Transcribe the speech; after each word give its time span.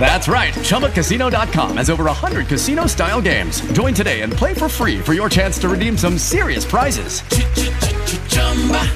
That's 0.00 0.28
right. 0.28 0.54
ChumbaCasino.com 0.54 1.76
has 1.76 1.90
over 1.90 2.04
100 2.04 2.46
casino 2.46 2.86
style 2.86 3.20
games. 3.20 3.60
Join 3.72 3.92
today 3.92 4.22
and 4.22 4.32
play 4.32 4.54
for 4.54 4.68
free 4.68 4.98
for 4.98 5.12
your 5.12 5.28
chance 5.28 5.58
to 5.58 5.68
redeem 5.68 5.98
some 5.98 6.16
serious 6.16 6.64
prizes. 6.64 7.22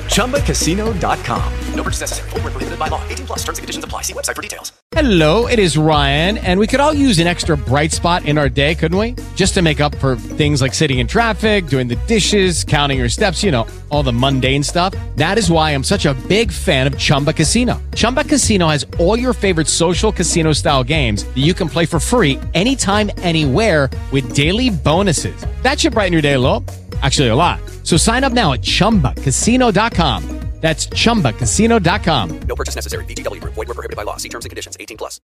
ChumbaCasino.com. 0.07 1.53
No 1.75 1.83
purchase 1.83 2.01
necessary. 2.01 2.31
Full 2.31 2.41
prohibited 2.41 2.79
by 2.79 2.89
law. 2.89 3.07
18 3.09 3.27
plus 3.27 3.41
terms 3.41 3.59
and 3.59 3.65
conditions 3.65 3.85
apply. 3.85 4.03
See 4.03 4.15
website 4.15 4.37
for 4.37 4.43
details. 4.43 4.73
Hello, 4.93 5.47
it 5.47 5.59
is 5.59 5.79
Ryan, 5.79 6.37
and 6.39 6.61
we 6.61 6.67
could 6.67 6.79
all 6.79 6.93
use 6.93 7.19
an 7.19 7.27
extra 7.27 7.57
bright 7.57 7.93
spot 7.93 8.27
in 8.27 8.37
our 8.37 8.51
day, 8.51 8.75
couldn't 8.75 8.99
we? 8.99 9.15
Just 9.37 9.55
to 9.55 9.63
make 9.63 9.81
up 9.81 9.95
for 9.97 10.17
things 10.17 10.61
like 10.61 10.75
sitting 10.75 10.99
in 10.99 11.07
traffic, 11.07 11.67
doing 11.67 11.89
the 11.89 11.97
dishes, 12.07 12.63
counting 12.63 12.99
your 12.99 13.09
steps, 13.09 13.43
you 13.43 13.51
know, 13.51 13.67
all 13.89 14.03
the 14.03 14.13
mundane 14.13 14.63
stuff. 14.63 14.95
That 15.17 15.39
is 15.39 15.51
why 15.51 15.71
I'm 15.71 15.85
such 15.85 16.05
a 16.05 16.13
big 16.29 16.53
fan 16.53 16.87
of 16.87 16.99
Chumba 16.99 17.33
Casino. 17.33 17.81
Chumba 17.95 18.25
Casino 18.25 18.69
has 18.69 18.87
all 18.99 19.19
your 19.19 19.33
favorite 19.33 19.69
social 19.69 20.13
casino 20.13 20.32
style 20.53 20.85
games 20.85 21.25
that 21.25 21.39
you 21.39 21.55
can 21.55 21.69
play 21.69 21.87
for 21.87 21.99
free 21.99 22.39
anytime, 22.53 23.11
anywhere 23.23 23.89
with 24.13 24.35
daily 24.35 24.69
bonuses. 24.69 25.35
That 25.63 25.81
should 25.81 25.95
brighten 25.95 26.13
your 26.13 26.23
day 26.23 26.35
a 26.35 26.39
little. 26.39 26.63
Actually, 27.03 27.29
a 27.29 27.35
lot. 27.35 27.61
So 27.83 27.97
sign 27.97 28.25
up 28.25 28.33
now 28.33 28.53
at 28.53 28.61
chumbacasino.com. 28.63 30.43
That's 30.63 30.87
chumbacasino.com. 30.87 32.41
No 32.47 32.55
purchase 32.55 32.77
necessary. 32.77 33.05
BGW. 33.07 33.43
Void 33.43 33.67
were 33.67 33.75
prohibited 33.75 33.97
by 33.97 34.05
law. 34.05 34.17
See 34.17 34.29
terms 34.29 34.45
and 34.45 34.51
conditions 34.51 34.77
18 34.79 34.97
plus. 34.97 35.21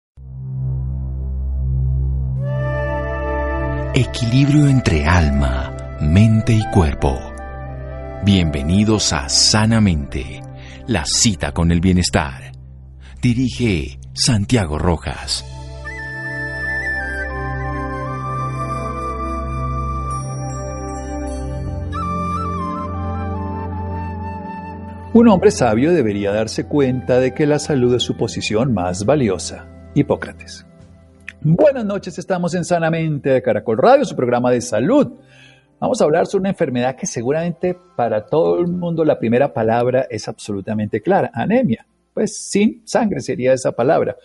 Equilibrio 3.93 4.67
entre 4.67 5.05
alma, 5.05 5.97
mente 6.01 6.53
y 6.53 6.63
cuerpo. 6.71 7.19
Bienvenidos 8.23 9.13
a 9.13 9.29
Sanamente, 9.29 10.41
la 10.87 11.05
cita 11.05 11.51
con 11.51 11.71
el 11.71 11.81
bienestar. 11.81 12.51
Dirige 13.21 13.99
Santiago 14.19 14.79
Rojas. 14.79 15.45
Un 25.13 25.27
hombre 25.27 25.51
sabio 25.51 25.93
debería 25.93 26.31
darse 26.31 26.65
cuenta 26.65 27.19
de 27.19 27.35
que 27.35 27.45
la 27.45 27.59
salud 27.59 27.93
es 27.93 28.01
su 28.01 28.17
posición 28.17 28.73
más 28.73 29.05
valiosa. 29.05 29.67
Hipócrates. 29.93 30.65
Buenas 31.41 31.85
noches, 31.85 32.17
estamos 32.17 32.55
en 32.55 32.65
Sanamente 32.65 33.29
de 33.29 33.43
Caracol 33.43 33.77
Radio, 33.77 34.03
su 34.03 34.15
programa 34.15 34.49
de 34.49 34.61
salud. 34.61 35.13
Vamos 35.79 36.01
a 36.01 36.05
hablar 36.05 36.25
sobre 36.25 36.41
una 36.41 36.49
enfermedad 36.49 36.95
que 36.95 37.05
seguramente 37.05 37.77
para 37.95 38.25
todo 38.25 38.57
el 38.57 38.67
mundo 38.67 39.05
la 39.05 39.19
primera 39.19 39.53
palabra 39.53 40.07
es 40.09 40.27
absolutamente 40.27 41.03
clara, 41.03 41.29
anemia. 41.35 41.85
Pues 42.17 42.35
sin 42.35 42.81
sangre 42.83 43.21
sería 43.21 43.53
esa 43.53 43.73
palabra. 43.73 44.17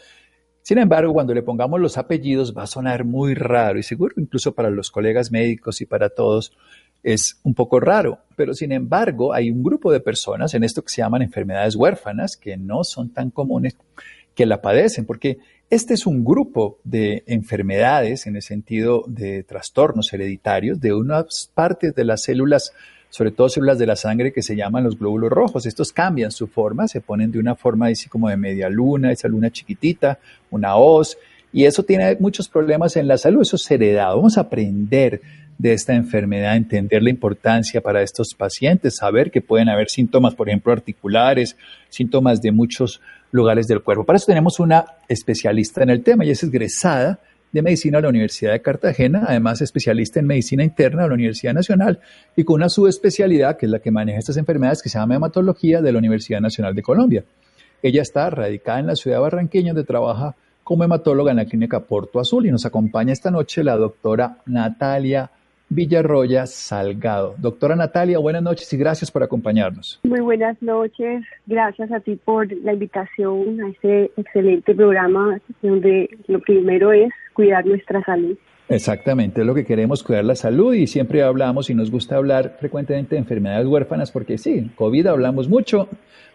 Sin 0.62 0.78
embargo, 0.78 1.12
cuando 1.12 1.34
le 1.34 1.42
pongamos 1.42 1.78
los 1.78 1.98
apellidos 1.98 2.56
va 2.56 2.62
a 2.62 2.66
sonar 2.66 3.04
muy 3.04 3.34
raro 3.34 3.78
y 3.78 3.82
seguro 3.82 4.14
incluso 4.16 4.54
para 4.54 4.70
los 4.70 4.90
colegas 4.90 5.30
médicos 5.30 5.82
y 5.82 5.84
para 5.84 6.08
todos 6.08 6.56
es 7.02 7.38
un 7.42 7.52
poco 7.52 7.80
raro, 7.80 8.20
pero 8.34 8.54
sin 8.54 8.72
embargo 8.72 9.34
hay 9.34 9.50
un 9.50 9.62
grupo 9.62 9.92
de 9.92 10.00
personas 10.00 10.54
en 10.54 10.64
esto 10.64 10.80
que 10.80 10.88
se 10.88 11.02
llaman 11.02 11.20
enfermedades 11.20 11.76
huérfanas 11.76 12.38
que 12.38 12.56
no 12.56 12.82
son 12.82 13.12
tan 13.12 13.30
comunes 13.30 13.76
que 14.34 14.46
la 14.46 14.62
padecen, 14.62 15.04
porque 15.04 15.36
este 15.68 15.92
es 15.92 16.06
un 16.06 16.24
grupo 16.24 16.78
de 16.84 17.24
enfermedades 17.26 18.26
en 18.26 18.36
el 18.36 18.42
sentido 18.42 19.04
de 19.06 19.42
trastornos 19.42 20.10
hereditarios 20.14 20.80
de 20.80 20.94
unas 20.94 21.50
partes 21.52 21.94
de 21.94 22.06
las 22.06 22.22
células, 22.22 22.72
sobre 23.12 23.30
todo 23.30 23.50
células 23.50 23.78
de 23.78 23.84
la 23.84 23.94
sangre 23.94 24.32
que 24.32 24.40
se 24.40 24.56
llaman 24.56 24.84
los 24.84 24.98
glóbulos 24.98 25.28
rojos. 25.28 25.66
Estos 25.66 25.92
cambian 25.92 26.30
su 26.30 26.46
forma, 26.46 26.88
se 26.88 27.02
ponen 27.02 27.30
de 27.30 27.38
una 27.38 27.54
forma 27.54 27.88
así 27.88 28.08
como 28.08 28.30
de 28.30 28.38
media 28.38 28.70
luna, 28.70 29.12
esa 29.12 29.28
luna 29.28 29.50
chiquitita, 29.50 30.18
una 30.50 30.76
hoz, 30.76 31.18
y 31.52 31.66
eso 31.66 31.82
tiene 31.82 32.16
muchos 32.20 32.48
problemas 32.48 32.96
en 32.96 33.06
la 33.06 33.18
salud, 33.18 33.42
eso 33.42 33.56
es 33.56 33.70
heredado. 33.70 34.16
Vamos 34.16 34.38
a 34.38 34.42
aprender 34.42 35.20
de 35.58 35.74
esta 35.74 35.94
enfermedad, 35.94 36.56
entender 36.56 37.02
la 37.02 37.10
importancia 37.10 37.82
para 37.82 38.00
estos 38.00 38.28
pacientes, 38.34 38.96
saber 38.96 39.30
que 39.30 39.42
pueden 39.42 39.68
haber 39.68 39.90
síntomas, 39.90 40.34
por 40.34 40.48
ejemplo, 40.48 40.72
articulares, 40.72 41.54
síntomas 41.90 42.40
de 42.40 42.50
muchos 42.50 43.02
lugares 43.30 43.68
del 43.68 43.82
cuerpo. 43.82 44.04
Para 44.04 44.16
eso 44.16 44.24
tenemos 44.24 44.58
una 44.58 44.86
especialista 45.06 45.82
en 45.82 45.90
el 45.90 46.02
tema, 46.02 46.24
ella 46.24 46.32
es 46.32 46.42
egresada 46.42 47.20
de 47.52 47.62
medicina 47.62 47.98
de 47.98 48.02
la 48.02 48.08
Universidad 48.08 48.52
de 48.52 48.62
Cartagena, 48.62 49.24
además 49.28 49.60
especialista 49.60 50.18
en 50.18 50.26
medicina 50.26 50.64
interna 50.64 51.02
de 51.02 51.08
la 51.08 51.14
Universidad 51.14 51.52
Nacional 51.52 52.00
y 52.34 52.44
con 52.44 52.56
una 52.56 52.68
subespecialidad 52.68 53.58
que 53.58 53.66
es 53.66 53.72
la 53.72 53.78
que 53.78 53.90
maneja 53.90 54.18
estas 54.18 54.38
enfermedades 54.38 54.82
que 54.82 54.88
se 54.88 54.98
llama 54.98 55.16
hematología 55.16 55.82
de 55.82 55.92
la 55.92 55.98
Universidad 55.98 56.40
Nacional 56.40 56.74
de 56.74 56.82
Colombia. 56.82 57.24
Ella 57.82 58.02
está 58.02 58.30
radicada 58.30 58.80
en 58.80 58.86
la 58.86 58.96
ciudad 58.96 59.18
de 59.18 59.22
Barranquilla, 59.22 59.72
donde 59.72 59.84
trabaja 59.84 60.34
como 60.64 60.84
hematóloga 60.84 61.32
en 61.32 61.36
la 61.36 61.44
clínica 61.44 61.80
Porto 61.80 62.20
Azul 62.20 62.46
y 62.46 62.50
nos 62.50 62.64
acompaña 62.64 63.12
esta 63.12 63.30
noche 63.30 63.62
la 63.62 63.76
doctora 63.76 64.38
Natalia 64.46 65.30
Villarroya 65.74 66.44
Salgado. 66.44 67.34
Doctora 67.38 67.74
Natalia, 67.74 68.18
buenas 68.18 68.42
noches 68.42 68.70
y 68.74 68.76
gracias 68.76 69.10
por 69.10 69.22
acompañarnos. 69.22 70.00
Muy 70.02 70.20
buenas 70.20 70.60
noches, 70.60 71.24
gracias 71.46 71.90
a 71.90 72.00
ti 72.00 72.16
por 72.16 72.52
la 72.62 72.74
invitación 72.74 73.58
a 73.62 73.70
este 73.70 74.10
excelente 74.18 74.74
programa 74.74 75.40
donde 75.62 76.10
lo 76.26 76.40
primero 76.40 76.92
es 76.92 77.10
cuidar 77.32 77.64
nuestra 77.64 78.04
salud. 78.04 78.36
Exactamente, 78.68 79.40
es 79.40 79.46
lo 79.46 79.54
que 79.54 79.64
queremos, 79.64 80.02
cuidar 80.02 80.26
la 80.26 80.34
salud 80.34 80.74
y 80.74 80.86
siempre 80.86 81.22
hablamos 81.22 81.70
y 81.70 81.74
nos 81.74 81.90
gusta 81.90 82.16
hablar 82.16 82.56
frecuentemente 82.60 83.14
de 83.14 83.20
enfermedades 83.20 83.66
huérfanas 83.66 84.10
porque 84.10 84.36
sí, 84.36 84.70
COVID 84.76 85.06
hablamos 85.06 85.48
mucho, 85.48 85.88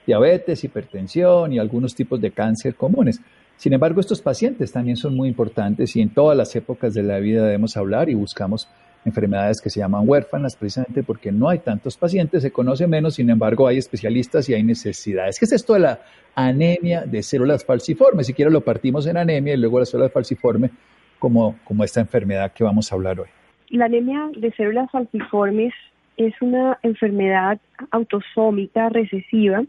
diabetes, 0.08 0.64
hipertensión 0.64 1.54
y 1.54 1.60
algunos 1.60 1.94
tipos 1.94 2.20
de 2.20 2.32
cáncer 2.32 2.74
comunes. 2.74 3.22
Sin 3.56 3.74
embargo, 3.74 4.02
estos 4.02 4.20
pacientes 4.20 4.72
también 4.72 4.98
son 4.98 5.16
muy 5.16 5.30
importantes 5.30 5.96
y 5.96 6.02
en 6.02 6.10
todas 6.10 6.36
las 6.36 6.56
épocas 6.56 6.96
de 6.96 7.04
la 7.04 7.20
vida 7.20 7.44
debemos 7.44 7.78
hablar 7.78 8.10
y 8.10 8.16
buscamos 8.16 8.68
enfermedades 9.08 9.62
que 9.62 9.70
se 9.70 9.80
llaman 9.80 10.04
huérfanas, 10.06 10.56
precisamente 10.56 11.02
porque 11.02 11.32
no 11.32 11.50
hay 11.50 11.60
tantos 11.60 11.98
pacientes, 11.98 12.44
se 12.44 12.52
conoce 12.52 12.86
menos, 12.88 13.16
sin 13.16 13.30
embargo 13.30 13.68
hay 13.68 13.78
especialistas 13.78 14.48
y 14.50 14.54
hay 14.54 14.64
necesidades. 14.64 15.40
¿Qué 15.40 15.46
es 15.46 15.54
esto 15.54 15.74
de 15.74 15.80
la 15.80 16.00
anemia 16.36 17.06
de 17.06 17.24
células 17.24 17.66
falciformes? 17.66 18.28
Si 18.28 18.34
quiero 18.34 18.52
lo 18.52 18.62
partimos 18.62 19.08
en 19.08 19.18
anemia 19.18 19.54
y 19.54 19.58
luego 19.58 19.80
la 19.80 19.86
célula 19.86 20.10
falciforme 20.10 20.70
como, 21.18 21.58
como 21.64 21.84
esta 21.84 22.02
enfermedad 22.02 22.52
que 22.52 22.64
vamos 22.64 22.92
a 22.92 22.96
hablar 22.96 23.20
hoy. 23.20 23.28
La 23.70 23.86
anemia 23.86 24.30
de 24.38 24.52
células 24.52 24.92
falciformes 24.92 25.74
es 26.18 26.34
una 26.42 26.80
enfermedad 26.84 27.60
autosómica 27.92 28.90
recesiva 28.90 29.64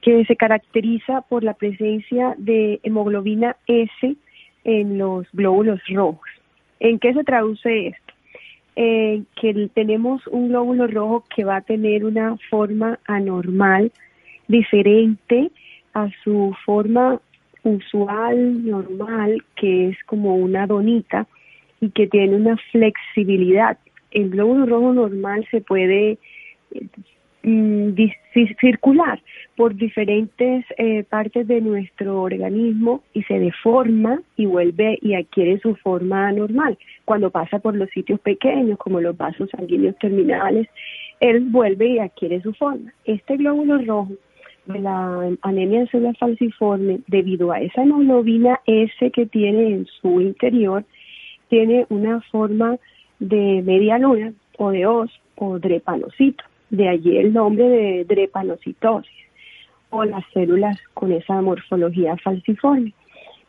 que 0.00 0.24
se 0.24 0.36
caracteriza 0.36 1.22
por 1.22 1.42
la 1.42 1.54
presencia 1.54 2.34
de 2.38 2.80
hemoglobina 2.82 3.56
S 3.66 4.16
en 4.64 4.98
los 4.98 5.26
glóbulos 5.32 5.80
rojos. 5.88 6.28
¿En 6.80 6.98
qué 6.98 7.12
se 7.12 7.24
traduce 7.24 7.88
esto? 7.88 8.07
Eh, 8.80 9.24
que 9.34 9.68
tenemos 9.74 10.24
un 10.28 10.50
glóbulo 10.50 10.86
rojo 10.86 11.24
que 11.34 11.42
va 11.42 11.56
a 11.56 11.62
tener 11.62 12.04
una 12.04 12.36
forma 12.48 13.00
anormal, 13.06 13.90
diferente 14.46 15.50
a 15.94 16.08
su 16.22 16.54
forma 16.64 17.20
usual, 17.64 18.64
normal, 18.64 19.42
que 19.56 19.88
es 19.88 19.96
como 20.06 20.36
una 20.36 20.68
donita 20.68 21.26
y 21.80 21.90
que 21.90 22.06
tiene 22.06 22.36
una 22.36 22.56
flexibilidad. 22.70 23.78
El 24.12 24.30
glóbulo 24.30 24.64
rojo 24.66 24.92
normal 24.92 25.44
se 25.50 25.60
puede 25.60 26.18
Mm, 27.48 27.94
circular 28.60 29.18
por 29.56 29.74
diferentes 29.74 30.66
eh, 30.76 31.02
partes 31.08 31.48
de 31.48 31.62
nuestro 31.62 32.20
organismo 32.20 33.02
y 33.14 33.22
se 33.22 33.38
deforma 33.38 34.20
y 34.36 34.44
vuelve 34.44 34.98
y 35.00 35.14
adquiere 35.14 35.58
su 35.60 35.74
forma 35.76 36.30
normal. 36.32 36.76
Cuando 37.06 37.30
pasa 37.30 37.58
por 37.58 37.74
los 37.74 37.88
sitios 37.88 38.20
pequeños 38.20 38.76
como 38.76 39.00
los 39.00 39.16
vasos 39.16 39.48
sanguíneos 39.48 39.96
terminales, 39.98 40.68
él 41.20 41.40
vuelve 41.48 41.86
y 41.86 41.98
adquiere 42.00 42.42
su 42.42 42.52
forma. 42.52 42.92
Este 43.06 43.38
glóbulo 43.38 43.78
rojo 43.78 44.12
de 44.66 44.80
la 44.80 45.30
anemia 45.40 45.80
de 45.80 45.86
célula 45.86 46.12
falciforme, 46.20 47.00
debido 47.06 47.50
a 47.50 47.62
esa 47.62 47.82
hemoglobina 47.82 48.60
S 48.66 49.10
que 49.10 49.24
tiene 49.24 49.68
en 49.68 49.86
su 49.86 50.20
interior, 50.20 50.84
tiene 51.48 51.86
una 51.88 52.20
forma 52.30 52.76
de 53.20 53.62
media 53.64 53.98
luna 53.98 54.34
o 54.58 54.70
de 54.70 54.84
os 54.84 55.10
o 55.36 55.58
drepanocito. 55.58 56.44
De 56.70 56.88
allí 56.88 57.16
el 57.16 57.32
nombre 57.32 57.68
de 57.68 58.04
drepanocitosis 58.04 59.10
o 59.90 60.04
las 60.04 60.24
células 60.32 60.78
con 60.94 61.12
esa 61.12 61.40
morfología 61.40 62.16
falciforme. 62.18 62.92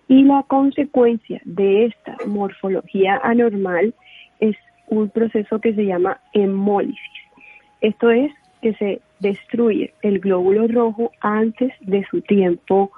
Y 0.08 0.24
la 0.24 0.44
consecuencia 0.44 1.42
de 1.46 1.86
esta 1.86 2.18
morfología 2.26 3.20
anormal 3.24 3.94
es 4.40 4.56
un 4.88 5.10
proceso 5.10 5.60
que 5.60 5.74
se 5.74 5.86
llama 5.86 6.20
hemólisis. 6.34 6.98
Esto 7.82 8.10
es 8.10 8.32
que 8.62 8.74
se 8.74 9.02
destruye 9.20 9.94
el 10.02 10.20
glóbulo 10.20 10.68
rojo 10.68 11.12
antes 11.22 11.74
de 11.82 12.06
su 12.10 12.22
tiempo 12.22 12.92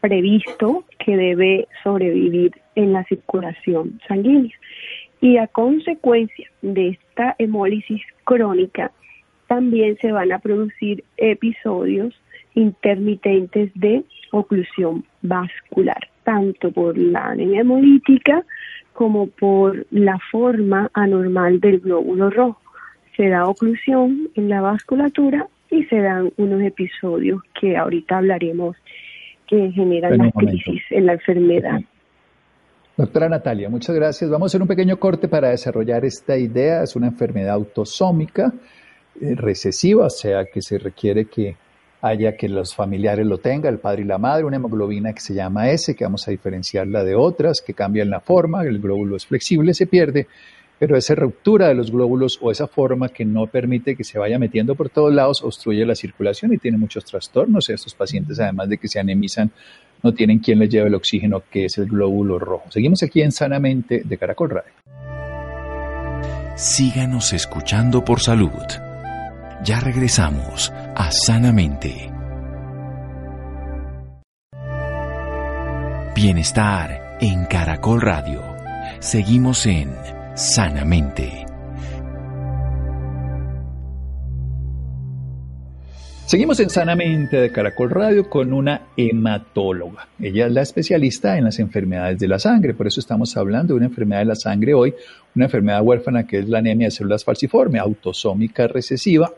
previsto, 0.00 0.84
que 0.98 1.16
debe 1.16 1.66
sobrevivir 1.82 2.52
en 2.74 2.92
la 2.92 3.04
circulación 3.04 4.00
sanguínea. 4.06 4.54
Y 5.20 5.38
a 5.38 5.46
consecuencia 5.46 6.50
de 6.60 6.88
esta 6.88 7.34
hemólisis 7.38 8.02
crónica, 8.24 8.92
también 9.54 9.96
se 10.00 10.10
van 10.10 10.32
a 10.32 10.40
producir 10.40 11.04
episodios 11.16 12.12
intermitentes 12.54 13.70
de 13.76 14.02
oclusión 14.32 15.04
vascular, 15.22 16.08
tanto 16.24 16.72
por 16.72 16.98
la 16.98 17.26
anemia 17.26 17.60
hemolítica 17.60 18.44
como 18.92 19.28
por 19.28 19.86
la 19.92 20.18
forma 20.32 20.90
anormal 20.92 21.60
del 21.60 21.78
glóbulo 21.78 22.30
rojo. 22.30 22.60
Se 23.16 23.28
da 23.28 23.46
oclusión 23.46 24.28
en 24.34 24.48
la 24.48 24.60
vasculatura 24.60 25.46
y 25.70 25.84
se 25.84 26.00
dan 26.00 26.32
unos 26.36 26.60
episodios 26.62 27.40
que 27.60 27.76
ahorita 27.76 28.18
hablaremos 28.18 28.76
que 29.46 29.70
generan 29.70 30.18
la 30.18 30.32
crisis 30.32 30.82
en 30.90 31.06
la 31.06 31.12
enfermedad. 31.12 31.80
Doctora 32.96 33.28
Natalia, 33.28 33.68
muchas 33.68 33.94
gracias. 33.94 34.28
Vamos 34.28 34.46
a 34.46 34.48
hacer 34.50 34.62
un 34.62 34.68
pequeño 34.68 34.96
corte 34.96 35.28
para 35.28 35.50
desarrollar 35.50 36.04
esta 36.04 36.36
idea. 36.36 36.82
Es 36.82 36.96
una 36.96 37.06
enfermedad 37.06 37.54
autosómica 37.54 38.52
recesiva, 39.20 40.06
o 40.06 40.10
sea 40.10 40.44
que 40.46 40.60
se 40.62 40.78
requiere 40.78 41.26
que 41.26 41.56
haya 42.02 42.36
que 42.36 42.48
los 42.48 42.74
familiares 42.74 43.26
lo 43.26 43.38
tengan, 43.38 43.72
el 43.72 43.80
padre 43.80 44.02
y 44.02 44.04
la 44.04 44.18
madre, 44.18 44.44
una 44.44 44.56
hemoglobina 44.56 45.12
que 45.14 45.20
se 45.20 45.32
llama 45.32 45.70
S, 45.70 45.94
que 45.94 46.04
vamos 46.04 46.28
a 46.28 46.30
diferenciarla 46.30 47.02
de 47.02 47.14
otras, 47.14 47.62
que 47.62 47.72
cambian 47.72 48.10
la 48.10 48.20
forma, 48.20 48.62
el 48.62 48.78
glóbulo 48.78 49.16
es 49.16 49.24
flexible, 49.24 49.72
se 49.72 49.86
pierde, 49.86 50.26
pero 50.78 50.96
esa 50.98 51.14
ruptura 51.14 51.68
de 51.68 51.74
los 51.74 51.90
glóbulos 51.90 52.38
o 52.42 52.50
esa 52.50 52.66
forma 52.66 53.08
que 53.08 53.24
no 53.24 53.46
permite 53.46 53.96
que 53.96 54.04
se 54.04 54.18
vaya 54.18 54.38
metiendo 54.38 54.74
por 54.74 54.90
todos 54.90 55.14
lados 55.14 55.42
obstruye 55.42 55.86
la 55.86 55.94
circulación 55.94 56.52
y 56.52 56.58
tiene 56.58 56.76
muchos 56.76 57.04
trastornos. 57.04 57.70
Estos 57.70 57.94
pacientes, 57.94 58.38
además 58.40 58.68
de 58.68 58.76
que 58.76 58.88
se 58.88 59.00
anemizan, 59.00 59.50
no 60.02 60.12
tienen 60.12 60.40
quien 60.40 60.58
les 60.58 60.68
lleve 60.68 60.88
el 60.88 60.94
oxígeno, 60.94 61.42
que 61.50 61.66
es 61.66 61.78
el 61.78 61.86
glóbulo 61.86 62.38
rojo. 62.38 62.70
Seguimos 62.70 63.02
aquí 63.02 63.22
en 63.22 63.32
Sanamente 63.32 64.02
de 64.04 64.18
Caracol 64.18 64.50
Radio. 64.50 64.72
Síganos 66.56 67.32
escuchando 67.32 68.04
por 68.04 68.20
salud. 68.20 68.93
Ya 69.64 69.80
regresamos 69.80 70.70
a 70.94 71.10
Sanamente. 71.10 72.12
Bienestar 76.14 77.16
en 77.18 77.46
Caracol 77.46 78.02
Radio. 78.02 78.42
Seguimos 79.00 79.64
en 79.64 79.90
Sanamente. 80.34 81.46
Seguimos 86.26 86.60
en 86.60 86.68
Sanamente 86.68 87.38
de 87.38 87.50
Caracol 87.50 87.88
Radio 87.88 88.28
con 88.28 88.52
una 88.52 88.88
hematóloga. 88.98 90.08
Ella 90.20 90.46
es 90.46 90.52
la 90.52 90.60
especialista 90.60 91.38
en 91.38 91.44
las 91.44 91.58
enfermedades 91.58 92.18
de 92.18 92.28
la 92.28 92.38
sangre, 92.38 92.74
por 92.74 92.86
eso 92.86 93.00
estamos 93.00 93.34
hablando 93.38 93.72
de 93.72 93.78
una 93.78 93.86
enfermedad 93.86 94.20
de 94.20 94.26
la 94.26 94.34
sangre 94.34 94.74
hoy, 94.74 94.94
una 95.34 95.46
enfermedad 95.46 95.80
huérfana 95.82 96.26
que 96.26 96.40
es 96.40 96.48
la 96.50 96.58
anemia 96.58 96.88
de 96.88 96.90
células 96.90 97.24
falciforme, 97.24 97.78
autosómica 97.78 98.66
recesiva, 98.66 99.32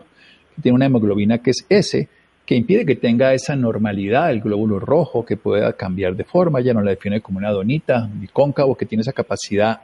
tiene 0.62 0.76
una 0.76 0.87
hemoglobina 0.87 1.38
que 1.38 1.50
es 1.50 1.67
S, 1.69 2.08
que 2.44 2.55
impide 2.55 2.87
que 2.87 2.94
tenga 2.94 3.35
esa 3.35 3.56
normalidad 3.56 4.31
el 4.31 4.41
glóbulo 4.41 4.79
rojo, 4.79 5.25
que 5.25 5.37
pueda 5.37 5.73
cambiar 5.73 6.14
de 6.14 6.25
forma, 6.25 6.61
ella 6.61 6.75
no 6.75 6.82
la 6.82 6.93
define 6.93 7.20
como 7.20 7.38
una 7.38 7.50
donita, 7.50 8.08
ni 8.08 8.29
cóncavo, 8.29 8.76
que 8.76 8.87
tiene 8.87 9.03
esa 9.03 9.12
capacidad 9.12 9.81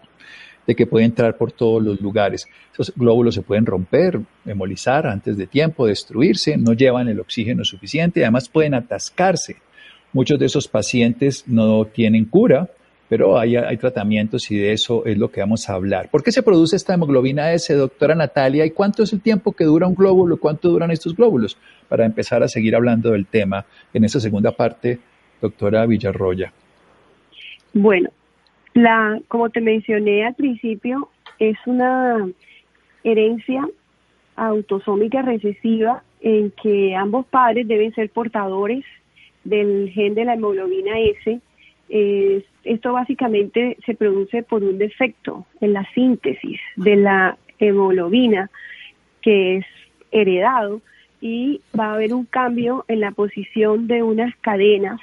de 0.66 0.74
que 0.76 0.86
puede 0.86 1.04
entrar 1.04 1.36
por 1.36 1.50
todos 1.50 1.82
los 1.82 2.00
lugares. 2.00 2.46
Esos 2.72 2.92
glóbulos 2.94 3.34
se 3.34 3.42
pueden 3.42 3.66
romper, 3.66 4.20
hemolizar 4.46 5.06
antes 5.06 5.36
de 5.36 5.48
tiempo, 5.48 5.86
destruirse, 5.86 6.56
no 6.56 6.72
llevan 6.72 7.08
el 7.08 7.18
oxígeno 7.20 7.64
suficiente 7.64 8.22
además 8.22 8.48
pueden 8.48 8.74
atascarse. 8.74 9.56
Muchos 10.12 10.38
de 10.38 10.46
esos 10.46 10.68
pacientes 10.68 11.44
no 11.48 11.86
tienen 11.86 12.26
cura, 12.26 12.70
pero 13.12 13.38
hay, 13.38 13.56
hay, 13.56 13.76
tratamientos 13.76 14.50
y 14.50 14.56
de 14.56 14.72
eso 14.72 15.04
es 15.04 15.18
lo 15.18 15.30
que 15.30 15.42
vamos 15.42 15.68
a 15.68 15.74
hablar. 15.74 16.08
¿Por 16.10 16.22
qué 16.22 16.32
se 16.32 16.42
produce 16.42 16.76
esta 16.76 16.94
hemoglobina 16.94 17.52
S, 17.52 17.74
doctora 17.74 18.14
Natalia? 18.14 18.64
¿Y 18.64 18.70
cuánto 18.70 19.02
es 19.02 19.12
el 19.12 19.20
tiempo 19.20 19.52
que 19.52 19.64
dura 19.64 19.86
un 19.86 19.94
glóbulo? 19.94 20.38
¿Cuánto 20.38 20.70
duran 20.70 20.90
estos 20.90 21.14
glóbulos? 21.14 21.58
Para 21.90 22.06
empezar 22.06 22.42
a 22.42 22.48
seguir 22.48 22.74
hablando 22.74 23.10
del 23.10 23.26
tema 23.26 23.66
en 23.92 24.04
esta 24.04 24.18
segunda 24.18 24.52
parte, 24.52 24.98
doctora 25.42 25.84
Villarroya. 25.84 26.54
Bueno, 27.74 28.08
la, 28.72 29.20
como 29.28 29.50
te 29.50 29.60
mencioné 29.60 30.24
al 30.24 30.34
principio, 30.34 31.10
es 31.38 31.58
una 31.66 32.26
herencia 33.04 33.68
autosómica 34.36 35.20
recesiva 35.20 36.02
en 36.22 36.50
que 36.52 36.96
ambos 36.96 37.26
padres 37.26 37.68
deben 37.68 37.92
ser 37.92 38.08
portadores 38.08 38.86
del 39.44 39.90
gen 39.90 40.14
de 40.14 40.24
la 40.24 40.32
hemoglobina 40.32 40.98
S. 40.98 41.42
esto 42.64 42.92
básicamente 42.92 43.76
se 43.84 43.94
produce 43.94 44.42
por 44.42 44.62
un 44.62 44.78
defecto 44.78 45.46
en 45.60 45.74
la 45.74 45.84
síntesis 45.92 46.60
de 46.76 46.96
la 46.96 47.36
hemoglobina 47.58 48.50
que 49.20 49.58
es 49.58 49.66
heredado 50.10 50.80
y 51.20 51.60
va 51.78 51.90
a 51.90 51.94
haber 51.94 52.14
un 52.14 52.24
cambio 52.24 52.84
en 52.88 53.00
la 53.00 53.12
posición 53.12 53.86
de 53.86 54.02
unas 54.02 54.34
cadenas 54.36 55.00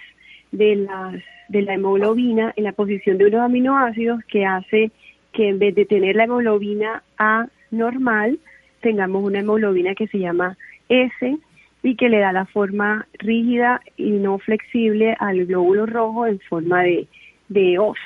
de 0.52 0.76
las 0.78 1.16
de 1.48 1.62
la 1.62 1.76
hemoglobina 1.76 2.54
en 2.56 2.64
la 2.64 2.74
posición 2.74 3.18
de 3.18 3.28
unos 3.28 3.42
aminoácidos 3.42 4.24
que 4.26 4.46
hace 4.46 4.92
que 5.32 5.50
en 5.50 5.60
vez 5.60 5.76
de 5.76 5.86
tener 5.86 6.16
la 6.16 6.26
hemoglobina 6.26 7.04
A 7.18 7.48
normal, 7.72 8.40
tengamos 8.82 9.24
una 9.24 9.40
hemoglobina 9.40 9.96
que 9.96 10.08
se 10.08 10.20
llama 10.20 10.58
S 10.90 11.38
y 11.84 11.96
que 11.96 12.10
le 12.10 12.20
da 12.20 12.32
la 12.32 12.46
forma 12.46 13.08
rígida 13.14 13.82
y 13.96 14.12
no 14.12 14.40
flexible 14.40 15.16
al 15.20 15.46
glóbulo 15.46 15.86
rojo 15.86 16.28
en 16.28 16.40
forma 16.42 16.84
de, 16.84 17.08
de 17.48 17.80
os. 17.80 17.98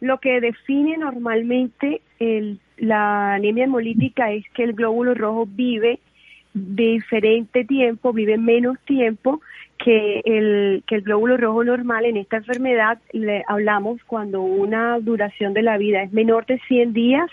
Lo 0.00 0.18
que 0.18 0.40
define 0.40 0.98
normalmente 0.98 2.02
el, 2.18 2.60
la 2.76 3.34
anemia 3.34 3.64
hemolítica 3.64 4.32
es 4.32 4.44
que 4.54 4.64
el 4.64 4.74
glóbulo 4.74 5.14
rojo 5.14 5.46
vive 5.46 6.00
diferente 6.52 7.64
tiempo, 7.64 8.12
vive 8.12 8.38
menos 8.38 8.78
tiempo 8.86 9.40
que 9.78 10.22
el, 10.24 10.82
que 10.86 10.96
el 10.96 11.02
glóbulo 11.02 11.36
rojo 11.36 11.64
normal 11.64 12.06
en 12.06 12.16
esta 12.16 12.38
enfermedad, 12.38 12.98
le 13.12 13.44
hablamos 13.46 14.02
cuando 14.04 14.40
una 14.40 14.98
duración 15.00 15.52
de 15.52 15.62
la 15.62 15.76
vida 15.76 16.02
es 16.02 16.12
menor 16.12 16.46
de 16.46 16.58
100 16.66 16.92
días, 16.92 17.30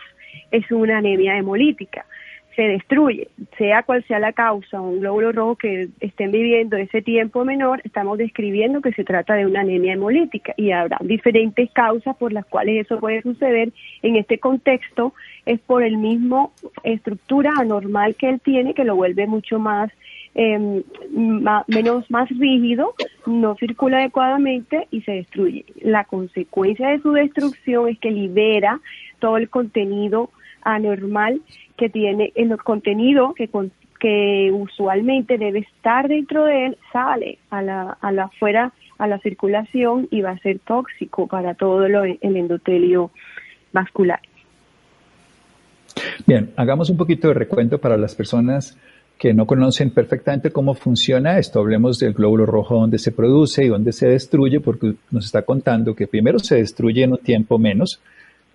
es 0.52 0.70
una 0.72 0.98
anemia 0.98 1.38
hemolítica. 1.38 2.06
Se 2.56 2.62
destruye, 2.62 3.30
sea 3.58 3.84
cual 3.84 4.04
sea 4.08 4.20
la 4.20 4.34
causa, 4.34 4.80
un 4.80 5.00
glóbulo 5.00 5.32
rojo 5.32 5.56
que 5.56 5.90
estén 6.00 6.32
viviendo 6.32 6.78
ese 6.78 7.02
tiempo 7.02 7.44
menor, 7.44 7.82
estamos 7.84 8.18
describiendo 8.18 8.82
que 8.82 8.94
se 8.94 9.04
trata 9.04 9.34
de 9.34 9.46
una 9.48 9.62
anemia 9.62 9.94
hemolítica 9.94 10.54
y 10.56 10.72
habrá 10.72 11.00
diferentes 11.02 11.72
causas 11.72 12.16
por 12.18 12.32
las 12.32 12.46
cuales 12.46 12.86
eso 12.86 13.00
puede 13.00 13.24
suceder. 13.24 13.72
En 14.04 14.18
este 14.18 14.38
contexto 14.38 15.14
es 15.46 15.60
por 15.62 15.84
el 15.84 15.98
mismo 15.98 16.54
estructura 16.84 17.52
anormal 17.58 18.16
que 18.16 18.30
él 18.30 18.40
tiene 18.40 18.74
que 18.74 18.84
lo 18.84 18.96
vuelve 18.96 19.26
mucho 19.26 19.58
más 19.58 19.92
eh, 20.36 20.84
menos 21.68 22.10
más 22.10 22.30
rígido, 22.30 22.96
no 23.28 23.56
circula 23.56 24.00
adecuadamente 24.00 24.88
y 24.90 25.02
se 25.02 25.12
destruye. 25.14 25.66
La 25.82 26.06
consecuencia 26.06 26.90
de 26.90 27.00
su 27.00 27.12
destrucción 27.12 27.90
es 27.90 28.00
que 28.00 28.12
libera 28.12 28.80
todo 29.20 29.38
el 29.38 29.50
contenido 29.50 30.32
anormal 30.64 31.42
que 31.78 31.90
tiene, 31.90 32.32
el 32.36 32.56
contenido 32.58 33.34
que, 33.34 33.50
que 34.00 34.52
usualmente 34.54 35.38
debe 35.38 35.60
estar 35.60 36.08
dentro 36.08 36.46
de 36.46 36.68
él, 36.68 36.78
sale 36.92 37.40
a 37.50 37.62
la, 37.62 37.98
a 38.02 38.12
la 38.12 38.26
afuera, 38.26 38.74
a 38.98 39.08
la 39.08 39.20
circulación 39.20 40.08
y 40.12 40.22
va 40.22 40.32
a 40.32 40.40
ser 40.40 40.60
tóxico 40.60 41.28
para 41.28 41.54
todo 41.56 41.88
lo, 41.88 42.04
el 42.04 42.18
endotelio 42.22 43.12
vascular. 43.72 44.20
Bien, 46.26 46.52
hagamos 46.56 46.90
un 46.90 46.98
poquito 46.98 47.28
de 47.28 47.34
recuento 47.34 47.80
para 47.80 47.98
las 47.98 48.16
personas 48.16 48.78
que 49.18 49.34
no 49.34 49.46
conocen 49.46 49.92
perfectamente 49.92 50.52
cómo 50.52 50.74
funciona 50.74 51.38
esto. 51.38 51.60
Hablemos 51.60 52.00
del 52.00 52.14
glóbulo 52.14 52.46
rojo, 52.46 52.76
donde 52.76 52.98
se 53.00 53.12
produce 53.12 53.64
y 53.64 53.70
dónde 53.70 53.94
se 53.94 54.08
destruye, 54.08 54.60
porque 54.60 54.96
nos 55.12 55.26
está 55.26 55.44
contando 55.44 55.96
que 55.96 56.08
primero 56.08 56.40
se 56.40 56.56
destruye 56.56 57.04
en 57.04 57.14
un 57.14 57.20
tiempo 57.20 57.58
menos, 57.58 58.02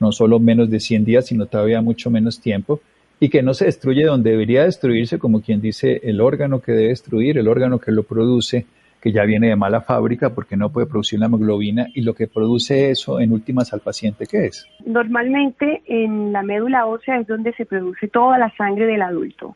no 0.01 0.13
solo 0.13 0.39
menos 0.39 0.71
de 0.71 0.81
100 0.81 1.05
días, 1.05 1.27
sino 1.27 1.47
todavía 1.47 1.81
mucho 1.81 2.11
menos 2.11 2.41
tiempo, 2.41 2.81
y 3.21 3.29
que 3.29 3.43
no 3.43 3.55
se 3.55 3.65
destruye 3.65 4.05
donde 4.05 4.31
debería 4.31 4.65
destruirse, 4.65 5.19
como 5.19 5.41
quien 5.41 5.61
dice, 5.61 6.01
el 6.05 6.21
órgano 6.21 6.61
que 6.61 6.73
debe 6.73 6.89
destruir, 6.89 7.39
el 7.39 7.49
órgano 7.49 7.79
que 7.79 7.91
lo 7.91 8.05
produce, 8.05 8.67
que 9.01 9.13
ya 9.13 9.25
viene 9.25 9.49
de 9.49 9.57
mala 9.57 9.81
fábrica 9.81 10.35
porque 10.35 10.57
no 10.57 10.71
puede 10.71 10.87
producir 10.87 11.21
la 11.21 11.27
hemoglobina 11.27 11.87
y 11.95 12.03
lo 12.03 12.15
que 12.15 12.27
produce 12.27 12.91
eso 12.91 13.21
en 13.21 13.33
últimas 13.33 13.73
al 13.73 13.81
paciente, 13.81 14.27
¿qué 14.27 14.47
es? 14.47 14.67
Normalmente 14.85 15.83
en 15.87 16.33
la 16.33 16.43
médula 16.43 16.87
ósea 16.87 17.19
es 17.21 17.27
donde 17.27 17.53
se 17.55 17.65
produce 17.65 18.09
toda 18.09 18.39
la 18.39 18.53
sangre 18.57 18.87
del 18.87 19.03
adulto 19.03 19.55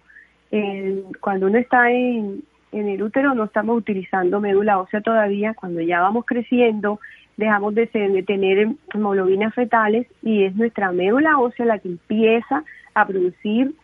cuando 1.21 1.47
uno 1.47 1.59
está 1.59 1.91
en, 1.91 2.43
el 2.73 3.03
útero 3.03 3.35
no 3.35 3.45
estamos 3.45 3.77
utilizando 3.77 4.41
médula 4.41 4.79
ósea 4.79 5.01
todavía, 5.01 5.55
cuando 5.55 5.81
ya 5.81 6.01
vamos 6.01 6.25
creciendo 6.27 7.01
dejamos 7.43 7.75
de, 7.75 7.87
tener 7.87 8.69
hemoglobinas 8.95 9.53
fetales 9.55 10.07
y 10.23 10.45
es 10.45 10.55
nuestra 10.55 10.93
médula 10.93 11.39
ósea 11.39 11.67
la 11.67 11.79
que 11.79 11.89
empieza 11.89 12.63
a 12.95 13.07
producir 13.07 13.75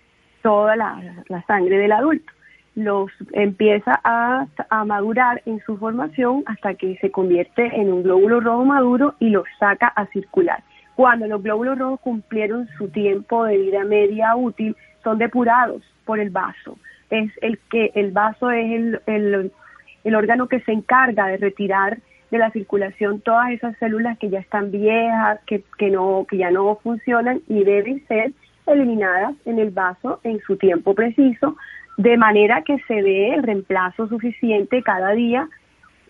toda 0.42 0.76
la, 0.76 1.00
sangre 1.46 1.78
del 1.78 1.92
adulto. 1.92 2.32
los 2.76 3.10
empieza 3.32 4.00
a, 4.04 4.46
a, 4.70 4.84
madurar 4.84 5.42
en 5.46 5.60
su 5.66 5.76
formación 5.76 6.44
hasta 6.46 6.74
que 6.74 6.96
se 7.00 7.10
convierte 7.10 7.64
en 7.74 7.92
un 7.92 8.04
glóbulo 8.04 8.40
rojo 8.40 8.64
maduro 8.64 9.14
y 9.18 9.30
los 9.30 9.44
saca 9.58 9.88
a 9.88 10.06
circular. 10.06 10.62
Cuando 10.94 11.26
los 11.26 11.42
glóbulos 11.42 11.78
rojos 11.78 12.00
cumplieron 12.00 12.68
su 12.78 12.88
tiempo 12.88 13.44
de 13.44 13.58
vida 13.58 13.84
media 13.84 14.36
útil, 14.36 14.76
son 15.02 15.18
depurados 15.18 15.82
por 16.04 16.20
el 16.20 16.30
vaso. 16.30 16.78
Es 17.10 17.32
el 17.42 17.58
que 17.70 17.90
el 17.94 18.12
vaso 18.12 18.50
es 18.50 19.00
el, 19.06 19.52
el 20.04 20.14
órgano 20.14 20.46
que 20.46 20.60
se 20.60 20.72
encarga 20.72 21.26
de 21.26 21.38
retirar 21.38 21.98
de 22.30 22.38
la 22.38 22.50
circulación 22.50 23.20
todas 23.20 23.50
esas 23.50 23.76
células 23.78 24.18
que 24.18 24.28
ya 24.28 24.38
están 24.38 24.70
viejas, 24.70 25.40
que, 25.46 25.62
que, 25.78 25.90
no, 25.90 26.26
que 26.28 26.36
ya 26.36 26.50
no 26.50 26.76
funcionan 26.82 27.40
y 27.48 27.64
deben 27.64 28.06
ser 28.06 28.32
eliminadas 28.66 29.34
en 29.46 29.58
el 29.58 29.70
vaso 29.70 30.20
en 30.24 30.40
su 30.40 30.56
tiempo 30.56 30.94
preciso 30.94 31.56
de 31.96 32.16
manera 32.16 32.62
que 32.62 32.78
se 32.86 33.02
dé 33.02 33.34
el 33.34 33.42
reemplazo 33.42 34.08
suficiente 34.08 34.82
cada 34.82 35.12
día. 35.12 35.48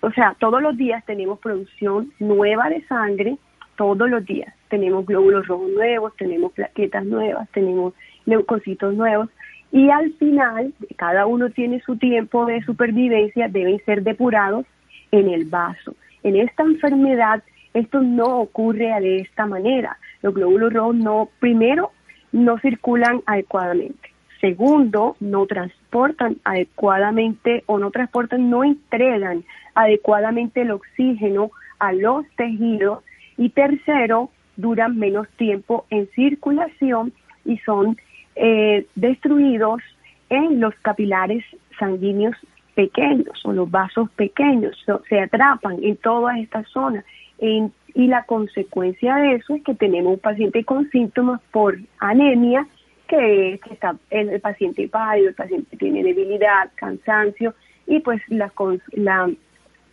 O 0.01 0.11
sea, 0.11 0.37
todos 0.39 0.63
los 0.63 0.77
días 0.77 1.05
tenemos 1.07 1.39
producción 1.39 2.13
nueva 2.19 2.69
de 2.69 2.85
sangre, 2.87 3.39
todos 3.77 4.09
los 4.11 4.25
días. 4.25 4.55
Tenemos 4.69 5.07
glóbulos 5.07 5.47
rojos 5.47 5.71
nuevos, 5.71 6.15
tenemos 6.17 6.53
plaquetas 6.53 7.05
nuevas, 7.07 7.49
tenemos 7.51 7.95
leucocitos 8.27 8.95
nuevos 8.95 9.31
y 9.73 9.91
al 9.91 10.13
final, 10.15 10.73
cada 10.97 11.27
uno 11.27 11.51
tiene 11.51 11.81
su 11.81 11.97
tiempo 11.97 12.47
de 12.47 12.63
supervivencia, 12.65 13.49
deben 13.49 13.83
ser 13.85 14.03
depurados 14.03 14.67
en 15.11 15.29
el 15.29 15.47
vaso. 15.47 15.95
En 16.23 16.37
esta 16.37 16.63
enfermedad, 16.63 17.43
esto 17.75 18.01
no 18.01 18.39
ocurre 18.39 18.89
de 19.01 19.21
esta 19.21 19.47
manera. 19.47 19.99
Los 20.23 20.35
glóbulos 20.35 20.73
rojos 20.73 20.97
no, 20.97 21.29
primero, 21.39 21.93
no 22.33 22.59
circulan 22.59 23.23
adecuadamente. 23.27 24.11
Segundo, 24.41 25.17
no 25.21 25.47
transportan 25.47 26.37
adecuadamente 26.45 27.65
o 27.67 27.79
no 27.79 27.91
transportan, 27.91 28.51
no 28.51 28.63
entregan 28.63 29.45
adecuadamente 29.75 30.63
el 30.63 30.71
oxígeno 30.71 31.51
a 31.79 31.93
los 31.93 32.25
tejidos. 32.37 33.03
Y 33.37 33.51
tercero, 33.51 34.31
duran 34.57 34.99
menos 34.99 35.29
tiempo 35.37 35.87
en 35.91 36.09
circulación 36.15 37.13
y 37.45 37.59
son 37.59 37.97
eh, 38.37 38.87
destruidos 38.95 39.81
en 40.31 40.61
los 40.61 40.75
capilares 40.83 41.45
sanguíneos 41.79 42.37
pequeños 42.79 43.45
o 43.45 43.53
los 43.53 43.69
vasos 43.69 44.09
pequeños, 44.11 44.79
se 45.09 45.21
atrapan 45.21 45.83
en 45.83 45.97
todas 45.97 46.39
estas 46.39 46.65
zonas. 46.69 47.05
y 47.41 48.07
la 48.07 48.23
consecuencia 48.23 49.17
de 49.17 49.35
eso 49.35 49.57
es 49.57 49.65
que 49.65 49.75
tenemos 49.75 50.13
un 50.13 50.21
paciente 50.21 50.63
con 50.63 50.89
síntomas 50.91 51.41
por 51.51 51.77
anemia 51.99 52.69
que, 53.09 53.59
está 53.73 53.97
el, 54.11 54.41
paciente 54.41 54.87
pálido, 54.87 55.31
el 55.31 55.35
paciente 55.35 55.77
tiene 55.77 56.05
debilidad, 56.05 56.71
cansancio 56.77 57.53
y 57.89 57.99
pues 57.99 58.23
la, 58.29 58.53
la, 58.93 59.29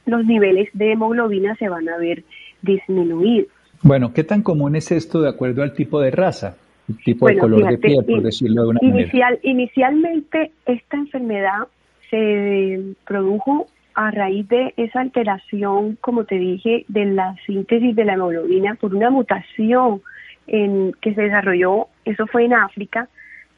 los 0.05 0.23
niveles 0.23 0.69
de 0.73 0.91
hemoglobina 0.91 1.55
se 1.55 1.67
van 1.67 1.89
a 1.89 1.97
ver 1.97 2.23
disminuidos. 2.61 3.47
Bueno, 3.81 4.13
¿qué 4.13 4.23
tan 4.23 4.43
común 4.43 4.75
es 4.75 4.91
esto 4.91 5.21
de 5.23 5.29
acuerdo 5.29 5.63
al 5.63 5.73
tipo 5.73 5.99
de 6.01 6.11
raza? 6.11 6.55
El 6.87 6.97
tipo 7.03 7.27
de 7.27 7.39
color 7.39 7.67
de 7.67 7.79
piel, 7.79 8.05
por 8.05 8.21
decirlo 8.21 8.61
de 8.61 8.67
una 8.67 8.79
inicial, 8.83 9.33
manera. 9.33 9.39
Inicialmente 9.41 10.51
esta 10.67 10.97
enfermedad 10.97 11.67
se 12.09 12.95
produjo 13.05 13.67
a 13.95 14.11
raíz 14.11 14.47
de 14.49 14.73
esa 14.77 15.01
alteración, 15.01 15.97
como 16.01 16.25
te 16.25 16.35
dije, 16.35 16.85
de 16.89 17.05
la 17.05 17.35
síntesis 17.45 17.95
de 17.95 18.05
la 18.05 18.13
hemoglobina 18.13 18.75
por 18.75 18.93
una 18.93 19.09
mutación 19.09 20.01
en, 20.47 20.91
que 21.01 21.13
se 21.13 21.21
desarrolló, 21.21 21.87
eso 22.03 22.27
fue 22.27 22.45
en 22.45 22.53
África, 22.53 23.07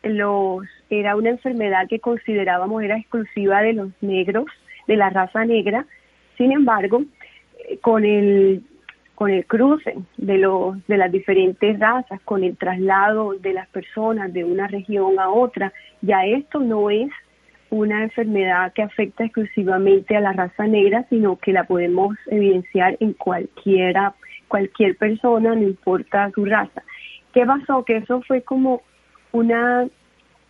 los, 0.03 0.65
era 0.89 1.15
una 1.15 1.31
enfermedad 1.31 1.87
que 1.89 1.99
considerábamos 1.99 2.83
era 2.83 2.97
exclusiva 2.97 3.61
de 3.61 3.73
los 3.73 3.89
negros, 4.01 4.45
de 4.87 4.95
la 4.95 5.09
raza 5.09 5.43
negra, 5.43 5.85
sin 6.37 6.51
embargo, 6.51 7.03
eh, 7.67 7.77
con 7.79 8.05
el 8.05 8.63
con 9.15 9.31
el 9.31 9.47
cruce 9.47 9.95
de 10.17 10.37
los 10.37 10.85
de 10.85 10.95
las 10.95 11.11
diferentes 11.11 11.79
razas, 11.79 12.21
con 12.21 12.43
el 12.43 12.55
traslado 12.55 13.33
de 13.33 13.51
las 13.51 13.67
personas 13.69 14.31
de 14.31 14.43
una 14.43 14.67
región 14.67 15.19
a 15.19 15.29
otra, 15.29 15.73
ya 16.01 16.23
esto 16.23 16.59
no 16.59 16.91
es 16.91 17.09
una 17.69 18.03
enfermedad 18.03 18.73
que 18.73 18.83
afecta 18.83 19.25
exclusivamente 19.25 20.15
a 20.15 20.21
la 20.21 20.33
raza 20.33 20.67
negra, 20.67 21.05
sino 21.09 21.37
que 21.37 21.53
la 21.53 21.65
podemos 21.65 22.15
evidenciar 22.27 22.97
en 22.99 23.13
cualquiera 23.13 24.15
cualquier 24.47 24.95
persona, 24.97 25.55
no 25.55 25.63
importa 25.63 26.31
su 26.33 26.45
raza. 26.45 26.83
¿Qué 27.33 27.45
pasó? 27.45 27.83
Que 27.83 27.97
eso 27.97 28.21
fue 28.21 28.41
como 28.41 28.81
una, 29.31 29.87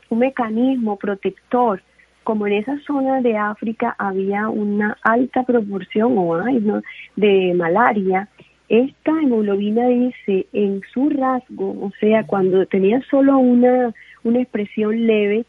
un 0.10 0.20
mecanismo 0.20 0.98
protector. 0.98 1.82
Como 2.24 2.46
en 2.46 2.54
esa 2.54 2.78
zona 2.86 3.22
de 3.22 3.38
África 3.38 3.96
había 3.98 4.50
una 4.50 4.98
alta 5.02 5.44
proporción 5.44 6.18
o 6.18 6.36
hay, 6.36 6.62
de 7.16 7.54
malaria, 7.56 8.28
esta 8.70 9.12
hemoglobina 9.12 9.88
dice 9.88 10.46
en 10.52 10.82
su 10.94 11.10
rasgo, 11.10 11.70
o 11.82 11.92
sea, 12.02 12.26
cuando 12.26 12.66
tenía 12.66 13.02
solo 13.10 13.38
una, 13.38 13.94
una 14.24 14.42
expresión 14.42 15.08
leve, 15.08 15.46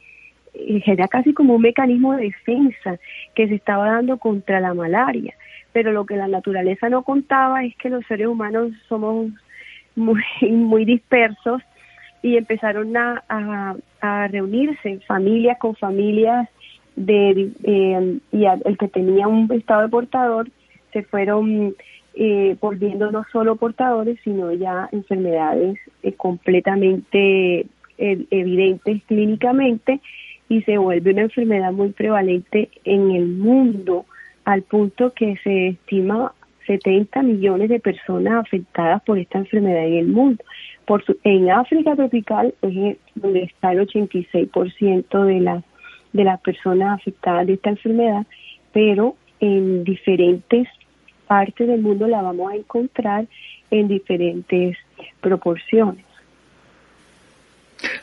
era 0.86 1.08
casi 1.08 1.32
como 1.32 1.54
un 1.54 1.62
mecanismo 1.62 2.14
de 2.14 2.24
defensa 2.24 2.98
que 3.34 3.48
se 3.48 3.54
estaba 3.54 3.90
dando 3.92 4.18
contra 4.18 4.60
la 4.60 4.74
malaria. 4.74 5.34
Pero 5.72 5.92
lo 5.92 6.06
que 6.06 6.16
la 6.16 6.28
naturaleza 6.28 6.88
no 6.88 7.02
contaba 7.02 7.64
es 7.64 7.76
que 7.76 7.90
los 7.90 8.04
seres 8.06 8.26
humanos 8.26 8.72
somos 8.88 9.30
muy, 9.94 10.22
muy 10.50 10.84
dispersos 10.84 11.62
y 12.22 12.36
empezaron 12.36 12.96
a, 12.96 13.76
reunirse 14.30 15.00
familias 15.06 15.58
con 15.58 15.74
familias 15.74 16.48
de, 16.96 17.50
eh, 17.64 18.18
y 18.32 18.44
el 18.44 18.78
que 18.78 18.88
tenía 18.88 19.26
un 19.26 19.50
estado 19.52 19.82
de 19.82 19.88
portador 19.88 20.48
se 20.92 21.02
fueron 21.02 21.74
eh, 22.14 22.56
volviendo 22.60 23.10
no 23.10 23.24
solo 23.30 23.56
portadores 23.56 24.18
sino 24.24 24.52
ya 24.52 24.88
enfermedades 24.92 25.78
eh, 26.02 26.12
completamente 26.14 27.66
eh, 27.98 28.26
evidentes 28.30 29.02
clínicamente 29.04 30.00
y 30.48 30.62
se 30.62 30.78
vuelve 30.78 31.12
una 31.12 31.22
enfermedad 31.22 31.72
muy 31.72 31.90
prevalente 31.90 32.70
en 32.84 33.10
el 33.10 33.26
mundo 33.26 34.06
al 34.44 34.62
punto 34.62 35.12
que 35.12 35.36
se 35.44 35.68
estima 35.68 36.32
70 36.66 37.22
millones 37.22 37.68
de 37.68 37.80
personas 37.80 38.46
afectadas 38.46 39.02
por 39.02 39.18
esta 39.18 39.38
enfermedad 39.38 39.86
en 39.86 39.94
el 39.94 40.08
mundo. 40.08 40.44
Por 40.86 41.04
en 41.24 41.50
África 41.50 41.96
tropical 41.96 42.54
es 42.62 42.96
donde 43.14 43.42
está 43.42 43.72
el 43.72 43.86
86% 43.86 45.24
de 45.24 45.40
las 45.40 45.64
de 46.12 46.24
las 46.24 46.40
personas 46.40 46.98
afectadas 46.98 47.46
de 47.46 47.54
esta 47.54 47.70
enfermedad, 47.70 48.26
pero 48.72 49.16
en 49.40 49.84
diferentes 49.84 50.66
partes 51.26 51.68
del 51.68 51.82
mundo 51.82 52.08
la 52.08 52.22
vamos 52.22 52.50
a 52.50 52.56
encontrar 52.56 53.26
en 53.70 53.88
diferentes 53.88 54.76
proporciones. 55.20 56.07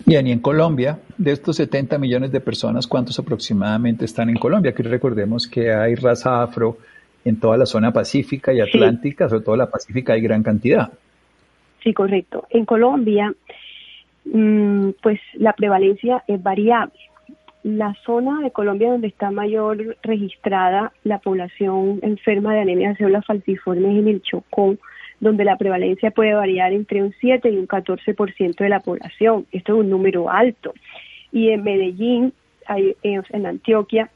Bien, 0.05 0.27
y 0.27 0.31
en 0.31 0.39
Colombia, 0.39 0.99
de 1.17 1.31
estos 1.31 1.57
70 1.57 1.97
millones 1.97 2.31
de 2.31 2.39
personas, 2.39 2.87
¿cuántos 2.87 3.19
aproximadamente 3.19 4.05
están 4.05 4.29
en 4.29 4.37
Colombia? 4.37 4.71
Aquí 4.71 4.83
recordemos 4.83 5.47
que 5.47 5.73
hay 5.73 5.95
raza 5.95 6.41
afro 6.41 6.77
en 7.25 7.39
toda 7.39 7.57
la 7.57 7.65
zona 7.65 7.91
pacífica 7.91 8.53
y 8.53 8.61
atlántica, 8.61 9.27
sobre 9.27 9.43
todo 9.43 9.55
la 9.55 9.69
pacífica 9.69 10.13
hay 10.13 10.21
gran 10.21 10.43
cantidad. 10.43 10.91
Sí, 11.83 11.93
correcto. 11.93 12.47
En 12.49 12.65
Colombia, 12.65 13.33
mm, 14.25 14.89
pues 15.01 15.19
la 15.33 15.53
prevalencia 15.53 16.23
es 16.27 16.41
variable. 16.41 16.93
La 17.63 17.95
zona 18.05 18.41
de 18.41 18.51
Colombia 18.51 18.91
donde 18.91 19.07
está 19.07 19.31
mayor 19.31 19.97
registrada 20.03 20.93
la 21.03 21.17
población 21.17 21.99
enferma 22.03 22.53
de 22.53 22.61
anemia 22.61 22.89
de 22.89 22.97
células 22.97 23.25
falciformes 23.25 23.97
en 23.97 24.07
el 24.07 24.21
Chocó, 24.21 24.75
donde 25.19 25.45
la 25.45 25.57
prevalencia 25.57 26.11
puede 26.11 26.33
variar 26.33 26.73
entre 26.73 27.01
un 27.03 27.13
7 27.19 27.49
y 27.49 27.57
un 27.57 27.67
14% 27.67 28.55
de 28.57 28.69
la 28.69 28.79
población. 28.79 29.45
Esto 29.51 29.73
es 29.73 29.79
un 29.79 29.89
número 29.89 30.29
alto. 30.29 30.73
Y 31.31 31.49
en 31.49 31.63
Medellín, 31.63 32.33
en 32.67 33.45
Antioquia, 33.45 34.09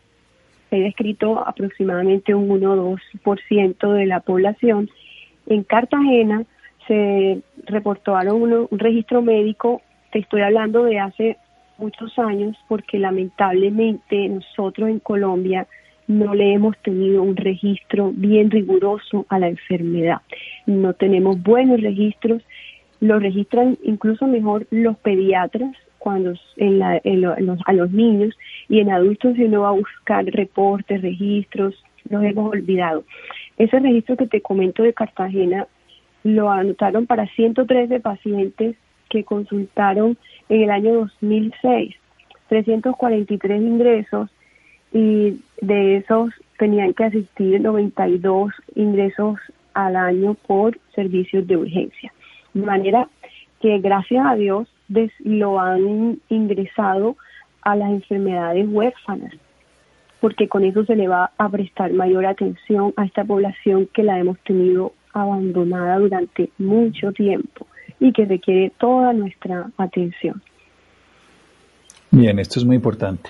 se 0.69 0.75
ha 0.75 0.79
descrito 0.79 1.39
aproximadamente 1.39 2.35
un 2.35 2.49
1 2.51 2.73
o 2.73 2.97
2% 3.23 3.93
de 3.93 4.05
la 4.05 4.19
población. 4.19 4.89
En 5.47 5.63
Cartagena 5.63 6.43
se 6.87 7.41
reportaron 7.65 8.41
un 8.41 8.79
registro 8.79 9.21
médico, 9.21 9.81
te 10.11 10.19
estoy 10.19 10.41
hablando 10.41 10.83
de 10.83 10.99
hace 10.99 11.37
muchos 11.77 12.17
años, 12.19 12.57
porque 12.67 12.99
lamentablemente 12.99 14.27
nosotros 14.27 14.89
en 14.89 14.99
Colombia 14.99 15.67
no 16.09 16.33
le 16.33 16.53
hemos 16.53 16.75
tenido 16.79 17.21
un 17.21 17.35
registro 17.35 18.11
bien 18.15 18.49
riguroso 18.49 19.27
a 19.29 19.37
la 19.37 19.47
enfermedad. 19.47 20.21
No 20.65 20.93
tenemos 20.93 21.41
buenos 21.41 21.79
registros, 21.81 22.41
lo 22.99 23.19
registran 23.19 23.77
incluso 23.83 24.25
mejor 24.25 24.65
los 24.71 24.97
pediatras 24.97 25.71
cuando 25.99 26.33
en 26.57 26.79
la, 26.79 26.99
a 27.65 27.73
los 27.73 27.91
niños 27.91 28.35
y 28.67 28.79
en 28.79 28.89
adultos 28.89 29.35
si 29.35 29.43
uno 29.43 29.61
va 29.61 29.69
a 29.69 29.73
buscar 29.73 30.25
reportes, 30.25 31.03
registros, 31.03 31.75
los 32.09 32.23
hemos 32.23 32.53
olvidado. 32.53 33.03
Ese 33.59 33.79
registro 33.79 34.17
que 34.17 34.25
te 34.25 34.41
comento 34.41 34.81
de 34.81 34.93
Cartagena 34.93 35.67
lo 36.23 36.49
anotaron 36.49 37.05
para 37.05 37.27
113 37.27 37.99
pacientes 37.99 38.75
que 39.09 39.23
consultaron 39.23 40.17
en 40.49 40.63
el 40.63 40.71
año 40.71 40.93
2006, 41.21 41.95
343 42.47 43.61
ingresos 43.61 44.29
y 44.91 45.39
de 45.61 45.97
esos 45.97 46.31
tenían 46.57 46.93
que 46.93 47.05
asistir 47.05 47.61
92 47.61 48.51
ingresos 48.75 49.37
al 49.73 49.95
año 49.95 50.33
por 50.33 50.77
servicios 50.93 51.47
de 51.47 51.57
urgencia. 51.57 52.13
De 52.53 52.65
manera 52.65 53.07
que 53.61 53.79
gracias 53.79 54.25
a 54.25 54.35
Dios 54.35 54.67
lo 55.19 55.59
han 55.59 56.19
ingresado 56.29 57.15
a 57.61 57.75
las 57.75 57.89
enfermedades 57.89 58.67
huérfanas, 58.69 59.33
porque 60.19 60.47
con 60.47 60.63
eso 60.63 60.85
se 60.85 60.95
le 60.95 61.07
va 61.07 61.31
a 61.37 61.49
prestar 61.49 61.91
mayor 61.93 62.25
atención 62.25 62.93
a 62.97 63.05
esta 63.05 63.23
población 63.23 63.87
que 63.93 64.03
la 64.03 64.19
hemos 64.19 64.39
tenido 64.39 64.93
abandonada 65.13 65.97
durante 65.99 66.49
mucho 66.57 67.11
tiempo 67.11 67.67
y 67.99 68.11
que 68.13 68.25
requiere 68.25 68.71
toda 68.77 69.13
nuestra 69.13 69.69
atención. 69.77 70.41
Bien, 72.11 72.39
esto 72.39 72.59
es 72.59 72.65
muy 72.65 72.77
importante. 72.77 73.29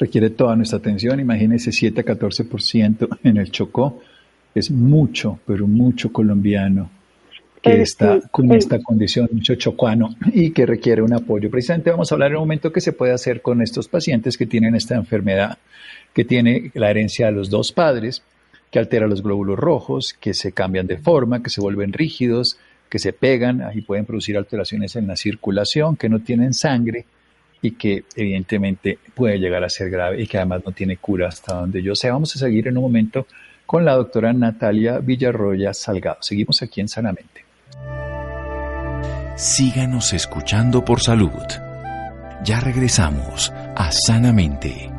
Requiere 0.00 0.30
toda 0.30 0.56
nuestra 0.56 0.78
atención. 0.78 1.20
Imagínense 1.20 1.70
7 1.70 2.00
a 2.00 2.04
14% 2.04 3.18
en 3.22 3.36
el 3.36 3.50
Chocó. 3.50 4.00
Es 4.54 4.70
mucho, 4.70 5.38
pero 5.46 5.66
mucho 5.66 6.10
colombiano 6.10 6.90
que 7.62 7.82
está 7.82 8.20
con 8.30 8.50
esta 8.52 8.82
condición, 8.82 9.28
mucho 9.30 9.54
chocuano 9.54 10.16
y 10.32 10.52
que 10.52 10.64
requiere 10.64 11.02
un 11.02 11.12
apoyo. 11.12 11.50
Precisamente 11.50 11.90
vamos 11.90 12.10
a 12.10 12.14
hablar 12.14 12.30
en 12.30 12.38
un 12.38 12.44
momento 12.44 12.72
qué 12.72 12.80
se 12.80 12.92
puede 12.92 13.12
hacer 13.12 13.42
con 13.42 13.60
estos 13.60 13.86
pacientes 13.86 14.38
que 14.38 14.46
tienen 14.46 14.74
esta 14.74 14.94
enfermedad, 14.94 15.58
que 16.14 16.24
tiene 16.24 16.70
la 16.72 16.90
herencia 16.90 17.26
de 17.26 17.32
los 17.32 17.50
dos 17.50 17.72
padres, 17.72 18.22
que 18.70 18.78
altera 18.78 19.06
los 19.06 19.22
glóbulos 19.22 19.58
rojos, 19.58 20.14
que 20.18 20.32
se 20.32 20.52
cambian 20.52 20.86
de 20.86 20.96
forma, 20.96 21.42
que 21.42 21.50
se 21.50 21.60
vuelven 21.60 21.92
rígidos, 21.92 22.56
que 22.88 22.98
se 22.98 23.12
pegan, 23.12 23.60
ahí 23.60 23.82
pueden 23.82 24.06
producir 24.06 24.38
alteraciones 24.38 24.96
en 24.96 25.06
la 25.06 25.16
circulación, 25.16 25.96
que 25.96 26.08
no 26.08 26.20
tienen 26.20 26.54
sangre 26.54 27.04
y 27.62 27.72
que 27.72 28.04
evidentemente 28.16 28.98
puede 29.14 29.38
llegar 29.38 29.62
a 29.64 29.68
ser 29.68 29.90
grave 29.90 30.22
y 30.22 30.26
que 30.26 30.38
además 30.38 30.62
no 30.64 30.72
tiene 30.72 30.96
cura 30.96 31.28
hasta 31.28 31.54
donde 31.54 31.82
yo 31.82 31.94
sé. 31.94 32.10
Vamos 32.10 32.34
a 32.36 32.38
seguir 32.38 32.68
en 32.68 32.76
un 32.76 32.84
momento 32.84 33.26
con 33.66 33.84
la 33.84 33.94
doctora 33.94 34.32
Natalia 34.32 34.98
Villarroya 34.98 35.72
Salgado. 35.74 36.18
Seguimos 36.20 36.62
aquí 36.62 36.80
en 36.80 36.88
Sanamente. 36.88 37.44
Síganos 39.36 40.12
escuchando 40.12 40.84
por 40.84 41.00
salud. 41.00 41.30
Ya 42.44 42.60
regresamos 42.60 43.52
a 43.76 43.90
Sanamente. 43.92 44.90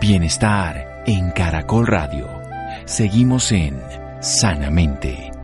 Bienestar 0.00 1.02
en 1.06 1.30
Caracol 1.30 1.86
Radio. 1.86 2.28
Seguimos 2.84 3.50
en 3.50 3.80
Sanamente. 4.20 5.35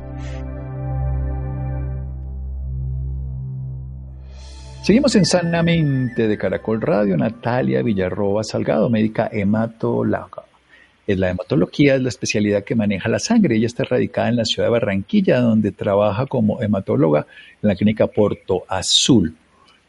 Seguimos 4.82 5.14
en 5.14 5.24
Sanamente 5.24 6.26
de 6.26 6.36
Caracol 6.36 6.80
Radio. 6.80 7.16
Natalia 7.16 7.82
Villarroba 7.82 8.42
Salgado, 8.42 8.90
médica 8.90 9.28
hematóloga 9.32 10.42
es 11.06 11.18
la 11.18 11.30
hematología, 11.30 11.94
es 11.96 12.02
la 12.02 12.08
especialidad 12.08 12.64
que 12.64 12.74
maneja 12.74 13.08
la 13.08 13.18
sangre. 13.18 13.56
Ella 13.56 13.66
está 13.66 13.84
radicada 13.84 14.28
en 14.28 14.36
la 14.36 14.44
ciudad 14.44 14.66
de 14.66 14.72
Barranquilla, 14.72 15.40
donde 15.40 15.72
trabaja 15.72 16.26
como 16.26 16.62
hematóloga 16.62 17.26
en 17.62 17.68
la 17.68 17.74
clínica 17.74 18.06
Porto 18.06 18.64
Azul. 18.68 19.34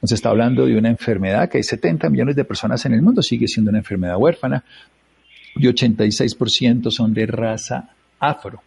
Nos 0.01 0.12
está 0.12 0.29
hablando 0.29 0.65
de 0.65 0.77
una 0.77 0.89
enfermedad 0.89 1.50
que 1.50 1.57
hay 1.57 1.63
70 1.63 2.09
millones 2.09 2.35
de 2.35 2.45
personas 2.45 2.85
en 2.85 2.93
el 2.93 3.01
mundo, 3.01 3.21
sigue 3.21 3.47
siendo 3.47 3.69
una 3.69 3.79
enfermedad 3.79 4.17
huérfana 4.17 4.63
y 5.55 5.65
86% 5.65 6.91
son 6.91 7.13
de 7.13 7.25
raza 7.25 7.89
afro. 8.19 8.62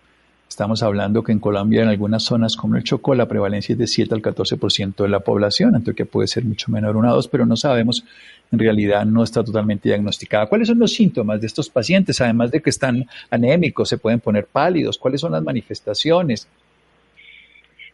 Estamos 0.49 0.83
hablando 0.83 1.25
que 1.25 1.33
en 1.33 1.41
Colombia, 1.41 1.83
en 1.83 1.89
algunas 1.89 2.23
zonas 2.23 2.57
como 2.57 2.77
el 2.77 2.85
Chocó, 2.85 3.15
la 3.15 3.27
prevalencia 3.27 3.73
es 3.73 3.79
de 3.79 3.87
7 3.87 4.15
al 4.15 4.23
14% 4.23 4.95
de 5.03 5.09
la 5.09 5.21
población, 5.21 5.83
que 5.95 6.07
puede 6.07 6.29
ser 6.29 6.45
mucho 6.45 6.71
menor, 6.71 6.97
una 6.97 7.11
dos, 7.11 7.29
pero 7.29 7.45
no 7.45 7.57
sabemos, 7.57 8.05
en 8.53 8.59
realidad 8.59 9.05
no 9.05 9.25
está 9.25 9.43
totalmente 9.43 9.89
diagnosticada. 9.89 10.47
¿Cuáles 10.47 10.69
son 10.69 10.79
los 10.79 10.93
síntomas 10.93 11.41
de 11.41 11.49
estos 11.49 11.69
pacientes? 11.69 12.21
Además 12.21 12.53
de 12.53 12.63
que 12.63 12.71
están 12.71 13.07
anémicos, 13.31 13.89
se 13.89 13.99
pueden 13.99 14.21
poner 14.21 14.47
pálidos, 14.47 14.99
¿cuáles 14.99 15.21
son 15.21 15.33
las 15.33 15.43
manifestaciones? 15.43 16.49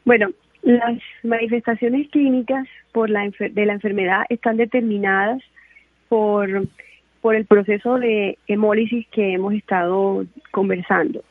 Bueno, 0.04 0.28
las 0.62 1.00
manifestaciones 1.22 2.08
clínicas 2.10 2.68
por 2.92 3.08
la 3.10 3.28
de 3.38 3.66
la 3.66 3.72
enfermedad 3.72 4.22
están 4.28 4.58
determinadas 4.58 5.42
por, 6.08 6.68
por 7.22 7.34
el 7.34 7.46
proceso 7.46 7.98
de 7.98 8.38
hemólisis 8.46 9.06
que 9.08 9.32
hemos 9.32 9.54
estado 9.54 10.26
conversando. 10.50 11.24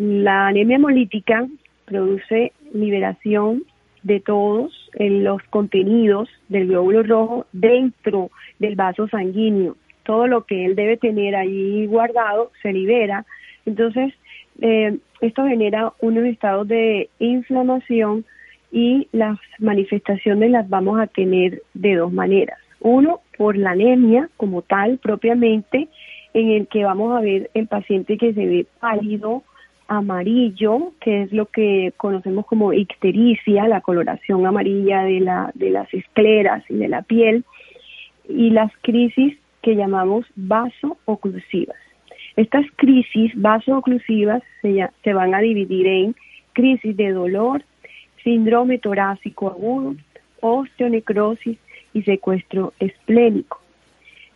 La 0.00 0.46
anemia 0.46 0.76
hemolítica 0.76 1.46
produce 1.84 2.52
liberación 2.72 3.64
de 4.02 4.18
todos 4.20 4.72
los 4.98 5.42
contenidos 5.50 6.26
del 6.48 6.68
glóbulo 6.68 7.02
rojo 7.02 7.46
dentro 7.52 8.30
del 8.58 8.76
vaso 8.76 9.08
sanguíneo. 9.08 9.76
Todo 10.04 10.26
lo 10.26 10.46
que 10.46 10.64
él 10.64 10.74
debe 10.74 10.96
tener 10.96 11.36
allí 11.36 11.84
guardado 11.84 12.50
se 12.62 12.72
libera. 12.72 13.26
Entonces, 13.66 14.14
eh, 14.62 14.96
esto 15.20 15.44
genera 15.46 15.92
unos 16.00 16.24
estados 16.24 16.66
de 16.66 17.10
inflamación 17.18 18.24
y 18.72 19.06
las 19.12 19.38
manifestaciones 19.58 20.50
las 20.50 20.66
vamos 20.70 20.98
a 20.98 21.08
tener 21.08 21.60
de 21.74 21.96
dos 21.96 22.10
maneras. 22.10 22.56
Uno, 22.80 23.20
por 23.36 23.54
la 23.54 23.72
anemia 23.72 24.30
como 24.38 24.62
tal 24.62 24.96
propiamente, 24.96 25.88
en 26.32 26.52
el 26.52 26.68
que 26.68 26.84
vamos 26.84 27.14
a 27.14 27.20
ver 27.20 27.50
el 27.52 27.66
paciente 27.66 28.16
que 28.16 28.32
se 28.32 28.46
ve 28.46 28.66
pálido, 28.80 29.42
amarillo, 29.90 30.92
que 31.00 31.22
es 31.22 31.32
lo 31.32 31.46
que 31.46 31.92
conocemos 31.96 32.46
como 32.46 32.72
ictericia, 32.72 33.66
la 33.66 33.80
coloración 33.80 34.46
amarilla 34.46 35.02
de, 35.02 35.18
la, 35.20 35.50
de 35.54 35.70
las 35.70 35.92
escleras 35.92 36.62
y 36.70 36.76
de 36.76 36.88
la 36.88 37.02
piel, 37.02 37.44
y 38.28 38.50
las 38.50 38.70
crisis 38.82 39.36
que 39.62 39.74
llamamos 39.74 40.24
vaso-oclusivas. 40.36 41.76
Estas 42.36 42.64
crisis 42.76 43.32
vaso-oclusivas 43.34 44.42
se, 44.62 44.88
se 45.02 45.12
van 45.12 45.34
a 45.34 45.40
dividir 45.40 45.88
en 45.88 46.14
crisis 46.52 46.96
de 46.96 47.10
dolor, 47.10 47.64
síndrome 48.22 48.78
torácico 48.78 49.48
agudo, 49.48 49.96
osteonecrosis 50.40 51.58
y 51.92 52.02
secuestro 52.02 52.72
esplénico 52.78 53.59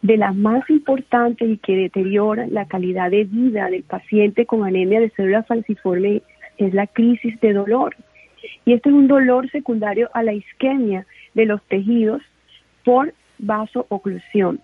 de 0.04 0.18
las 0.18 0.36
más 0.36 0.68
importantes 0.68 1.48
y 1.48 1.56
que 1.56 1.74
deterioran 1.74 2.52
la 2.52 2.66
calidad 2.66 3.10
de 3.10 3.24
vida 3.24 3.70
del 3.70 3.84
paciente 3.84 4.44
con 4.44 4.62
anemia 4.62 5.00
de 5.00 5.08
células 5.08 5.46
falciformes 5.46 6.20
es 6.58 6.74
la 6.74 6.86
crisis 6.86 7.40
de 7.40 7.54
dolor. 7.54 7.96
Y 8.66 8.74
este 8.74 8.90
es 8.90 8.94
un 8.94 9.08
dolor 9.08 9.50
secundario 9.50 10.10
a 10.12 10.22
la 10.22 10.34
isquemia 10.34 11.06
de 11.32 11.46
los 11.46 11.62
tejidos 11.68 12.20
por 12.84 13.14
vasooclusión. 13.38 14.60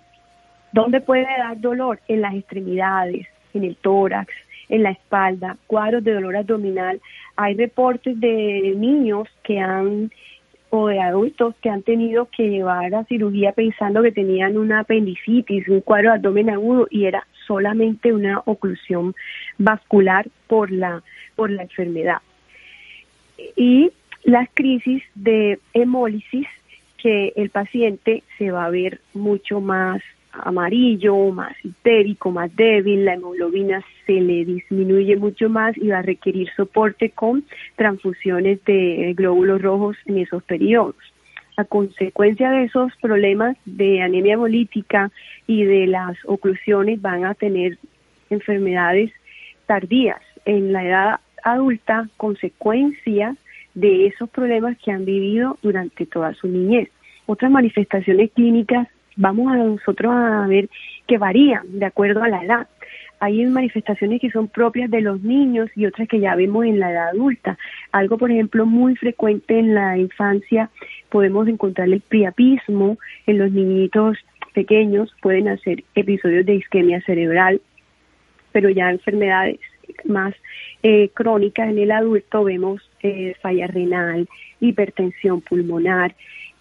¿Dónde 0.72 1.00
puede 1.00 1.22
dar 1.22 1.58
dolor? 1.58 2.00
En 2.06 2.20
las 2.20 2.34
extremidades, 2.34 3.26
en 3.54 3.64
el 3.64 3.76
tórax, 3.76 4.30
en 4.68 4.82
la 4.82 4.90
espalda, 4.90 5.56
cuadros 5.66 6.04
de 6.04 6.12
dolor 6.12 6.36
abdominal. 6.36 7.00
Hay 7.36 7.54
reportes 7.54 8.20
de 8.20 8.74
niños 8.76 9.26
que 9.42 9.58
han 9.58 10.10
o 10.70 10.86
de 10.86 11.00
adultos 11.00 11.54
que 11.60 11.68
han 11.68 11.82
tenido 11.82 12.28
que 12.30 12.48
llevar 12.48 12.94
a 12.94 13.04
cirugía 13.04 13.52
pensando 13.52 14.02
que 14.02 14.12
tenían 14.12 14.56
una 14.56 14.80
apendicitis, 14.80 15.68
un 15.68 15.80
cuadro 15.80 16.10
de 16.10 16.16
abdomen 16.16 16.50
agudo 16.50 16.86
y 16.90 17.06
era 17.06 17.26
solamente 17.46 18.12
una 18.12 18.40
oclusión 18.46 19.14
vascular 19.58 20.28
por 20.46 20.70
la, 20.70 21.02
por 21.34 21.50
la 21.50 21.62
enfermedad. 21.62 22.18
Y 23.56 23.90
las 24.22 24.48
crisis 24.54 25.02
de 25.14 25.58
hemólisis 25.74 26.46
que 26.98 27.32
el 27.36 27.50
paciente 27.50 28.22
se 28.38 28.50
va 28.50 28.66
a 28.66 28.70
ver 28.70 29.00
mucho 29.14 29.60
más 29.60 30.00
amarillo, 30.32 31.30
más 31.30 31.54
histérico, 31.64 32.30
más 32.30 32.54
débil, 32.56 33.04
la 33.04 33.14
hemoglobina 33.14 33.84
se 34.06 34.12
le 34.12 34.44
disminuye 34.44 35.16
mucho 35.16 35.48
más 35.48 35.76
y 35.76 35.88
va 35.88 35.98
a 35.98 36.02
requerir 36.02 36.48
soporte 36.56 37.10
con 37.10 37.44
transfusiones 37.76 38.64
de 38.64 39.14
glóbulos 39.16 39.60
rojos 39.62 39.96
en 40.06 40.18
esos 40.18 40.42
periodos. 40.42 40.96
A 41.56 41.64
consecuencia 41.64 42.50
de 42.50 42.64
esos 42.64 42.92
problemas 43.02 43.56
de 43.66 44.02
anemia 44.02 44.34
hemolítica 44.34 45.10
y 45.46 45.64
de 45.64 45.86
las 45.86 46.16
oclusiones 46.24 47.02
van 47.02 47.24
a 47.24 47.34
tener 47.34 47.78
enfermedades 48.30 49.10
tardías 49.66 50.20
en 50.44 50.72
la 50.72 50.84
edad 50.84 51.20
adulta, 51.44 52.08
consecuencia 52.16 53.36
de 53.74 54.06
esos 54.06 54.28
problemas 54.30 54.76
que 54.78 54.90
han 54.90 55.04
vivido 55.04 55.58
durante 55.62 56.06
toda 56.06 56.34
su 56.34 56.48
niñez. 56.48 56.88
Otras 57.26 57.50
manifestaciones 57.50 58.30
clínicas 58.32 58.88
vamos 59.16 59.52
a 59.52 59.56
nosotros 59.56 60.12
a 60.14 60.46
ver 60.46 60.68
que 61.06 61.18
varían 61.18 61.78
de 61.78 61.86
acuerdo 61.86 62.22
a 62.22 62.28
la 62.28 62.44
edad. 62.44 62.68
Hay 63.18 63.44
manifestaciones 63.46 64.20
que 64.20 64.30
son 64.30 64.48
propias 64.48 64.90
de 64.90 65.02
los 65.02 65.20
niños 65.22 65.68
y 65.76 65.84
otras 65.84 66.08
que 66.08 66.20
ya 66.20 66.34
vemos 66.36 66.64
en 66.64 66.80
la 66.80 66.90
edad 66.90 67.08
adulta. 67.10 67.58
Algo, 67.92 68.16
por 68.16 68.30
ejemplo, 68.30 68.64
muy 68.64 68.96
frecuente 68.96 69.58
en 69.58 69.74
la 69.74 69.98
infancia, 69.98 70.70
podemos 71.10 71.46
encontrar 71.46 71.88
el 71.88 72.00
priapismo 72.00 72.96
en 73.26 73.38
los 73.38 73.52
niñitos 73.52 74.16
pequeños, 74.54 75.14
pueden 75.20 75.48
hacer 75.48 75.84
episodios 75.94 76.46
de 76.46 76.56
isquemia 76.56 77.02
cerebral, 77.02 77.60
pero 78.52 78.70
ya 78.70 78.90
enfermedades 78.90 79.60
más 80.04 80.34
eh, 80.82 81.10
crónicas 81.14 81.68
en 81.68 81.78
el 81.78 81.90
adulto 81.90 82.44
vemos 82.44 82.80
eh, 83.02 83.34
falla 83.42 83.66
renal, 83.66 84.28
hipertensión 84.60 85.40
pulmonar, 85.40 86.14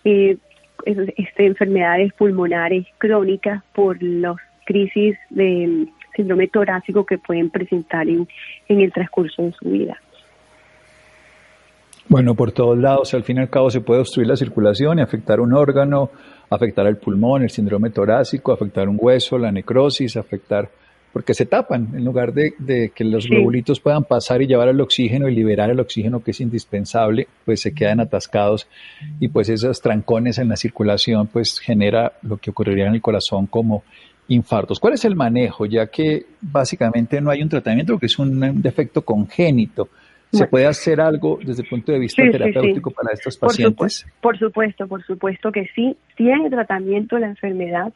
eh, 0.04 0.38
este, 0.86 1.46
enfermedades 1.46 2.14
pulmonares 2.14 2.86
crónicas 2.98 3.64
por 3.74 4.02
las 4.02 4.36
crisis 4.66 5.18
de 5.30 5.88
síndrome 6.16 6.48
torácico 6.48 7.06
que 7.06 7.18
pueden 7.18 7.50
presentar 7.50 8.08
en, 8.08 8.28
en 8.68 8.82
el 8.82 8.92
transcurso 8.92 9.44
de 9.44 9.54
su 9.54 9.70
vida. 9.70 9.98
Bueno, 12.08 12.34
por 12.34 12.52
todos 12.52 12.78
lados, 12.78 13.14
al 13.14 13.24
fin 13.24 13.38
y 13.38 13.42
al 13.42 13.50
cabo 13.50 13.70
se 13.70 13.82
puede 13.82 14.00
obstruir 14.00 14.28
la 14.28 14.36
circulación 14.36 14.98
y 14.98 15.02
afectar 15.04 15.40
un 15.40 15.54
órgano, 15.54 16.10
afectar 16.50 16.88
el 16.88 16.98
pulmón, 16.98 17.44
el 17.44 17.52
síndrome 17.52 17.92
torácico, 17.92 18.52
afectar 18.52 18.90
un 18.90 18.98
hueso, 19.00 19.38
la 19.38 19.52
necrosis, 19.52 20.18
afectar, 20.18 20.70
porque 21.12 21.34
se 21.34 21.46
tapan 21.46 21.90
en 21.94 22.06
lugar 22.06 22.34
de, 22.34 22.92
que 22.94 23.04
los 23.04 23.28
globulitos 23.28 23.80
puedan 23.80 24.04
pasar 24.04 24.42
y 24.42 24.48
llevar 24.48 24.68
el 24.68 24.80
oxígeno 24.80 25.28
y 25.28 25.36
liberar 25.36 25.70
el 25.70 25.80
oxígeno 25.80 26.24
que 26.24 26.32
es 26.32 26.42
indispensable, 26.42 27.28
pues 27.46 27.62
se 27.62 27.74
quedan 27.74 28.00
atascados 28.00 28.68
y 29.20 29.28
pues 29.30 29.50
esos 29.50 29.82
trancones 29.82 30.38
en 30.38 30.50
la 30.50 30.56
circulación 30.56 31.28
pues 31.28 31.60
genera 31.60 32.14
lo 32.22 32.38
que 32.38 32.52
ocurriría 32.52 32.88
en 32.88 32.94
el 32.94 33.02
corazón 33.02 33.48
como 33.48 33.84
infartos. 34.28 34.80
¿Cuál 34.80 34.94
es 34.94 35.06
el 35.06 35.16
manejo? 35.16 35.66
Ya 35.66 35.88
que 35.88 36.26
básicamente 36.42 37.20
no 37.22 37.32
hay 37.32 37.42
un 37.42 37.50
tratamiento 37.50 37.98
que 37.98 38.06
es 38.06 38.20
un 38.20 38.62
defecto 38.62 39.04
congénito. 39.04 39.90
¿Se 40.32 40.46
puede 40.46 40.68
hacer 40.68 41.02
algo 41.02 41.40
desde 41.44 41.64
el 41.64 41.70
punto 41.70 41.92
de 41.92 41.98
vista 41.98 42.22
terapéutico 42.22 42.92
para 42.92 43.12
estos 43.14 43.36
pacientes? 43.36 44.06
Por 44.22 44.38
supuesto, 44.38 44.88
por 44.88 45.04
supuesto, 45.04 45.52
que 45.52 45.68
sí. 45.74 45.98
Tiene 46.16 46.52
tratamiento 46.52 47.18
la 47.18 47.26
enfermedad 47.26 47.94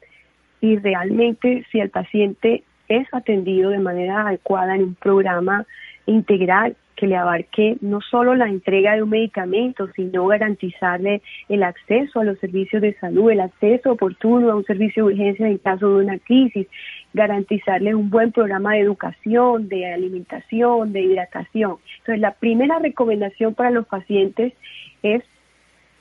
y 0.59 0.77
realmente 0.77 1.63
si 1.71 1.79
el 1.79 1.91
paciente 1.91 2.63
es 2.87 3.07
atendido 3.13 3.71
de 3.71 3.79
manera 3.79 4.27
adecuada 4.27 4.75
en 4.75 4.83
un 4.83 4.95
programa 4.95 5.65
integral 6.05 6.75
que 6.95 7.07
le 7.07 7.15
abarque 7.15 7.77
no 7.81 8.01
solo 8.01 8.35
la 8.35 8.47
entrega 8.47 8.95
de 8.95 9.03
un 9.03 9.09
medicamento, 9.09 9.89
sino 9.95 10.27
garantizarle 10.27 11.21
el 11.49 11.63
acceso 11.63 12.19
a 12.19 12.23
los 12.23 12.37
servicios 12.39 12.81
de 12.81 12.93
salud, 12.99 13.31
el 13.31 13.41
acceso 13.41 13.93
oportuno 13.93 14.51
a 14.51 14.55
un 14.55 14.65
servicio 14.65 15.05
de 15.05 15.13
urgencia 15.13 15.47
en 15.47 15.57
caso 15.57 15.89
de 15.89 16.03
una 16.03 16.19
crisis, 16.19 16.67
garantizarle 17.13 17.95
un 17.95 18.09
buen 18.09 18.31
programa 18.31 18.73
de 18.73 18.81
educación, 18.81 19.69
de 19.69 19.91
alimentación, 19.91 20.93
de 20.93 21.01
hidratación. 21.01 21.77
Entonces, 21.99 22.19
la 22.19 22.35
primera 22.35 22.79
recomendación 22.79 23.55
para 23.55 23.71
los 23.71 23.87
pacientes 23.87 24.53
es 25.01 25.23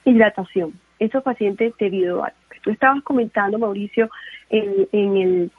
hidratación. 0.05 0.75
Esos 0.99 1.23
pacientes 1.23 1.73
debido 1.79 2.23
a 2.23 2.33
tú 2.63 2.71
estabas 2.71 3.03
comentando, 3.03 3.59
Mauricio, 3.59 4.09
en, 4.51 4.89
en 4.93 5.17
el 5.17 5.51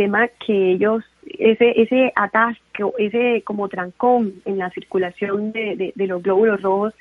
tema 0.00 0.28
que 0.46 0.72
ellos 0.72 1.04
ese 1.26 1.78
ese 1.82 2.10
atasco, 2.16 2.94
ese 2.96 3.42
como 3.44 3.68
trancón 3.68 4.32
en 4.46 4.56
la 4.56 4.70
circulación 4.70 5.52
de, 5.52 5.92
de, 5.94 6.06
los 6.06 6.22
glóbulos 6.22 6.62
rojos 6.62 6.94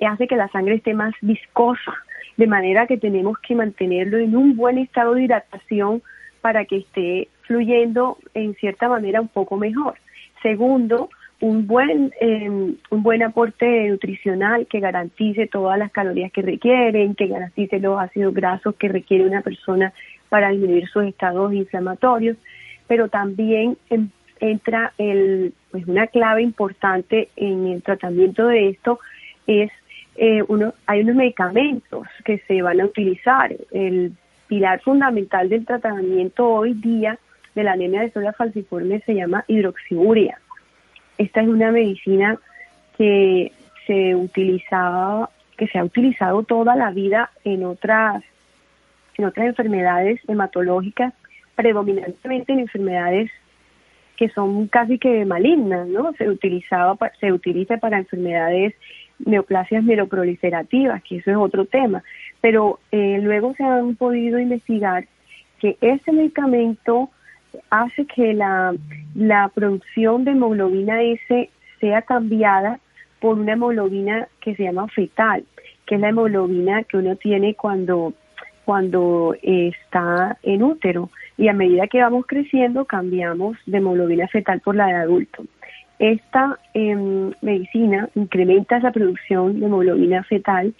hace 0.00 0.28
que 0.28 0.36
la 0.36 0.46
sangre 0.50 0.76
esté 0.76 0.94
más 0.94 1.12
viscosa, 1.22 1.92
de 2.36 2.46
manera 2.46 2.86
que 2.86 2.98
tenemos 2.98 3.36
que 3.40 3.56
mantenerlo 3.56 4.18
en 4.18 4.36
un 4.36 4.54
buen 4.54 4.78
estado 4.78 5.14
de 5.14 5.24
hidratación 5.24 6.02
para 6.40 6.66
que 6.66 6.76
esté 6.76 7.28
fluyendo 7.42 8.16
en 8.34 8.54
cierta 8.54 8.88
manera 8.88 9.20
un 9.20 9.28
poco 9.28 9.56
mejor. 9.56 9.94
Segundo, 10.40 11.10
un 11.40 11.66
buen 11.66 12.12
em, 12.20 12.76
un 12.90 13.02
buen 13.02 13.24
aporte 13.24 13.88
nutricional 13.88 14.68
que 14.68 14.78
garantice 14.78 15.48
todas 15.48 15.80
las 15.80 15.90
calorías 15.90 16.30
que 16.30 16.42
requieren, 16.42 17.16
que 17.16 17.26
garantice 17.26 17.80
los 17.80 17.98
ácidos 17.98 18.32
grasos 18.32 18.76
que 18.76 18.86
requiere 18.86 19.26
una 19.26 19.42
persona 19.42 19.92
para 20.28 20.50
disminuir 20.50 20.88
sus 20.88 21.04
estados 21.04 21.52
inflamatorios 21.52 22.36
pero 22.86 23.08
también 23.08 23.76
entra 24.40 24.92
el, 24.98 25.52
pues 25.70 25.86
una 25.86 26.06
clave 26.06 26.42
importante 26.42 27.28
en 27.36 27.66
el 27.66 27.82
tratamiento 27.82 28.46
de 28.48 28.70
esto 28.70 29.00
es 29.46 29.70
eh, 30.16 30.42
uno, 30.48 30.74
hay 30.86 31.00
unos 31.00 31.16
medicamentos 31.16 32.06
que 32.24 32.38
se 32.46 32.62
van 32.62 32.80
a 32.80 32.86
utilizar. 32.86 33.54
El 33.70 34.12
pilar 34.46 34.80
fundamental 34.80 35.48
del 35.48 35.66
tratamiento 35.66 36.48
hoy 36.48 36.74
día 36.74 37.18
de 37.54 37.64
la 37.64 37.72
anemia 37.72 38.02
de 38.02 38.10
células 38.10 38.36
falciforme 38.36 39.00
se 39.00 39.14
llama 39.14 39.44
hidroxiuria. 39.48 40.38
Esta 41.18 41.40
es 41.40 41.48
una 41.48 41.72
medicina 41.72 42.38
que 42.96 43.52
se 43.86 44.14
utilizaba, 44.14 45.30
que 45.56 45.66
se 45.68 45.78
ha 45.78 45.84
utilizado 45.84 46.42
toda 46.42 46.76
la 46.76 46.90
vida 46.90 47.30
en 47.44 47.64
otras, 47.64 48.22
en 49.18 49.24
otras 49.24 49.46
enfermedades 49.46 50.20
hematológicas 50.28 51.12
predominantemente 51.54 52.52
en 52.52 52.60
enfermedades 52.60 53.30
que 54.16 54.28
son 54.30 54.66
casi 54.68 54.98
que 54.98 55.24
malignas, 55.24 55.86
¿no? 55.88 56.12
Se 56.14 56.28
utilizaba 56.28 56.96
se 57.20 57.32
utiliza 57.32 57.76
para 57.78 57.98
enfermedades 57.98 58.74
neoplasias 59.18 59.84
mieloproliferativas, 59.84 61.02
que 61.02 61.16
eso 61.16 61.30
es 61.30 61.36
otro 61.36 61.64
tema, 61.64 62.02
pero 62.40 62.78
eh, 62.92 63.18
luego 63.22 63.54
se 63.54 63.64
han 63.64 63.96
podido 63.96 64.38
investigar 64.38 65.06
que 65.58 65.76
ese 65.80 66.12
medicamento 66.12 67.10
hace 67.70 68.06
que 68.06 68.34
la, 68.34 68.74
la 69.14 69.48
producción 69.54 70.24
de 70.24 70.32
hemoglobina 70.32 71.02
S 71.02 71.50
sea 71.80 72.02
cambiada 72.02 72.78
por 73.20 73.38
una 73.38 73.54
hemoglobina 73.54 74.28
que 74.40 74.54
se 74.54 74.64
llama 74.64 74.88
fetal, 74.88 75.44
que 75.86 75.94
es 75.94 76.00
la 76.00 76.10
hemoglobina 76.10 76.84
que 76.84 76.98
uno 76.98 77.16
tiene 77.16 77.54
cuando, 77.54 78.12
cuando 78.66 79.36
está 79.42 80.38
en 80.42 80.64
útero 80.64 81.08
y 81.38 81.46
a 81.46 81.52
medida 81.52 81.86
que 81.86 82.02
vamos 82.02 82.26
creciendo 82.26 82.84
cambiamos 82.84 83.56
de 83.64 83.78
hemoglobina 83.78 84.26
fetal 84.26 84.60
por 84.60 84.74
la 84.74 84.88
de 84.88 84.94
adulto. 84.94 85.44
Esta 86.00 86.58
em, 86.74 87.32
medicina 87.42 88.08
incrementa 88.16 88.78
esa 88.78 88.90
producción 88.90 89.60
de 89.60 89.66
hemoglobina 89.66 90.24
fetal 90.24 90.74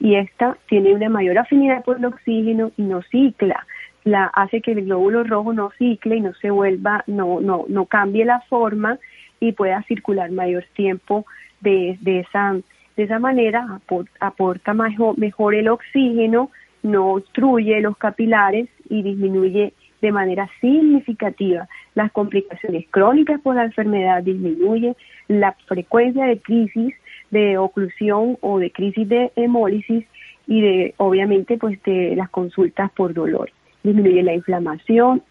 y 0.00 0.14
esta 0.14 0.56
tiene 0.66 0.94
una 0.94 1.10
mayor 1.10 1.36
afinidad 1.36 1.84
por 1.84 1.98
el 1.98 2.06
oxígeno 2.06 2.72
y 2.78 2.82
no 2.82 3.02
cicla. 3.02 3.66
La 4.04 4.24
hace 4.28 4.62
que 4.62 4.72
el 4.72 4.86
glóbulo 4.86 5.22
rojo 5.22 5.52
no 5.52 5.70
cicle 5.76 6.16
y 6.16 6.20
no 6.22 6.32
se 6.40 6.50
vuelva, 6.50 7.04
no, 7.06 7.42
no, 7.42 7.66
no 7.68 7.84
cambie 7.84 8.24
la 8.24 8.40
forma 8.48 8.98
y 9.40 9.52
pueda 9.52 9.82
circular 9.82 10.30
mayor 10.30 10.64
tiempo 10.74 11.26
de, 11.60 11.98
de 12.00 12.20
esa, 12.20 12.56
de 12.96 13.02
esa 13.02 13.18
manera, 13.18 13.78
aporta 14.20 14.72
mejor, 14.72 15.18
mejor 15.18 15.54
el 15.54 15.68
oxígeno, 15.68 16.50
no 16.86 17.14
obstruye 17.14 17.80
los 17.80 17.96
capilares 17.96 18.68
y 18.88 19.02
disminuye 19.02 19.72
de 20.00 20.12
manera 20.12 20.48
significativa. 20.60 21.68
Las 21.94 22.12
complicaciones 22.12 22.86
crónicas 22.90 23.40
por 23.40 23.56
la 23.56 23.64
enfermedad 23.64 24.22
disminuye, 24.22 24.94
la 25.28 25.52
frecuencia 25.66 26.26
de 26.26 26.38
crisis 26.38 26.94
de 27.30 27.58
oclusión 27.58 28.38
o 28.40 28.58
de 28.58 28.70
crisis 28.70 29.08
de 29.08 29.32
hemólisis 29.36 30.04
y 30.46 30.60
de 30.60 30.94
obviamente 30.98 31.58
pues 31.58 31.82
de 31.82 32.14
las 32.14 32.30
consultas 32.30 32.90
por 32.92 33.12
dolor. 33.14 33.50
Disminuye 33.82 34.22
la 34.22 34.34
inflamación 34.34 35.22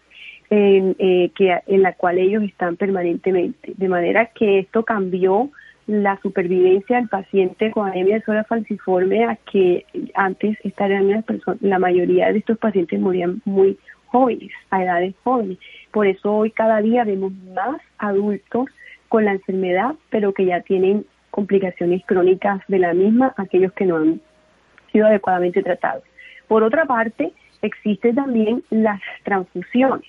en, 0.50 0.94
eh, 0.98 1.30
que, 1.34 1.58
en 1.66 1.82
la 1.82 1.94
cual 1.94 2.18
ellos 2.18 2.42
están 2.42 2.76
permanentemente. 2.76 3.72
De 3.76 3.88
manera 3.88 4.26
que 4.26 4.58
esto 4.58 4.84
cambió 4.84 5.50
la 5.86 6.18
supervivencia 6.20 6.96
del 6.96 7.08
paciente 7.08 7.70
con 7.70 7.88
anemia 7.88 8.16
de 8.16 8.24
sola 8.24 8.44
falciforme 8.44 9.24
a 9.24 9.36
que 9.36 9.84
antes 10.14 10.58
esta 10.64 10.88
la 10.88 11.78
mayoría 11.78 12.32
de 12.32 12.38
estos 12.38 12.58
pacientes 12.58 13.00
morían 13.00 13.40
muy 13.44 13.78
jóvenes, 14.06 14.50
a 14.70 14.82
edades 14.82 15.14
jóvenes. 15.22 15.58
Por 15.92 16.06
eso 16.06 16.32
hoy 16.32 16.50
cada 16.50 16.80
día 16.80 17.04
vemos 17.04 17.32
más 17.54 17.80
adultos 17.98 18.66
con 19.08 19.24
la 19.24 19.32
enfermedad, 19.32 19.94
pero 20.10 20.32
que 20.32 20.46
ya 20.46 20.60
tienen 20.60 21.06
complicaciones 21.30 22.02
crónicas 22.06 22.62
de 22.68 22.78
la 22.78 22.94
misma, 22.94 23.34
aquellos 23.36 23.72
que 23.72 23.86
no 23.86 23.96
han 23.96 24.20
sido 24.90 25.06
adecuadamente 25.06 25.62
tratados. 25.62 26.02
Por 26.48 26.62
otra 26.62 26.84
parte, 26.86 27.32
existen 27.62 28.14
también 28.14 28.62
las 28.70 29.00
transfusiones, 29.24 30.06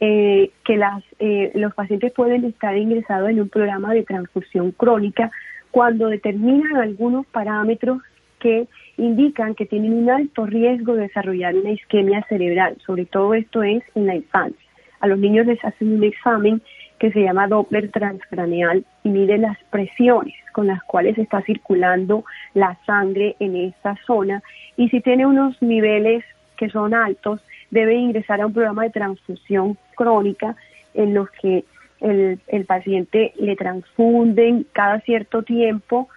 eh, 0.00 0.50
que 0.64 0.76
las, 0.76 1.04
eh, 1.18 1.52
los 1.54 1.74
pacientes 1.74 2.12
pueden 2.12 2.44
estar 2.44 2.76
ingresados 2.76 3.28
en 3.30 3.40
un 3.40 3.48
programa 3.48 3.92
de 3.92 4.02
transfusión 4.02 4.72
crónica 4.72 5.30
cuando 5.70 6.08
determinan 6.08 6.76
algunos 6.76 7.26
parámetros 7.26 8.00
que 8.38 8.66
indican 8.96 9.54
que 9.54 9.66
tienen 9.66 9.92
un 9.92 10.10
alto 10.10 10.46
riesgo 10.46 10.94
de 10.94 11.02
desarrollar 11.02 11.54
una 11.54 11.72
isquemia 11.72 12.24
cerebral. 12.28 12.76
Sobre 12.84 13.04
todo 13.04 13.34
esto 13.34 13.62
es 13.62 13.82
en 13.94 14.06
la 14.06 14.16
infancia. 14.16 14.70
A 15.00 15.06
los 15.06 15.18
niños 15.18 15.46
les 15.46 15.62
hacen 15.64 15.94
un 15.94 16.04
examen 16.04 16.62
que 16.98 17.10
se 17.12 17.22
llama 17.22 17.48
Doppler 17.48 17.90
transcraneal 17.90 18.84
y 19.04 19.08
mide 19.08 19.38
las 19.38 19.56
presiones 19.70 20.34
con 20.52 20.66
las 20.66 20.82
cuales 20.82 21.16
está 21.16 21.40
circulando 21.42 22.24
la 22.52 22.76
sangre 22.84 23.36
en 23.40 23.56
esta 23.56 23.96
zona 24.06 24.42
y 24.76 24.88
si 24.90 25.00
tiene 25.00 25.24
unos 25.26 25.60
niveles 25.62 26.24
que 26.58 26.68
son 26.68 26.92
altos, 26.92 27.40
debe 27.70 27.94
ingresar 27.94 28.40
a 28.40 28.46
un 28.46 28.52
programa 28.52 28.84
de 28.84 28.90
transfusión 28.90 29.78
crónica 29.94 30.56
en 30.94 31.14
los 31.14 31.30
que 31.30 31.64
el, 32.00 32.64
paciente 32.66 33.32
le 33.38 33.56
transfunden 33.56 34.66
cada 34.72 35.00
cierto 35.00 35.42
tiempo 35.42 36.08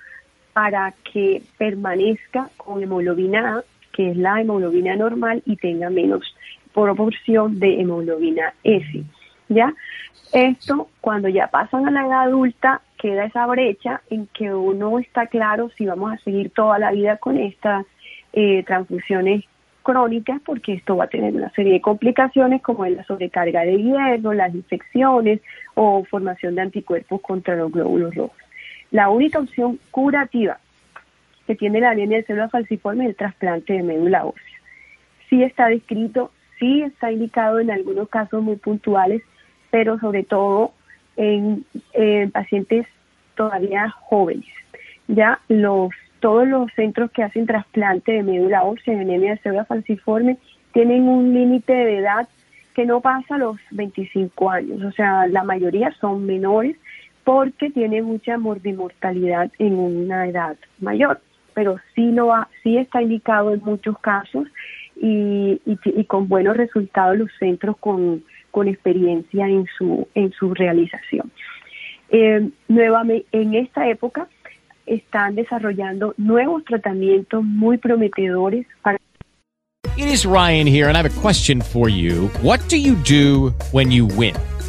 para 0.54 0.94
que 1.12 1.42
permanezca 1.58 2.50
con 2.58 2.82
hemoglobina 2.82 3.58
A, 3.58 3.64
que 3.92 4.12
es 4.12 4.18
la 4.18 4.40
hemoglobina 4.40 4.96
normal, 4.96 5.42
y 5.46 5.58
tenga 5.58 5.90
menos 5.90 6.36
proporción 6.74 7.60
de 7.60 7.82
hemoglobina 7.82 8.54
S. 8.64 9.04
¿Ya? 9.50 9.74
Esto, 10.32 10.88
cuando 11.02 11.28
ya 11.30 11.48
pasan 11.48 11.88
a 11.88 11.92
la 11.92 12.08
edad 12.08 12.24
adulta, 12.24 12.82
queda 12.98 13.26
esa 13.26 13.46
brecha 13.46 14.02
en 14.10 14.28
que 14.28 14.54
uno 14.54 14.98
está 15.00 15.28
claro 15.28 15.70
si 15.78 15.86
vamos 15.86 16.14
a 16.14 16.18
seguir 16.24 16.50
toda 16.52 16.80
la 16.80 16.92
vida 16.92 17.18
con 17.18 17.38
estas 17.38 17.86
eh, 18.32 18.64
transfusiones 18.64 19.44
crónicas 19.84 20.42
porque 20.46 20.74
esto 20.74 20.98
va 20.98 21.06
a 21.06 21.10
tener 21.10 21.34
una 21.36 21.52
serie 21.52 21.74
de 21.74 21.82
complicaciones 21.82 22.62
como 22.62 22.86
es 22.86 22.96
la 22.96 23.04
sobrecarga 23.04 23.62
de 23.62 23.78
hierro, 23.78 24.34
las 24.34 24.54
infecciones 24.56 25.42
o 25.76 26.04
formación 26.06 26.56
de 26.56 26.62
anticuerpos 26.62 27.22
contra 27.22 27.56
los 27.56 27.72
glóbulos 27.72 28.16
rojos. 28.16 28.38
La 28.92 29.10
única 29.10 29.40
opción 29.40 29.80
curativa 29.92 30.60
que 31.46 31.56
tiene 31.56 31.82
la 31.82 31.92
anemia 31.92 32.18
de 32.18 32.24
células 32.24 32.52
falciformes 32.52 33.06
es 33.06 33.10
el 33.12 33.16
trasplante 33.16 33.74
de 33.74 33.84
médula 33.84 34.26
ósea. 34.26 34.60
Sí 35.30 35.44
está 35.44 35.68
descrito, 35.68 36.32
sí 36.60 36.82
está 36.84 37.12
indicado 37.12 37.60
en 37.60 37.70
algunos 37.70 38.08
casos 38.10 38.42
muy 38.42 38.56
puntuales, 38.56 39.22
pero 39.70 40.00
sobre 40.00 40.24
todo 40.24 40.74
en, 41.18 41.66
en 41.94 42.32
pacientes 42.32 42.88
todavía 43.36 43.90
jóvenes. 43.90 44.46
Ya 45.08 45.40
los 45.50 45.90
todos 46.24 46.48
los 46.48 46.72
centros 46.72 47.12
que 47.12 47.22
hacen 47.22 47.46
trasplante 47.46 48.14
de 48.14 48.24
médula 48.24 48.64
ósea 48.64 48.94
en 48.94 49.02
anemia 49.02 49.32
de 49.32 49.40
célula 49.40 49.66
falciforme 49.66 50.38
tienen 50.72 51.10
un 51.10 51.34
límite 51.34 51.74
de 51.74 51.98
edad 51.98 52.30
que 52.74 52.86
no 52.86 53.02
pasa 53.02 53.38
los 53.38 53.58
25 53.72 54.50
años, 54.50 54.82
o 54.84 54.92
sea, 54.94 55.28
la 55.28 55.44
mayoría 55.44 55.92
son 56.00 56.26
menores 56.26 56.78
porque 57.26 57.72
tiene 57.72 58.02
mucha 58.02 58.38
mortalidad 58.38 59.52
en 59.60 59.74
una 59.74 60.26
edad 60.26 60.56
mayor, 60.80 61.20
pero 61.54 61.76
sí 61.94 62.14
lo 62.14 62.34
ha, 62.34 62.48
sí 62.64 62.78
está 62.78 63.02
indicado 63.02 63.54
en 63.54 63.60
muchos 63.66 64.00
casos 64.00 64.48
y, 64.96 65.60
y, 65.66 66.04
con 66.06 66.30
buenos 66.30 66.56
resultados 66.56 67.18
los 67.18 67.32
centros 67.38 67.76
con, 67.80 68.24
con 68.50 68.70
experiencia 68.70 69.46
en 69.46 69.66
su 69.78 70.08
en 70.16 70.32
su 70.32 70.54
realización. 70.54 71.30
Eh, 72.12 72.50
nuevamente, 72.70 73.26
en 73.34 73.56
esta 73.56 73.90
época 73.90 74.30
están 74.86 75.36
desarrollando 75.36 76.14
nuevos 76.18 76.64
tratamientos 76.66 77.44
muy 77.44 77.78
prometedores 77.78 78.66
para 78.82 78.98
It 79.96 80.08
is 80.08 80.26
Ryan 80.26 80.66
here 80.66 80.88
and 80.88 80.98
I 80.98 81.02
have 81.04 81.06
a 81.06 81.22
question 81.22 81.62
for 81.62 81.88
you. 81.88 82.30
What 82.42 82.60
do 82.68 82.78
you 82.78 82.96
do 82.96 83.54
when 83.72 83.92
you 83.92 84.08
win? 84.08 84.36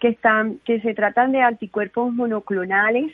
que 0.00 0.08
están 0.08 0.58
que 0.64 0.80
se 0.80 0.94
tratan 0.94 1.32
de 1.32 1.42
anticuerpos 1.42 2.12
monoclonales 2.12 3.12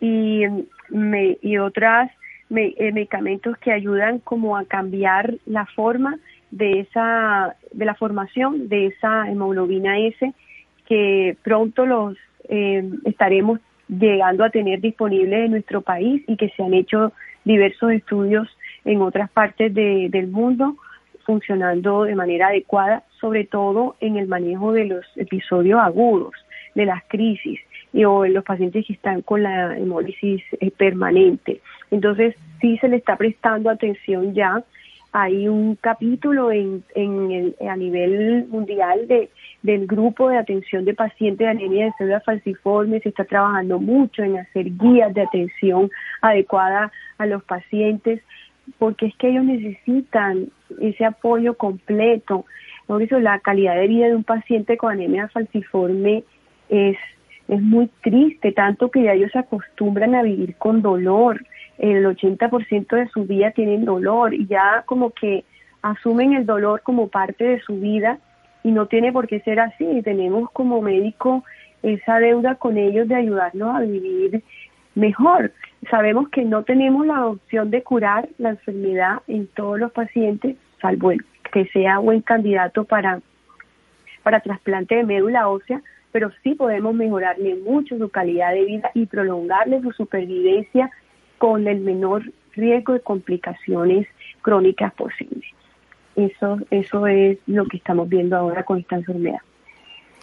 y, 0.00 0.42
me, 0.88 1.38
y 1.42 1.58
otras 1.58 2.10
eh, 2.50 2.92
medicamentos 2.92 3.56
que 3.58 3.72
ayudan 3.72 4.18
como 4.20 4.56
a 4.56 4.64
cambiar 4.64 5.34
la 5.46 5.66
forma 5.66 6.18
de 6.50 6.80
esa 6.80 7.56
de 7.72 7.84
la 7.84 7.94
formación 7.94 8.68
de 8.68 8.86
esa 8.86 9.30
hemoglobina 9.30 9.98
S 9.98 10.32
que 10.86 11.36
pronto 11.42 11.86
los 11.86 12.16
eh, 12.48 12.88
estaremos 13.04 13.60
llegando 13.88 14.44
a 14.44 14.50
tener 14.50 14.80
disponibles 14.80 15.46
en 15.46 15.50
nuestro 15.52 15.80
país 15.80 16.22
y 16.26 16.36
que 16.36 16.50
se 16.50 16.62
han 16.62 16.74
hecho 16.74 17.12
diversos 17.44 17.92
estudios 17.92 18.48
en 18.84 19.00
otras 19.00 19.30
partes 19.30 19.72
de, 19.74 20.08
del 20.10 20.28
mundo 20.28 20.76
funcionando 21.24 22.04
de 22.04 22.14
manera 22.14 22.48
adecuada, 22.48 23.02
sobre 23.20 23.44
todo 23.44 23.96
en 24.00 24.16
el 24.16 24.26
manejo 24.26 24.72
de 24.72 24.86
los 24.86 25.04
episodios 25.16 25.80
agudos, 25.80 26.34
de 26.74 26.86
las 26.86 27.02
crisis 27.08 27.60
y, 27.92 28.04
o 28.04 28.24
en 28.24 28.34
los 28.34 28.44
pacientes 28.44 28.86
que 28.86 28.92
están 28.92 29.22
con 29.22 29.42
la 29.42 29.76
hemólisis 29.76 30.42
eh, 30.60 30.70
permanente. 30.70 31.60
Entonces, 31.90 32.34
sí 32.60 32.78
se 32.78 32.88
le 32.88 32.96
está 32.96 33.16
prestando 33.16 33.70
atención 33.70 34.34
ya. 34.34 34.62
Hay 35.12 35.48
un 35.48 35.76
capítulo 35.76 36.52
en, 36.52 36.84
en 36.94 37.30
el, 37.30 37.56
a 37.66 37.76
nivel 37.76 38.46
mundial 38.48 39.08
de, 39.08 39.30
del 39.62 39.86
grupo 39.86 40.28
de 40.28 40.36
atención 40.36 40.84
de 40.84 40.92
pacientes 40.92 41.38
de 41.38 41.48
anemia 41.48 41.86
de 41.86 41.92
células 41.96 42.24
falciformes. 42.24 43.02
Se 43.02 43.08
está 43.08 43.24
trabajando 43.24 43.78
mucho 43.78 44.22
en 44.22 44.36
hacer 44.36 44.66
guías 44.76 45.14
de 45.14 45.22
atención 45.22 45.90
adecuada 46.20 46.92
a 47.16 47.26
los 47.26 47.42
pacientes 47.44 48.20
porque 48.78 49.06
es 49.06 49.16
que 49.16 49.28
ellos 49.28 49.44
necesitan 49.44 50.48
ese 50.80 51.04
apoyo 51.04 51.54
completo. 51.54 52.44
Eso 52.88 53.18
la 53.18 53.40
calidad 53.40 53.74
de 53.74 53.88
vida 53.88 54.06
de 54.06 54.14
un 54.14 54.24
paciente 54.24 54.76
con 54.76 54.92
anemia 54.92 55.28
falciforme 55.28 56.22
es, 56.68 56.96
es 57.48 57.60
muy 57.60 57.88
triste, 58.02 58.52
tanto 58.52 58.90
que 58.90 59.02
ya 59.02 59.12
ellos 59.12 59.32
se 59.32 59.40
acostumbran 59.40 60.14
a 60.14 60.22
vivir 60.22 60.54
con 60.56 60.82
dolor. 60.82 61.44
El 61.78 62.06
80% 62.06 62.96
de 62.96 63.08
su 63.08 63.24
vida 63.24 63.50
tienen 63.50 63.84
dolor 63.84 64.32
y 64.32 64.46
ya 64.46 64.84
como 64.86 65.10
que 65.10 65.44
asumen 65.82 66.34
el 66.34 66.46
dolor 66.46 66.82
como 66.82 67.08
parte 67.08 67.44
de 67.44 67.60
su 67.60 67.78
vida 67.80 68.18
y 68.62 68.70
no 68.70 68.86
tiene 68.86 69.12
por 69.12 69.26
qué 69.26 69.40
ser 69.40 69.60
así. 69.60 70.02
Tenemos 70.02 70.50
como 70.52 70.80
médico 70.80 71.44
esa 71.82 72.18
deuda 72.18 72.54
con 72.54 72.78
ellos 72.78 73.08
de 73.08 73.16
ayudarnos 73.16 73.76
a 73.76 73.80
vivir 73.80 74.42
mejor. 74.94 75.52
Sabemos 75.90 76.28
que 76.30 76.44
no 76.44 76.62
tenemos 76.62 77.06
la 77.06 77.26
opción 77.26 77.70
de 77.70 77.82
curar 77.82 78.28
la 78.38 78.50
enfermedad 78.50 79.18
en 79.28 79.46
todos 79.48 79.78
los 79.78 79.92
pacientes, 79.92 80.56
salvo 80.80 81.10
el 81.10 81.22
que 81.52 81.66
sea 81.66 81.98
buen 81.98 82.20
candidato 82.22 82.84
para, 82.84 83.20
para 84.22 84.40
trasplante 84.40 84.96
de 84.96 85.04
médula 85.04 85.48
ósea, 85.48 85.82
pero 86.12 86.30
sí 86.42 86.54
podemos 86.54 86.94
mejorarle 86.94 87.56
mucho 87.56 87.98
su 87.98 88.08
calidad 88.08 88.52
de 88.52 88.64
vida 88.64 88.90
y 88.94 89.06
prolongarle 89.06 89.80
su 89.82 89.92
supervivencia 89.92 90.90
con 91.38 91.68
el 91.68 91.80
menor 91.80 92.22
riesgo 92.54 92.94
de 92.94 93.00
complicaciones 93.00 94.06
crónicas 94.42 94.94
posibles. 94.94 95.44
Eso, 96.14 96.58
eso 96.70 97.06
es 97.06 97.38
lo 97.46 97.66
que 97.66 97.76
estamos 97.76 98.08
viendo 98.08 98.36
ahora 98.36 98.62
con 98.62 98.78
esta 98.78 98.96
enfermedad. 98.96 99.40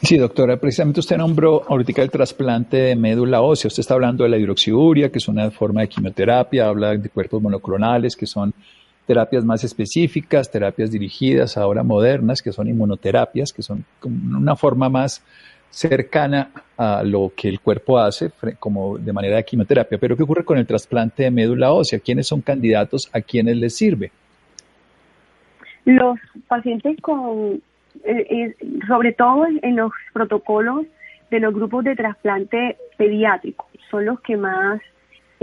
Sí, 0.01 0.17
doctora, 0.17 0.57
precisamente 0.57 0.99
usted 0.99 1.17
nombró 1.17 1.61
ahorita 1.65 2.01
el 2.01 2.09
trasplante 2.09 2.77
de 2.77 2.95
médula 2.95 3.41
ósea. 3.41 3.69
Usted 3.69 3.81
está 3.81 3.93
hablando 3.93 4.23
de 4.23 4.29
la 4.29 4.37
hidroxiuria, 4.37 5.09
que 5.09 5.19
es 5.19 5.27
una 5.27 5.49
forma 5.51 5.81
de 5.81 5.87
quimioterapia, 5.87 6.67
habla 6.67 6.97
de 6.97 7.09
cuerpos 7.09 7.41
monoclonales, 7.41 8.15
que 8.15 8.25
son 8.25 8.53
terapias 9.05 9.43
más 9.43 9.63
específicas, 9.63 10.49
terapias 10.51 10.91
dirigidas, 10.91 11.57
ahora 11.57 11.83
modernas, 11.83 12.41
que 12.41 12.51
son 12.51 12.67
inmunoterapias, 12.67 13.51
que 13.51 13.61
son 13.61 13.85
una 14.03 14.55
forma 14.55 14.89
más 14.89 15.23
cercana 15.69 16.51
a 16.77 17.03
lo 17.03 17.31
que 17.35 17.49
el 17.49 17.59
cuerpo 17.59 17.97
hace 17.97 18.31
como 18.59 18.97
de 18.97 19.11
manera 19.11 19.37
de 19.37 19.43
quimioterapia. 19.43 19.97
Pero 19.97 20.15
¿qué 20.15 20.23
ocurre 20.23 20.45
con 20.45 20.57
el 20.57 20.67
trasplante 20.67 21.23
de 21.23 21.31
médula 21.31 21.73
ósea? 21.73 21.99
¿Quiénes 21.99 22.27
son 22.27 22.41
candidatos? 22.41 23.09
¿A 23.11 23.21
quiénes 23.21 23.57
les 23.57 23.75
sirve? 23.75 24.11
Los 25.85 26.17
pacientes 26.47 26.95
con 27.01 27.61
eh, 28.03 28.27
eh, 28.29 28.55
sobre 28.87 29.13
todo 29.13 29.45
en 29.61 29.75
los 29.75 29.91
protocolos 30.13 30.85
de 31.29 31.39
los 31.39 31.53
grupos 31.53 31.83
de 31.83 31.95
trasplante 31.95 32.77
pediátrico, 32.97 33.67
son 33.89 34.05
los 34.05 34.19
que 34.21 34.35
más 34.37 34.81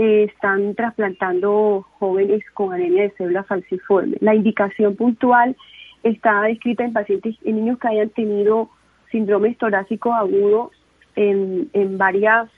están 0.01 0.73
trasplantando 0.73 1.85
jóvenes 1.99 2.43
con 2.53 2.73
anemia 2.73 3.03
de 3.03 3.11
células 3.11 3.45
falciformes. 3.45 4.19
La 4.21 4.33
indicación 4.33 4.95
puntual 4.95 5.55
está 6.01 6.41
descrita 6.41 6.83
en 6.83 6.93
pacientes, 6.93 7.35
en 7.43 7.57
niños 7.57 7.77
que 7.77 7.87
hayan 7.87 8.09
tenido 8.09 8.69
síndromes 9.11 9.57
torácicos 9.59 10.13
agudos 10.13 10.71
en, 11.15 11.69
en 11.73 11.99
varias 11.99 12.49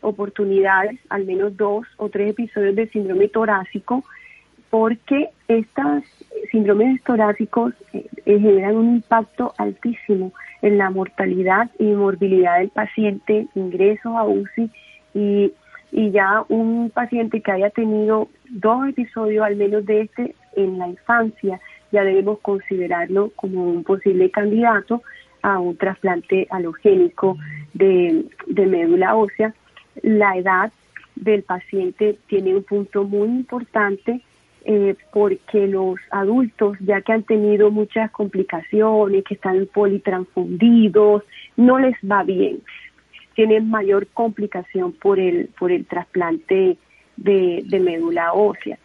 oportunidades, 0.00 0.98
al 1.08 1.24
menos 1.24 1.56
dos 1.56 1.86
o 1.98 2.08
tres 2.08 2.30
episodios 2.30 2.74
de 2.74 2.88
síndrome 2.88 3.28
torácico, 3.28 4.02
porque 4.70 5.30
estos 5.46 6.02
síndromes 6.50 7.02
torácicos 7.04 7.74
eh, 7.92 8.08
generan 8.24 8.76
un 8.76 8.96
impacto 8.96 9.54
altísimo 9.56 10.32
en 10.62 10.78
la 10.78 10.90
mortalidad 10.90 11.70
y 11.78 11.84
morbilidad 11.84 12.58
del 12.58 12.70
paciente, 12.70 13.46
ingresos 13.54 14.12
a 14.16 14.24
UCI 14.24 14.70
y, 15.14 15.52
y 15.90 16.10
ya 16.10 16.44
un 16.48 16.90
paciente 16.90 17.40
que 17.40 17.52
haya 17.52 17.70
tenido 17.70 18.28
dos 18.50 18.88
episodios 18.88 19.44
al 19.44 19.56
menos 19.56 19.86
de 19.86 20.02
este 20.02 20.34
en 20.56 20.78
la 20.78 20.88
infancia, 20.88 21.60
ya 21.92 22.04
debemos 22.04 22.40
considerarlo 22.40 23.30
como 23.36 23.64
un 23.64 23.84
posible 23.84 24.30
candidato 24.30 25.02
a 25.42 25.58
un 25.58 25.76
trasplante 25.76 26.46
halogénico 26.50 27.36
de, 27.74 28.24
de 28.46 28.66
médula 28.66 29.16
ósea. 29.16 29.54
La 30.02 30.36
edad 30.36 30.72
del 31.16 31.42
paciente 31.42 32.18
tiene 32.26 32.56
un 32.56 32.62
punto 32.64 33.04
muy 33.04 33.28
importante 33.28 34.20
eh, 34.64 34.96
porque 35.12 35.66
los 35.66 35.96
adultos, 36.10 36.76
ya 36.80 37.00
que 37.00 37.12
han 37.12 37.22
tenido 37.22 37.70
muchas 37.70 38.10
complicaciones, 38.10 39.24
que 39.24 39.34
están 39.34 39.66
politransfundidos, 39.72 41.22
no 41.56 41.78
les 41.78 41.96
va 42.00 42.22
bien. 42.22 42.60
Tienen 43.38 43.70
mayor 43.70 44.08
complicación 44.08 44.90
por 44.90 45.20
el, 45.20 45.48
por 45.56 45.70
el 45.70 45.86
trasplante 45.86 46.76
de, 47.16 47.80
médula 47.80 48.32
ósea. 48.32 48.76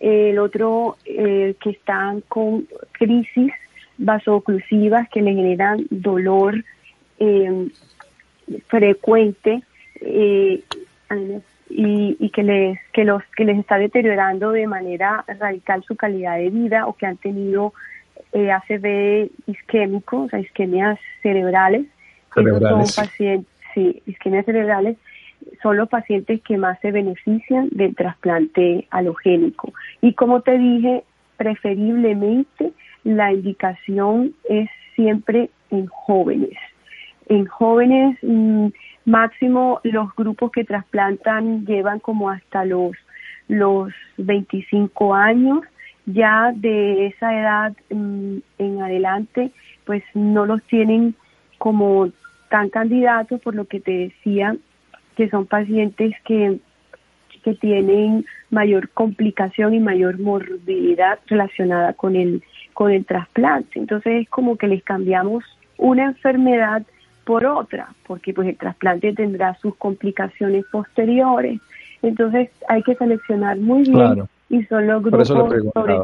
El 0.00 0.40
otro 0.40 0.96
eh, 1.04 1.54
que 1.62 1.70
están 1.70 2.20
con 2.22 2.66
crisis 2.90 3.52
vasoclusivas 3.98 5.08
que 5.10 5.22
le 5.22 5.32
generan 5.32 5.86
dolor 5.90 6.64
eh, 7.20 7.68
frecuente 8.66 9.62
eh, 10.00 10.64
y, 11.68 12.16
y, 12.18 12.30
que 12.30 12.42
les 12.42 12.80
que 12.92 13.04
los 13.04 13.22
que 13.36 13.44
les 13.44 13.60
está 13.60 13.78
deteriorando 13.78 14.50
de 14.50 14.66
manera 14.66 15.24
radical 15.38 15.84
su 15.84 15.94
calidad 15.94 16.36
de 16.36 16.50
vida 16.50 16.88
o 16.88 16.94
que 16.94 17.06
han 17.06 17.16
tenido 17.16 17.74
eh, 18.32 18.50
ACV 18.50 19.30
isquémico, 19.46 20.22
o 20.22 20.28
sea, 20.28 20.38
isquemias 20.38 20.98
cerebrales. 21.22 21.86
cerebrales. 22.32 22.92
son 22.92 23.04
pacientes, 23.04 23.49
sí, 23.74 24.02
isquemias 24.06 24.46
cerebrales 24.46 24.96
son 25.62 25.76
los 25.76 25.88
pacientes 25.88 26.40
que 26.42 26.56
más 26.58 26.78
se 26.80 26.92
benefician 26.92 27.68
del 27.70 27.94
trasplante 27.94 28.86
halogénico. 28.90 29.72
Y 30.00 30.14
como 30.14 30.42
te 30.42 30.58
dije, 30.58 31.04
preferiblemente 31.36 32.72
la 33.04 33.32
indicación 33.32 34.34
es 34.48 34.68
siempre 34.94 35.50
en 35.70 35.86
jóvenes. 35.86 36.56
En 37.28 37.46
jóvenes 37.46 38.18
mm, 38.22 38.68
máximo 39.06 39.80
los 39.84 40.14
grupos 40.14 40.50
que 40.52 40.64
trasplantan 40.64 41.64
llevan 41.64 42.00
como 42.00 42.30
hasta 42.30 42.64
los 42.64 42.92
los 43.48 43.92
25 44.16 45.12
años, 45.12 45.60
ya 46.06 46.52
de 46.54 47.06
esa 47.06 47.36
edad 47.36 47.72
mm, 47.90 48.38
en 48.58 48.82
adelante 48.82 49.50
pues 49.84 50.04
no 50.14 50.46
los 50.46 50.62
tienen 50.64 51.14
como 51.58 52.10
tan 52.50 52.68
candidatos 52.68 53.40
por 53.40 53.54
lo 53.54 53.64
que 53.64 53.80
te 53.80 53.92
decía 53.92 54.56
que 55.16 55.30
son 55.30 55.46
pacientes 55.46 56.14
que, 56.26 56.58
que 57.42 57.54
tienen 57.54 58.26
mayor 58.50 58.90
complicación 58.90 59.72
y 59.72 59.80
mayor 59.80 60.18
morbilidad 60.18 61.18
relacionada 61.26 61.94
con 61.94 62.16
el, 62.16 62.42
con 62.74 62.90
el 62.90 63.06
trasplante. 63.06 63.78
Entonces 63.78 64.22
es 64.22 64.28
como 64.28 64.56
que 64.56 64.66
les 64.66 64.82
cambiamos 64.82 65.44
una 65.78 66.04
enfermedad 66.04 66.82
por 67.24 67.46
otra, 67.46 67.88
porque 68.06 68.34
pues 68.34 68.48
el 68.48 68.56
trasplante 68.56 69.12
tendrá 69.12 69.54
sus 69.54 69.74
complicaciones 69.76 70.64
posteriores. 70.70 71.60
Entonces 72.02 72.50
hay 72.68 72.82
que 72.82 72.94
seleccionar 72.96 73.58
muy 73.58 73.84
bien 73.84 74.24
y 74.48 74.64
son 74.64 74.86
los 74.86 75.02
grupos 75.02 75.28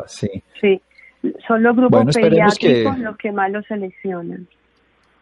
sí. 0.06 0.80
son 1.48 1.62
los 1.62 1.74
grupos 1.74 2.14
pediátricos 2.14 2.98
los 2.98 3.16
que 3.16 3.32
más 3.32 3.50
lo 3.50 3.62
seleccionan 3.62 4.46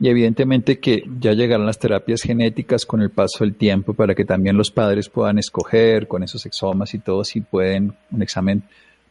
y 0.01 0.09
evidentemente 0.09 0.81
que 0.81 1.05
ya 1.21 1.33
llegarán 1.33 1.67
las 1.67 1.79
terapias 1.79 2.23
genéticas 2.23 2.85
con 2.85 3.01
el 3.01 3.11
paso 3.11 3.45
del 3.45 3.55
tiempo 3.55 3.95
para 3.95 4.15
que 4.15 4.25
también 4.25 4.57
los 4.57 4.71
padres 4.71 5.09
puedan 5.09 5.39
escoger 5.39 6.09
con 6.09 6.23
esos 6.23 6.45
exomas 6.47 6.95
y 6.95 6.99
todo 6.99 7.25
si 7.25 7.41
pueden 7.41 7.95
un 8.11 8.23
examen 8.23 8.63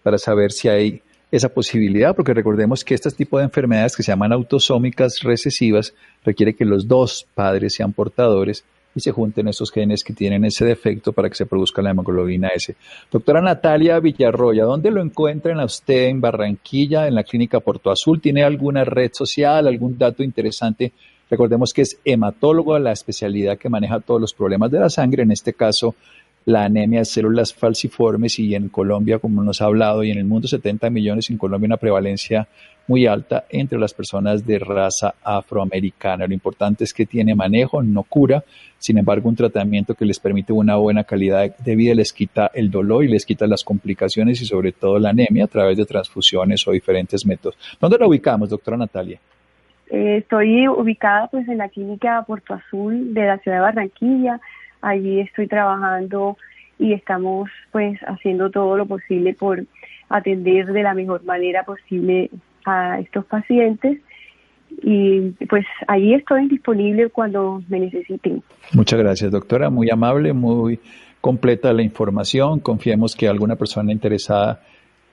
para 0.03 0.17
saber 0.17 0.51
si 0.51 0.67
hay 0.67 1.01
esa 1.31 1.49
posibilidad, 1.49 2.15
porque 2.15 2.33
recordemos 2.33 2.83
que 2.83 2.93
este 2.93 3.09
tipo 3.09 3.39
de 3.39 3.45
enfermedades 3.45 3.95
que 3.95 4.03
se 4.03 4.11
llaman 4.11 4.33
autosómicas 4.33 5.21
recesivas 5.23 5.95
requiere 6.23 6.53
que 6.53 6.63
los 6.63 6.87
dos 6.87 7.25
padres 7.33 7.73
sean 7.73 7.91
portadores 7.91 8.63
y 8.95 8.99
se 8.99 9.11
junten 9.11 9.47
esos 9.47 9.71
genes 9.71 10.03
que 10.03 10.13
tienen 10.13 10.45
ese 10.45 10.65
defecto 10.65 11.13
para 11.13 11.29
que 11.29 11.35
se 11.35 11.45
produzca 11.45 11.81
la 11.81 11.91
hemoglobina 11.91 12.49
S. 12.49 12.75
Doctora 13.11 13.41
Natalia 13.41 13.99
Villarroya, 13.99 14.65
¿dónde 14.65 14.91
lo 14.91 15.01
encuentran 15.01 15.59
a 15.59 15.65
usted 15.65 16.05
en 16.05 16.21
Barranquilla, 16.21 17.07
en 17.07 17.15
la 17.15 17.23
clínica 17.23 17.59
Porto 17.59 17.91
Azul? 17.91 18.21
¿Tiene 18.21 18.43
alguna 18.43 18.83
red 18.83 19.11
social, 19.13 19.67
algún 19.67 19.97
dato 19.97 20.23
interesante? 20.23 20.91
Recordemos 21.29 21.73
que 21.73 21.81
es 21.81 21.99
hematólogo, 22.05 22.77
la 22.77 22.91
especialidad 22.91 23.57
que 23.57 23.69
maneja 23.69 23.99
todos 23.99 24.21
los 24.21 24.33
problemas 24.33 24.69
de 24.69 24.79
la 24.79 24.89
sangre, 24.89 25.23
en 25.23 25.31
este 25.31 25.53
caso 25.53 25.95
la 26.45 26.65
anemia 26.65 26.99
de 26.99 27.05
células 27.05 27.53
falciformes 27.53 28.37
y 28.39 28.55
en 28.55 28.69
Colombia, 28.69 29.19
como 29.19 29.43
nos 29.43 29.61
ha 29.61 29.65
hablado, 29.65 30.03
y 30.03 30.11
en 30.11 30.17
el 30.17 30.25
mundo 30.25 30.47
70 30.47 30.89
millones, 30.89 31.29
en 31.29 31.37
Colombia 31.37 31.67
una 31.67 31.77
prevalencia 31.77 32.47
muy 32.87 33.07
alta 33.07 33.45
entre 33.49 33.79
las 33.79 33.93
personas 33.93 34.45
de 34.45 34.59
raza 34.59 35.15
afroamericana. 35.23 36.27
Lo 36.27 36.33
importante 36.33 36.83
es 36.83 36.93
que 36.93 37.05
tiene 37.05 37.33
manejo, 37.33 37.81
no 37.81 38.03
cura, 38.03 38.43
sin 38.77 38.97
embargo 38.97 39.29
un 39.29 39.35
tratamiento 39.35 39.95
que 39.95 40.05
les 40.05 40.19
permite 40.19 40.51
una 40.51 40.75
buena 40.75 41.03
calidad 41.05 41.55
de 41.57 41.75
vida, 41.75 41.95
les 41.95 42.11
quita 42.11 42.51
el 42.53 42.69
dolor 42.69 43.05
y 43.05 43.07
les 43.07 43.25
quita 43.25 43.47
las 43.47 43.63
complicaciones 43.63 44.41
y 44.41 44.45
sobre 44.45 44.73
todo 44.73 44.99
la 44.99 45.09
anemia 45.09 45.45
a 45.45 45.47
través 45.47 45.77
de 45.77 45.85
transfusiones 45.85 46.67
o 46.67 46.71
diferentes 46.71 47.25
métodos. 47.25 47.57
¿Dónde 47.79 47.97
la 47.97 48.07
ubicamos, 48.07 48.49
doctora 48.49 48.75
Natalia? 48.75 49.19
Eh, 49.89 50.17
estoy 50.17 50.67
ubicada 50.67 51.27
pues 51.27 51.47
en 51.47 51.59
la 51.59 51.69
clínica 51.69 52.23
Puerto 52.25 52.53
Azul 52.53 53.13
de 53.13 53.25
la 53.25 53.37
ciudad 53.37 53.57
de 53.57 53.61
Barranquilla. 53.61 54.41
Allí 54.83 55.21
estoy 55.21 55.47
trabajando 55.47 56.37
y 56.77 56.93
estamos 56.93 57.49
pues 57.71 57.97
haciendo 58.01 58.51
todo 58.51 58.77
lo 58.77 58.85
posible 58.85 59.33
por 59.33 59.63
atender 60.09 60.65
de 60.67 60.83
la 60.83 60.93
mejor 60.93 61.23
manera 61.23 61.63
posible 61.63 62.29
a 62.65 62.99
estos 62.99 63.25
pacientes 63.25 63.99
y 64.81 65.31
pues 65.47 65.65
ahí 65.87 66.13
estoy 66.13 66.47
disponible 66.49 67.09
cuando 67.09 67.63
me 67.69 67.79
necesiten. 67.79 68.43
Muchas 68.73 68.99
gracias, 68.99 69.31
doctora. 69.31 69.69
Muy 69.69 69.89
amable, 69.89 70.33
muy 70.33 70.79
completa 71.21 71.71
la 71.71 71.83
información. 71.83 72.59
Confiemos 72.59 73.15
que 73.15 73.29
alguna 73.29 73.55
persona 73.55 73.91
interesada 73.93 74.61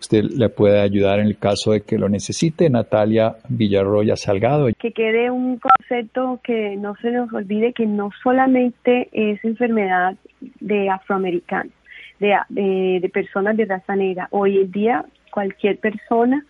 usted 0.01 0.25
le 0.25 0.49
puede 0.49 0.81
ayudar 0.81 1.21
en 1.21 1.27
el 1.27 1.39
caso 1.39 1.73
de 1.73 1.83
que 1.83 1.99
lo 1.99 2.09
necesite. 2.09 2.69
Natalia 2.71 3.37
Villarroya 3.49 4.17
Salgado. 4.17 4.69
Que 4.79 4.93
quede 4.93 5.31
un 5.31 5.59
concepto 5.59 6.41
que 6.43 6.77
no 6.77 6.95
se 6.97 7.11
nos 7.11 7.33
olvide 7.33 7.73
que 7.73 7.87
no 7.87 8.11
solamente 8.23 9.09
es 9.13 9.45
enfermedad 9.45 10.17
de 10.61 10.89
afroamericanos, 10.89 11.73
de, 12.19 12.35
de, 12.49 12.99
de 13.01 13.09
personas 13.09 13.57
de 13.57 13.67
raza 13.67 13.95
negra. 13.95 14.29
Hoy 14.31 14.59
en 14.59 14.73
día 14.73 15.05
cualquier 15.31 15.79
persona 15.79 16.45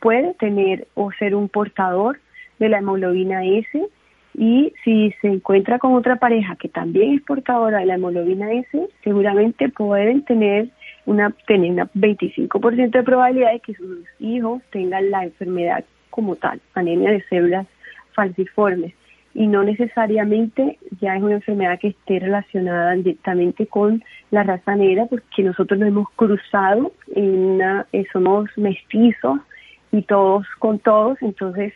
puede 0.00 0.34
tener 0.34 0.86
o 0.94 1.10
ser 1.12 1.34
un 1.34 1.48
portador 1.48 2.18
de 2.58 2.68
la 2.68 2.78
hemoglobina 2.78 3.44
S 3.44 3.88
y 4.38 4.74
si 4.84 5.12
se 5.22 5.28
encuentra 5.28 5.78
con 5.78 5.94
otra 5.94 6.16
pareja 6.16 6.56
que 6.56 6.68
también 6.68 7.14
es 7.14 7.22
portadora 7.22 7.78
de 7.78 7.86
la 7.86 7.94
hemoglobina 7.94 8.52
S, 8.52 8.88
seguramente 9.02 9.70
pueden 9.70 10.24
tener 10.24 10.68
una 11.06 11.30
tener 11.46 11.70
una 11.70 11.90
25% 11.92 12.90
de 12.90 13.02
probabilidad 13.02 13.52
de 13.52 13.60
que 13.60 13.74
sus 13.74 14.04
hijos 14.18 14.60
tengan 14.70 15.10
la 15.10 15.24
enfermedad 15.24 15.84
como 16.10 16.36
tal, 16.36 16.60
anemia 16.74 17.12
de 17.12 17.22
células 17.28 17.66
falciformes. 18.12 18.92
Y 19.32 19.46
no 19.46 19.62
necesariamente 19.62 20.78
ya 21.00 21.16
es 21.16 21.22
una 21.22 21.34
enfermedad 21.34 21.78
que 21.78 21.88
esté 21.88 22.18
relacionada 22.18 22.92
directamente 22.92 23.66
con 23.66 24.02
la 24.30 24.42
raza 24.42 24.76
negra, 24.76 25.06
porque 25.06 25.42
nosotros 25.42 25.78
nos 25.78 25.88
hemos 25.88 26.10
cruzado, 26.10 26.92
en 27.14 27.38
una, 27.38 27.86
eh, 27.92 28.04
somos 28.12 28.48
mestizos 28.56 29.40
y 29.92 30.02
todos 30.02 30.46
con 30.58 30.78
todos, 30.78 31.18
entonces 31.20 31.72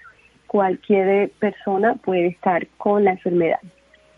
cualquier 0.51 1.31
persona 1.39 1.95
puede 1.95 2.27
estar 2.27 2.67
con 2.77 3.05
la 3.05 3.13
enfermedad. 3.13 3.61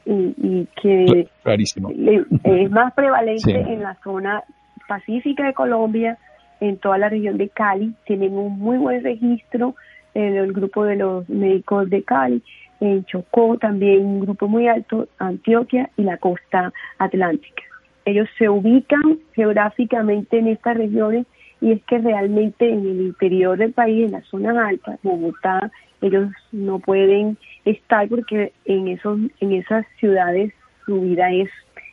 Y, 0.07 0.67
que 0.81 1.29
es 1.45 2.71
más 2.71 2.95
prevalente 2.97 3.53
en 3.53 3.83
la 3.83 3.99
zona 4.03 4.43
pacífica 4.89 5.45
de 5.45 5.53
Colombia, 5.53 6.17
en 6.61 6.79
toda 6.79 6.97
la 6.97 7.11
región 7.11 7.37
de 7.37 7.51
Cali, 7.51 7.93
tienen 8.07 8.33
un 8.33 8.59
muy 8.59 8.79
buen 8.79 9.05
registro 9.05 9.75
en 10.15 10.35
el 10.37 10.55
grupo 10.55 10.87
de 10.87 10.97
los 10.97 11.29
médicos 11.29 11.91
de 11.91 12.03
Cali, 12.03 12.43
en 12.81 13.05
Chocó 13.05 13.59
también 13.59 14.03
un 14.03 14.21
grupo 14.21 14.49
muy 14.49 14.69
alto, 14.69 15.09
Antioquia 15.19 15.91
y 15.99 16.03
la 16.03 16.17
costa 16.17 16.73
atlántica. 16.97 17.63
Ellos 18.07 18.27
se 18.39 18.49
ubican 18.49 19.19
geográficamente 19.35 20.39
en 20.39 20.49
estas 20.49 20.79
regiones 20.79 21.27
y 21.61 21.73
es 21.73 21.83
que 21.85 21.99
realmente 21.99 22.71
en 22.71 22.81
el 22.81 23.01
interior 23.03 23.59
del 23.59 23.73
país, 23.73 24.07
en 24.07 24.13
las 24.13 24.27
zonas 24.29 24.57
altas, 24.57 24.99
Bogotá, 25.03 25.71
ellos 26.03 26.29
no 26.53 26.79
pueden 26.79 27.39
estar 27.65 28.09
porque 28.09 28.53
en 28.65 28.89
esos 28.89 29.19
en 29.41 29.53
esas 29.53 29.87
ciudades 29.99 30.53
su 30.85 31.01
vida 31.01 31.33
es 31.33 31.49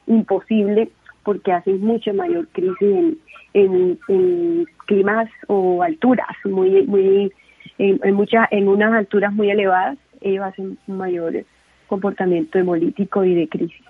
imposible 0.08 0.89
porque 1.24 1.52
hacen 1.52 1.82
mucha 1.82 2.12
mayor 2.12 2.48
crisis 2.50 3.17
en, 3.54 4.00
en, 4.08 4.65
climas 4.88 5.30
o 5.48 5.84
alturas 5.84 6.36
muy 6.43 6.86
muy 6.88 7.32
en, 7.78 8.00
en 8.04 8.13
muchas 8.13 8.48
en 8.52 8.67
unas 8.67 8.93
alturas 8.93 9.34
muy 9.34 9.50
elevadas 9.50 9.98
ellos 10.21 10.44
hacen 10.44 10.77
mayor 10.88 11.46
comportamiento 11.88 12.60
hemolítico 12.60 13.25
y 13.25 13.34
de 13.34 13.50
crisis. 13.50 13.81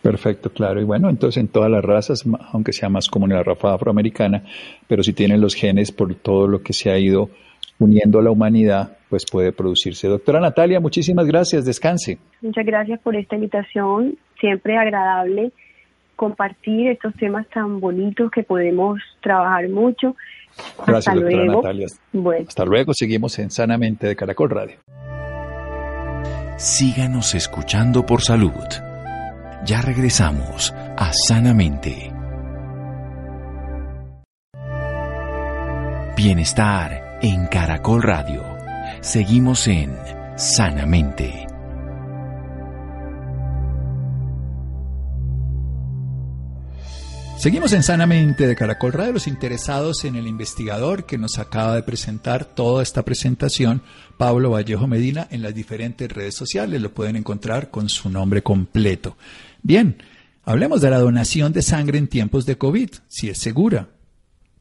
Perfecto, 0.00 0.50
claro. 0.50 0.80
Y 0.80 0.84
bueno, 0.84 1.10
entonces 1.10 1.40
en 1.40 1.48
todas 1.48 1.70
las 1.70 1.84
razas, 1.84 2.24
aunque 2.52 2.72
sea 2.72 2.88
más 2.88 3.08
común 3.08 3.30
en 3.30 3.36
la 3.36 3.42
raza 3.44 3.74
afroamericana, 3.74 4.42
pero 4.88 5.02
si 5.02 5.12
tienen 5.12 5.40
los 5.40 5.54
genes 5.54 5.92
por 5.92 6.14
todo 6.14 6.48
lo 6.48 6.62
que 6.62 6.72
se 6.72 6.90
ha 6.90 6.98
ido 6.98 7.30
uniendo 7.78 8.18
a 8.18 8.22
la 8.22 8.30
humanidad, 8.30 8.96
pues 9.08 9.24
puede 9.30 9.52
producirse. 9.52 10.08
Doctora 10.08 10.40
Natalia, 10.40 10.80
muchísimas 10.80 11.26
gracias. 11.26 11.64
Descanse. 11.64 12.18
Muchas 12.40 12.64
gracias 12.64 13.00
por 13.00 13.16
esta 13.16 13.34
invitación. 13.34 14.16
Siempre 14.40 14.76
agradable 14.76 15.52
compartir 16.16 16.88
estos 16.88 17.14
temas 17.14 17.46
tan 17.48 17.80
bonitos 17.80 18.30
que 18.30 18.42
podemos 18.42 19.00
trabajar 19.22 19.68
mucho. 19.68 20.14
Gracias, 20.86 21.08
Hasta 21.08 21.14
doctora 21.14 21.44
luego. 21.44 21.62
Natalia. 21.62 21.86
Hasta 22.46 22.64
luego. 22.64 22.94
Seguimos 22.94 23.38
en 23.38 23.50
Sanamente 23.50 24.06
de 24.06 24.16
Caracol 24.16 24.50
Radio. 24.50 24.76
Síganos 26.56 27.34
escuchando 27.34 28.06
por 28.06 28.20
salud. 28.20 28.52
Ya 29.64 29.80
regresamos 29.82 30.72
a 30.96 31.10
Sanamente. 31.12 32.12
Bienestar 36.16 37.11
en 37.22 37.46
Caracol 37.46 38.02
Radio. 38.02 38.42
Seguimos 39.00 39.68
en 39.68 39.96
Sanamente. 40.36 41.46
Seguimos 47.38 47.72
en 47.74 47.84
Sanamente 47.84 48.48
de 48.48 48.56
Caracol 48.56 48.92
Radio, 48.92 49.12
los 49.12 49.28
interesados 49.28 50.04
en 50.04 50.16
el 50.16 50.26
investigador 50.26 51.06
que 51.06 51.16
nos 51.16 51.38
acaba 51.38 51.76
de 51.76 51.84
presentar 51.84 52.44
toda 52.44 52.82
esta 52.82 53.04
presentación, 53.04 53.82
Pablo 54.18 54.50
Vallejo 54.50 54.88
Medina, 54.88 55.28
en 55.30 55.42
las 55.42 55.54
diferentes 55.54 56.10
redes 56.10 56.34
sociales. 56.34 56.82
Lo 56.82 56.92
pueden 56.92 57.14
encontrar 57.14 57.70
con 57.70 57.88
su 57.88 58.10
nombre 58.10 58.42
completo. 58.42 59.16
Bien, 59.62 60.02
hablemos 60.44 60.80
de 60.80 60.90
la 60.90 60.98
donación 60.98 61.52
de 61.52 61.62
sangre 61.62 61.98
en 61.98 62.08
tiempos 62.08 62.46
de 62.46 62.58
COVID, 62.58 62.90
si 63.06 63.28
es 63.28 63.38
segura, 63.38 63.90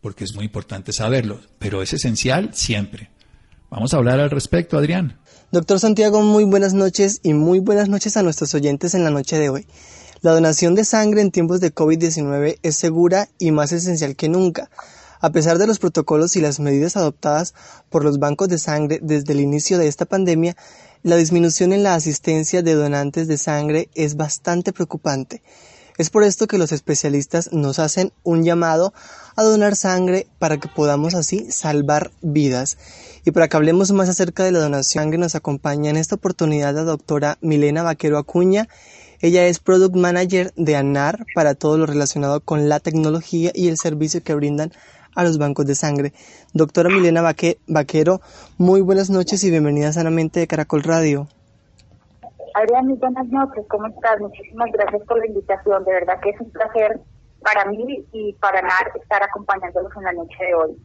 porque 0.02 0.24
es 0.24 0.36
muy 0.36 0.46
importante 0.46 0.92
saberlo, 0.92 1.40
pero 1.60 1.82
es 1.82 1.94
esencial 1.94 2.52
siempre. 2.54 3.12
Vamos 3.70 3.94
a 3.94 3.98
hablar 3.98 4.20
al 4.20 4.30
respecto, 4.30 4.78
Adrián. 4.78 5.20
Doctor 5.52 5.80
Santiago, 5.80 6.22
muy 6.22 6.44
buenas 6.44 6.74
noches 6.74 7.20
y 7.24 7.34
muy 7.34 7.60
buenas 7.60 7.88
noches 7.88 8.18
a 8.18 8.24
nuestros 8.24 8.54
oyentes 8.54 8.96
en 8.96 9.04
la 9.04 9.12
noche 9.12 9.38
de 9.38 9.50
hoy. 9.50 9.68
La 10.22 10.34
donación 10.34 10.76
de 10.76 10.86
sangre 10.86 11.22
en 11.22 11.32
tiempos 11.32 11.62
de 11.62 11.74
COVID-19 11.74 12.60
es 12.62 12.76
segura 12.76 13.30
y 13.40 13.52
más 13.52 13.72
esencial 13.72 14.16
que 14.16 14.30
nunca. 14.30 14.70
A 15.20 15.32
pesar 15.32 15.58
de 15.58 15.68
los 15.68 15.80
protocolos 15.80 16.36
y 16.36 16.42
las 16.42 16.60
medidas 16.60 16.98
adoptadas 16.98 17.54
por 17.90 18.04
los 18.04 18.18
bancos 18.18 18.50
de 18.50 18.58
sangre 18.58 19.00
desde 19.02 19.34
el 19.34 19.40
inicio 19.40 19.78
de 19.78 19.88
esta 19.88 20.06
pandemia, 20.06 20.56
la 21.04 21.16
disminución 21.16 21.74
en 21.74 21.84
la 21.84 21.96
asistencia 21.96 22.62
de 22.62 22.74
donantes 22.74 23.28
de 23.28 23.38
sangre 23.38 23.90
es 23.94 24.16
bastante 24.16 24.74
preocupante. 24.74 25.42
Es 26.02 26.10
por 26.10 26.24
esto 26.24 26.48
que 26.48 26.58
los 26.58 26.72
especialistas 26.72 27.54
nos 27.54 27.78
hacen 27.78 28.12
un 28.24 28.44
llamado 28.44 28.92
a 29.36 29.44
donar 29.44 29.76
sangre 29.76 30.26
para 30.40 30.58
que 30.58 30.68
podamos 30.68 31.14
así 31.14 31.52
salvar 31.52 32.10
vidas. 32.24 32.80
Y 33.24 33.30
para 33.30 33.48
que 33.48 33.56
hablemos 33.56 33.92
más 33.92 34.10
acerca 34.10 34.44
de 34.44 34.52
la 34.52 34.62
donación 34.62 34.80
de 34.82 35.00
sangre 35.04 35.18
nos 35.20 35.36
acompaña 35.36 35.92
en 35.92 35.98
esta 35.98 36.16
oportunidad 36.16 36.74
la 36.74 36.86
doctora 36.86 37.38
Milena 37.42 37.84
Vaquero 37.84 38.18
Acuña. 38.18 38.68
Ella 39.20 39.46
es 39.46 39.60
Product 39.60 39.96
Manager 39.96 40.52
de 40.56 40.76
ANAR 40.76 41.24
para 41.36 41.54
todo 41.54 41.78
lo 41.78 41.86
relacionado 41.86 42.42
con 42.42 42.68
la 42.68 42.80
tecnología 42.80 43.52
y 43.54 43.68
el 43.68 43.78
servicio 43.78 44.24
que 44.24 44.34
brindan 44.34 44.72
a 45.14 45.24
los 45.24 45.38
bancos 45.38 45.68
de 45.68 45.76
sangre. 45.76 46.14
Doctora 46.52 46.90
Milena 46.90 47.22
Vaquero, 47.22 48.22
muy 48.58 48.82
buenas 48.82 49.12
noches 49.12 49.44
y 49.44 49.52
bienvenida 49.52 49.94
sanamente 49.94 50.40
de 50.40 50.48
Caracol 50.48 50.82
Radio. 50.82 51.28
Adrián, 52.56 52.88
muy 52.88 52.98
buenas 52.98 53.28
noches, 53.28 53.66
¿cómo 53.70 53.88
estás? 53.88 54.20
Muchísimas 54.20 54.72
gracias 54.72 55.02
por 55.08 55.20
la 55.20 55.28
invitación, 55.28 55.84
de 55.86 55.92
verdad 55.92 56.20
que 56.22 56.30
es 56.30 56.42
un 56.42 56.52
placer 56.52 57.00
para 57.42 57.66
mí 57.66 58.06
y 58.12 58.34
para 58.34 58.62
NAR 58.62 58.92
estar 59.02 59.24
acompañándolos 59.24 59.92
en 59.98 60.04
la 60.04 60.14
noche 60.14 60.36
de 60.46 60.54
hoy. 60.54 60.78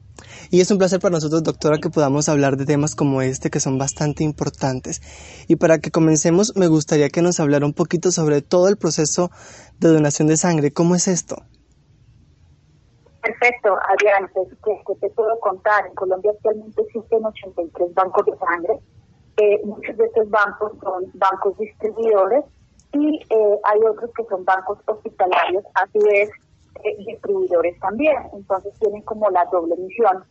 Y 0.51 0.61
es 0.61 0.71
un 0.71 0.79
placer 0.79 1.01
para 1.01 1.12
nosotros, 1.12 1.43
doctora, 1.43 1.79
que 1.79 1.91
podamos 1.91 2.29
hablar 2.29 2.57
de 2.57 2.64
temas 2.64 2.95
como 2.95 3.21
este 3.21 3.51
que 3.51 3.61
son 3.61 3.79
bastante 3.79 4.25
importantes. 4.25 5.03
Y 5.49 5.57
para 5.57 5.79
que 5.79 5.91
comencemos, 5.91 6.57
me 6.57 6.69
gustaría 6.69 7.11
que 7.11 7.21
nos 7.21 7.41
hablara 7.41 7.67
un 7.67 7.75
poquito 7.75 8.11
sobre 8.11 8.41
todo 8.43 8.69
el 8.69 8.77
proceso 8.77 9.31
de 9.79 9.89
donación 9.89 10.29
de 10.29 10.37
sangre. 10.37 10.73
¿Cómo 10.73 10.95
es 10.95 11.09
esto? 11.09 11.37
Perfecto, 13.21 13.77
Adrián, 13.89 14.31
pues, 14.33 14.49
¿qué, 14.64 14.95
te 15.01 15.11
puedo 15.11 15.39
contar? 15.41 15.87
En 15.87 15.95
Colombia 15.95 16.31
actualmente 16.31 16.81
existen 16.81 17.25
83 17.25 17.93
bancos 17.95 18.25
de 18.25 18.39
sangre. 18.39 18.81
Eh, 19.39 19.61
muchos 19.64 19.97
de 19.97 20.05
estos 20.05 20.30
bancos 20.30 20.72
son 20.82 21.05
bancos 21.14 21.59
distribuidores 21.59 22.45
y 22.93 23.20
eh, 23.28 23.59
hay 23.64 23.80
otros 23.82 24.11
que 24.16 24.24
son 24.24 24.45
bancos 24.45 24.78
hospitalarios. 24.87 25.64
A 25.74 25.87
su 25.93 25.99
vez, 25.99 26.30
distribuidores 27.07 27.78
también, 27.80 28.16
entonces 28.32 28.72
tienen 28.78 29.03
como 29.03 29.28
la 29.30 29.45
doble 29.47 29.76
misión. 29.76 30.24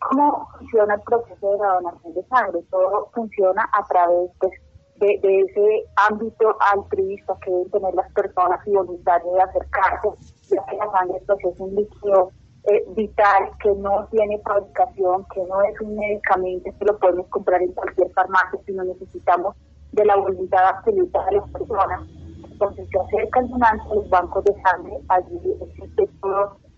¿Cómo 0.00 0.48
funciona 0.58 0.94
el 0.94 1.00
proceso 1.02 1.52
de 1.52 1.58
la 1.58 1.74
donación 1.74 2.14
de 2.14 2.24
sangre? 2.24 2.60
Todo 2.70 3.08
funciona 3.14 3.68
a 3.72 3.84
través 3.86 4.30
pues, 4.38 4.52
de, 4.96 5.40
ese 5.40 5.84
ámbito 6.08 6.56
altruista 6.72 7.36
que 7.44 7.50
deben 7.50 7.70
tener 7.70 7.94
las 7.94 8.12
personas 8.12 8.60
y 8.66 8.72
voluntarios 8.72 9.32
de 9.32 9.42
acercarse, 9.42 10.08
ya 10.48 10.64
que 10.66 10.76
la 10.76 10.90
sangre 10.90 11.22
pues, 11.26 11.38
es 11.44 11.60
un 11.60 11.74
líquido 11.74 12.30
eh, 12.64 12.84
vital 12.88 13.50
que 13.62 13.72
no 13.74 14.06
tiene 14.10 14.38
fabricación, 14.40 15.26
que 15.34 15.42
no 15.44 15.62
es 15.62 15.80
un 15.80 15.96
medicamento 15.96 16.70
que 16.78 16.84
lo 16.84 16.98
podemos 16.98 17.26
comprar 17.28 17.62
en 17.62 17.72
cualquier 17.72 18.10
farmacia, 18.12 18.60
sino 18.66 18.84
necesitamos 18.84 19.56
de 19.92 20.04
la 20.04 20.16
voluntad 20.16 20.66
absoluta 20.68 21.24
de 21.26 21.36
las 21.36 21.50
personas 21.50 22.00
entonces 22.62 22.88
se 22.90 23.00
acerca 23.00 23.40
el 23.40 23.48
donante 23.48 23.82
a 23.90 23.94
los 23.94 24.08
bancos 24.08 24.44
de 24.44 24.54
sangre, 24.62 24.96
allí 25.08 25.40
existe 25.62 26.08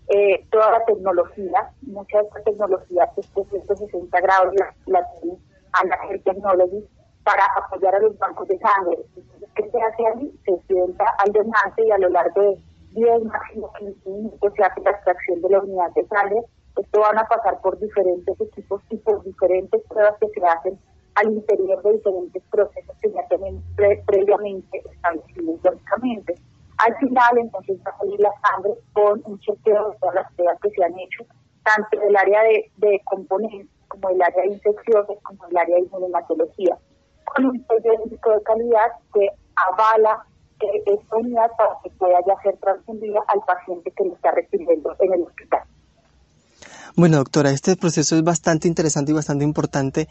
eh, 0.07 0.47
toda 0.49 0.71
la 0.71 0.85
tecnología, 0.85 1.69
mucha 1.81 2.17
de 2.17 2.23
esta 2.23 2.43
tecnología, 2.43 3.03
este 3.17 3.43
360 3.43 4.21
grados 4.21 4.55
la, 4.55 4.73
la 4.87 5.07
tiene 5.21 5.37
la 5.83 6.23
Technology 6.23 6.87
para 7.23 7.43
apoyar 7.57 7.93
a 7.95 7.99
los 7.99 8.17
bancos 8.17 8.47
de 8.47 8.57
sangre. 8.57 8.97
Entonces, 9.15 9.49
¿qué 9.55 9.69
se 9.69 9.81
hace 9.81 10.07
allí? 10.07 10.39
Se 10.45 10.57
sienta 10.67 11.05
al 11.19 11.31
donante 11.31 11.85
y 11.85 11.91
a 11.91 11.97
lo 11.99 12.09
largo 12.09 12.41
de 12.41 12.57
10, 12.95 13.25
máximo 13.25 13.71
15 13.77 14.09
minutos 14.09 14.53
se 14.55 14.63
hace 14.63 14.81
la 14.81 14.91
extracción 14.91 15.41
de 15.41 15.49
la 15.49 15.59
unidad 15.59 15.91
de 15.95 16.07
sangre. 16.07 16.41
Esto 16.77 16.99
van 17.01 17.19
a 17.19 17.27
pasar 17.27 17.59
por 17.61 17.77
diferentes 17.77 18.39
equipos 18.39 18.81
y 18.89 18.97
por 18.97 19.23
diferentes 19.23 19.81
pruebas 19.87 20.15
que 20.19 20.27
se 20.29 20.45
hacen 20.45 20.79
al 21.15 21.31
interior 21.31 21.81
de 21.83 21.93
diferentes 21.93 22.43
procesos 22.49 22.95
que 23.01 23.11
ya 23.11 23.27
tienen 23.27 23.61
previamente 24.05 24.81
establecidos 24.91 25.59
lógicamente. 25.63 26.35
Al 26.77 26.95
final, 26.97 27.37
entonces, 27.37 27.77
va 27.85 27.91
a 27.91 27.97
salir 27.97 28.19
la 28.19 28.31
sangre 28.41 28.73
con 28.93 29.21
un 29.25 29.39
chequeo 29.39 29.91
de 29.91 29.97
todas 29.97 30.15
las 30.15 30.33
pruebas 30.33 30.57
que 30.61 30.69
se 30.71 30.83
han 30.83 30.97
hecho, 30.99 31.25
tanto 31.63 31.99
del 31.99 32.15
área 32.15 32.43
de, 32.43 32.71
de 32.77 33.01
componentes 33.05 33.69
como 33.87 34.09
el 34.09 34.21
área 34.21 34.41
de 34.43 34.53
infecciones, 34.53 35.17
como 35.23 35.45
el 35.47 35.57
área 35.57 35.75
de 35.75 35.81
inmunomatología, 35.81 36.77
con 37.25 37.45
un 37.45 37.65
sello 37.67 37.91
de 38.09 38.43
calidad 38.43 38.91
que 39.13 39.29
avala 39.55 40.25
eh, 40.61 40.83
esta 40.85 41.15
unidad 41.17 41.51
para 41.57 41.71
que 41.83 41.89
pueda 41.91 42.17
ya 42.25 42.41
ser 42.43 42.57
transfundida 42.57 43.19
al 43.27 43.41
paciente 43.41 43.91
que 43.91 44.05
lo 44.05 44.13
está 44.15 44.31
recibiendo 44.31 44.95
en 44.99 45.13
el 45.13 45.21
hospital. 45.23 45.63
Bueno, 46.95 47.17
doctora, 47.17 47.49
este 47.51 47.75
proceso 47.75 48.15
es 48.15 48.23
bastante 48.23 48.67
interesante 48.67 49.11
y 49.11 49.15
bastante 49.15 49.43
importante. 49.43 50.07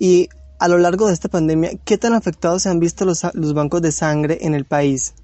Y 0.00 0.28
a 0.58 0.68
lo 0.68 0.78
largo 0.78 1.06
de 1.06 1.12
esta 1.12 1.28
pandemia, 1.28 1.70
¿qué 1.84 1.98
tan 1.98 2.14
afectados 2.14 2.62
se 2.62 2.68
han 2.68 2.80
visto 2.80 3.04
los, 3.04 3.22
los 3.34 3.54
bancos 3.54 3.82
de 3.82 3.92
sangre 3.92 4.38
en 4.40 4.54
el 4.54 4.64
país? 4.64 5.14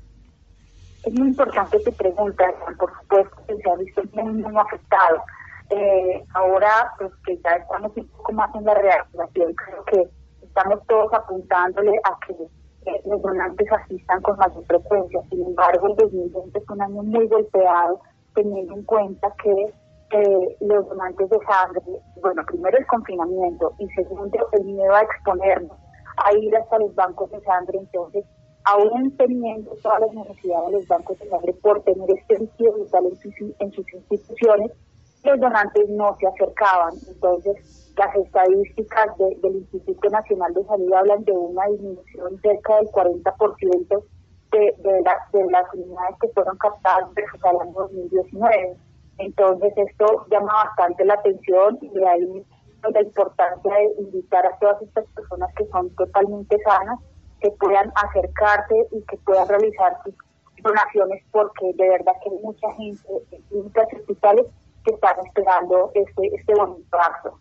Es 1.04 1.12
muy 1.14 1.28
importante 1.28 1.80
tu 1.80 1.92
pregunta, 1.92 2.44
por 2.78 2.92
supuesto 3.00 3.36
que 3.48 3.56
se 3.56 3.70
ha 3.70 3.74
visto 3.74 4.02
muy, 4.12 4.32
muy 4.32 4.56
afectado. 4.56 5.24
Eh, 5.70 6.24
ahora, 6.34 6.92
pues 6.98 7.10
que 7.26 7.36
ya 7.38 7.50
estamos 7.52 7.90
un 7.96 8.06
poco 8.08 8.32
más 8.32 8.54
en 8.54 8.64
la 8.64 8.74
reactivación, 8.74 9.54
creo 9.54 9.84
que 9.86 10.10
estamos 10.44 10.86
todos 10.86 11.12
apuntándole 11.14 11.92
a 12.04 12.26
que 12.26 12.34
los 13.04 13.22
donantes 13.22 13.70
asistan 13.72 14.20
con 14.22 14.36
mayor 14.36 14.64
frecuencia. 14.66 15.20
Sin 15.30 15.44
embargo, 15.44 15.88
el 15.88 15.96
2020 15.96 16.58
es 16.58 16.70
un 16.70 16.82
año 16.82 17.02
muy 17.02 17.26
golpeado, 17.28 18.00
teniendo 18.34 18.74
en 18.74 18.82
cuenta 18.84 19.32
que 19.42 19.74
eh, 20.12 20.56
los 20.60 20.88
donantes 20.88 21.30
de 21.30 21.38
sangre, 21.46 21.82
bueno, 22.20 22.42
primero 22.46 22.76
el 22.76 22.86
confinamiento 22.86 23.72
y 23.78 23.88
segundo 23.90 24.38
el 24.52 24.64
miedo 24.64 24.94
a 24.94 25.02
exponernos, 25.02 25.76
a 26.16 26.36
ir 26.36 26.54
hasta 26.56 26.78
los 26.78 26.94
bancos 26.94 27.30
de 27.30 27.40
sangre. 27.42 27.78
Entonces, 27.78 28.24
aún 28.64 29.16
teniendo 29.16 29.72
todas 29.82 30.00
las 30.00 30.12
necesidades 30.12 30.66
de 30.66 30.72
los 30.72 30.88
bancos 30.88 31.18
de 31.18 31.28
sangre 31.28 31.54
por 31.54 31.82
tener 31.82 32.10
este 32.10 32.38
líquido 32.38 32.74
vital 32.74 33.06
en 33.58 33.72
sus 33.72 33.92
instituciones, 33.92 34.72
los 35.24 35.40
donantes 35.40 35.88
no 35.90 36.14
se 36.16 36.26
acercaban. 36.26 36.94
Entonces, 37.08 37.81
las 37.96 38.14
estadísticas 38.16 39.16
del 39.18 39.56
Instituto 39.56 40.08
Nacional 40.08 40.54
de 40.54 40.64
Salud 40.64 40.92
hablan 40.94 41.24
de 41.24 41.32
una 41.32 41.66
disminución 41.66 42.40
cerca 42.40 42.76
del 42.76 42.86
40% 42.88 44.04
de, 44.52 44.58
de, 44.58 44.92
de 45.32 45.50
las 45.50 45.74
unidades 45.74 46.16
que 46.20 46.28
fueron 46.28 46.56
captadas 46.58 47.12
versus 47.14 47.40
el 47.44 47.60
año 47.60 47.72
2019. 47.72 48.76
Entonces 49.18 49.72
esto 49.76 50.26
llama 50.30 50.52
bastante 50.64 51.04
la 51.04 51.14
atención 51.14 51.78
y 51.80 51.88
de 51.90 52.06
ahí 52.06 52.46
la 52.90 53.02
importancia 53.02 53.74
de 53.74 54.02
invitar 54.02 54.44
a 54.46 54.58
todas 54.58 54.82
estas 54.82 55.06
personas 55.14 55.54
que 55.54 55.66
son 55.66 55.90
totalmente 55.94 56.58
sanas, 56.64 56.98
que 57.40 57.50
puedan 57.52 57.92
acercarse 57.94 58.86
y 58.90 59.02
que 59.02 59.16
puedan 59.18 59.48
realizar 59.48 59.96
sus 60.04 60.14
donaciones 60.62 61.22
porque 61.30 61.72
de 61.74 61.88
verdad 61.88 62.12
que 62.22 62.30
hay 62.30 62.38
mucha 62.42 62.72
gente 62.72 63.08
en 63.30 63.42
clínicas 63.42 63.86
hospitales 63.92 64.46
que 64.84 64.94
están 64.94 65.14
esperando 65.26 65.90
este, 65.94 66.34
este 66.34 66.54
bonito 66.54 66.96
acto. 66.96 67.38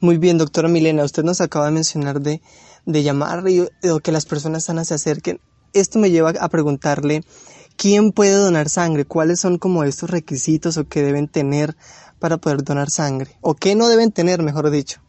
Muy 0.00 0.18
bien, 0.18 0.38
doctora 0.38 0.68
Milena, 0.68 1.04
usted 1.04 1.24
nos 1.24 1.40
acaba 1.40 1.66
de 1.66 1.72
mencionar 1.72 2.20
de, 2.20 2.40
de 2.86 3.02
llamar 3.02 3.48
y 3.48 3.60
o 3.88 4.00
que 4.00 4.12
las 4.12 4.26
personas 4.26 4.64
sanas 4.64 4.88
se 4.88 4.94
acerquen. 4.94 5.40
Esto 5.72 5.98
me 5.98 6.10
lleva 6.10 6.30
a 6.40 6.48
preguntarle, 6.48 7.22
¿Quién 7.78 8.10
puede 8.10 8.34
donar 8.34 8.68
sangre? 8.68 9.04
¿Cuáles 9.04 9.38
son 9.38 9.56
como 9.56 9.84
estos 9.84 10.10
requisitos 10.10 10.76
o 10.78 10.88
qué 10.88 11.00
deben 11.00 11.28
tener 11.28 11.76
para 12.18 12.36
poder 12.36 12.64
donar 12.64 12.88
sangre? 12.90 13.30
¿O 13.40 13.54
qué 13.54 13.76
no 13.76 13.88
deben 13.88 14.10
tener, 14.10 14.42
mejor 14.42 14.68
dicho? 14.70 15.00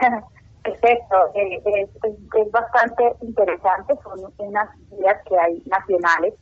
Perfecto, 0.62 1.16
eh, 1.34 1.60
es, 1.64 2.52
bastante 2.52 3.02
interesante, 3.20 3.94
son 4.04 4.32
unas 4.38 4.68
guías 4.90 5.16
que 5.28 5.36
hay 5.36 5.60
nacionales 5.66 6.34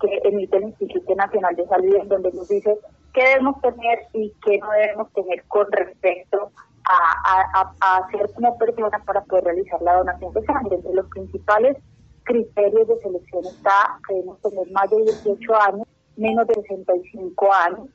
que 0.00 0.18
emite 0.24 0.56
el 0.56 0.64
Instituto 0.64 1.14
Nacional 1.14 1.54
de 1.56 1.66
Salud 1.66 1.96
en 1.96 2.08
donde 2.08 2.32
nos 2.32 2.48
dice 2.48 2.78
qué 3.12 3.24
debemos 3.24 3.60
tener 3.60 4.06
y 4.12 4.32
qué 4.44 4.58
no 4.58 4.70
debemos 4.70 5.12
tener 5.12 5.44
con 5.48 5.70
respecto 5.72 6.50
a, 6.84 7.74
hacer 7.98 8.32
como 8.34 8.56
persona 8.58 8.98
para 9.04 9.22
poder 9.22 9.44
realizar 9.44 9.80
la 9.82 9.96
donación 9.96 10.32
de 10.32 10.44
sangre. 10.44 10.76
Entre 10.76 10.94
los 10.94 11.06
principales 11.08 11.76
criterios 12.24 12.88
de 12.88 12.98
selección 13.00 13.44
está 13.46 13.98
que 14.06 14.14
debemos 14.14 14.40
tener 14.40 14.70
más 14.72 14.90
de 14.90 15.02
18 15.02 15.60
años, 15.60 15.86
menos 16.16 16.46
de 16.46 16.54
65 16.54 17.52
años, 17.52 17.88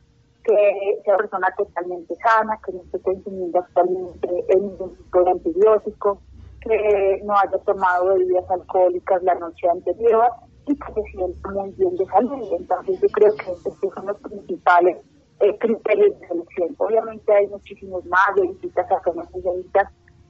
que 0.44 1.02
sea 1.04 1.18
persona 1.18 1.48
totalmente 1.58 2.16
sana, 2.16 2.60
que 2.66 2.74
no 2.74 2.82
esté 2.84 3.00
consumiendo 3.02 3.60
actualmente 3.60 4.28
ningún 4.56 4.96
tipo 4.96 5.28
antibiótico, 5.28 6.22
que 6.62 7.22
no 7.24 7.34
haya 7.38 7.58
tomado 7.66 8.14
bebidas 8.16 8.50
alcohólicas 8.50 9.24
la 9.24 9.36
noche 9.36 9.68
anterior 9.70 10.32
y 10.68 10.76
que 10.76 10.94
se 11.12 11.50
muy 11.50 11.72
bien 11.72 11.96
de 11.96 12.06
salud. 12.06 12.48
Entonces 12.60 13.00
yo 13.02 13.08
creo 13.10 13.36
que 13.36 13.52
estos 13.52 13.94
son 13.94 14.06
los 14.06 14.20
principales 14.20 14.98
eh, 15.40 15.58
criterios 15.60 16.20
de 16.20 16.28
selección. 16.28 16.76
Obviamente 16.78 17.34
hay 17.34 17.48
muchísimos 17.48 18.06
más, 18.06 18.36
de 18.36 18.48
visitas 18.48 18.90
a 18.92 19.04
zonas 19.04 19.28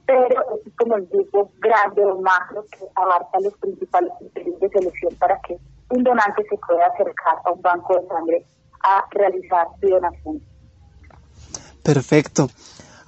pero 0.06 0.40
es 0.64 0.72
como 0.76 0.96
el 0.96 1.06
grupo 1.06 1.50
grande 1.58 2.04
o 2.04 2.20
macro 2.20 2.64
que 2.70 2.86
abarca 2.94 3.40
los 3.40 3.54
principales 3.58 4.12
criterios 4.18 4.60
de 4.60 4.68
selección 4.68 5.14
para 5.16 5.40
que 5.40 5.56
un 5.90 6.04
donante 6.04 6.42
se 6.48 6.56
pueda 6.66 6.86
acercar 6.86 7.36
a 7.44 7.52
un 7.52 7.60
banco 7.60 7.94
de 8.00 8.06
sangre 8.06 8.46
a 8.82 9.04
realizar 9.10 9.66
su 9.80 9.88
donación. 9.88 10.40
Perfecto. 11.82 12.48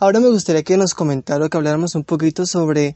Ahora 0.00 0.20
me 0.20 0.28
gustaría 0.28 0.62
que 0.62 0.76
nos 0.76 0.94
comentara, 0.94 1.48
que 1.48 1.56
habláramos 1.56 1.94
un 1.94 2.04
poquito 2.04 2.46
sobre 2.46 2.94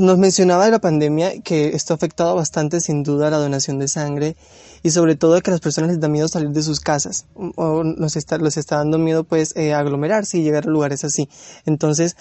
nos 0.00 0.18
mencionaba 0.18 0.64
de 0.64 0.70
la 0.70 0.78
pandemia 0.78 1.42
que 1.42 1.68
esto 1.68 1.92
ha 1.92 1.96
afectado 1.96 2.34
bastante 2.34 2.80
sin 2.80 3.02
duda 3.02 3.30
la 3.30 3.36
donación 3.38 3.78
de 3.78 3.88
sangre 3.88 4.36
y 4.82 4.90
sobre 4.90 5.16
todo 5.16 5.40
que 5.40 5.50
a 5.50 5.52
las 5.52 5.60
personas 5.60 5.90
les 5.90 6.00
da 6.00 6.08
miedo 6.08 6.28
salir 6.28 6.50
de 6.50 6.62
sus 6.62 6.80
casas 6.80 7.26
o 7.56 7.84
nos 7.84 8.16
está, 8.16 8.38
les 8.38 8.56
está 8.56 8.76
dando 8.76 8.98
miedo 8.98 9.24
pues 9.24 9.54
eh, 9.56 9.74
aglomerarse 9.74 10.38
y 10.38 10.42
llegar 10.42 10.64
a 10.66 10.70
lugares 10.70 11.04
así. 11.04 11.28
Entonces, 11.66 12.16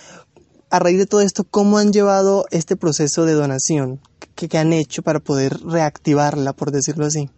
a 0.70 0.80
raíz 0.80 0.98
de 0.98 1.06
todo 1.06 1.22
esto, 1.22 1.44
¿cómo 1.50 1.78
han 1.78 1.92
llevado 1.92 2.46
este 2.52 2.76
proceso 2.76 3.26
de 3.26 3.34
donación? 3.34 4.00
¿Qué, 4.36 4.58
han 4.58 4.74
hecho 4.74 5.02
para 5.02 5.20
poder 5.20 5.54
reactivarla, 5.66 6.54
por 6.54 6.72
decirlo 6.72 7.06
así? 7.06 7.30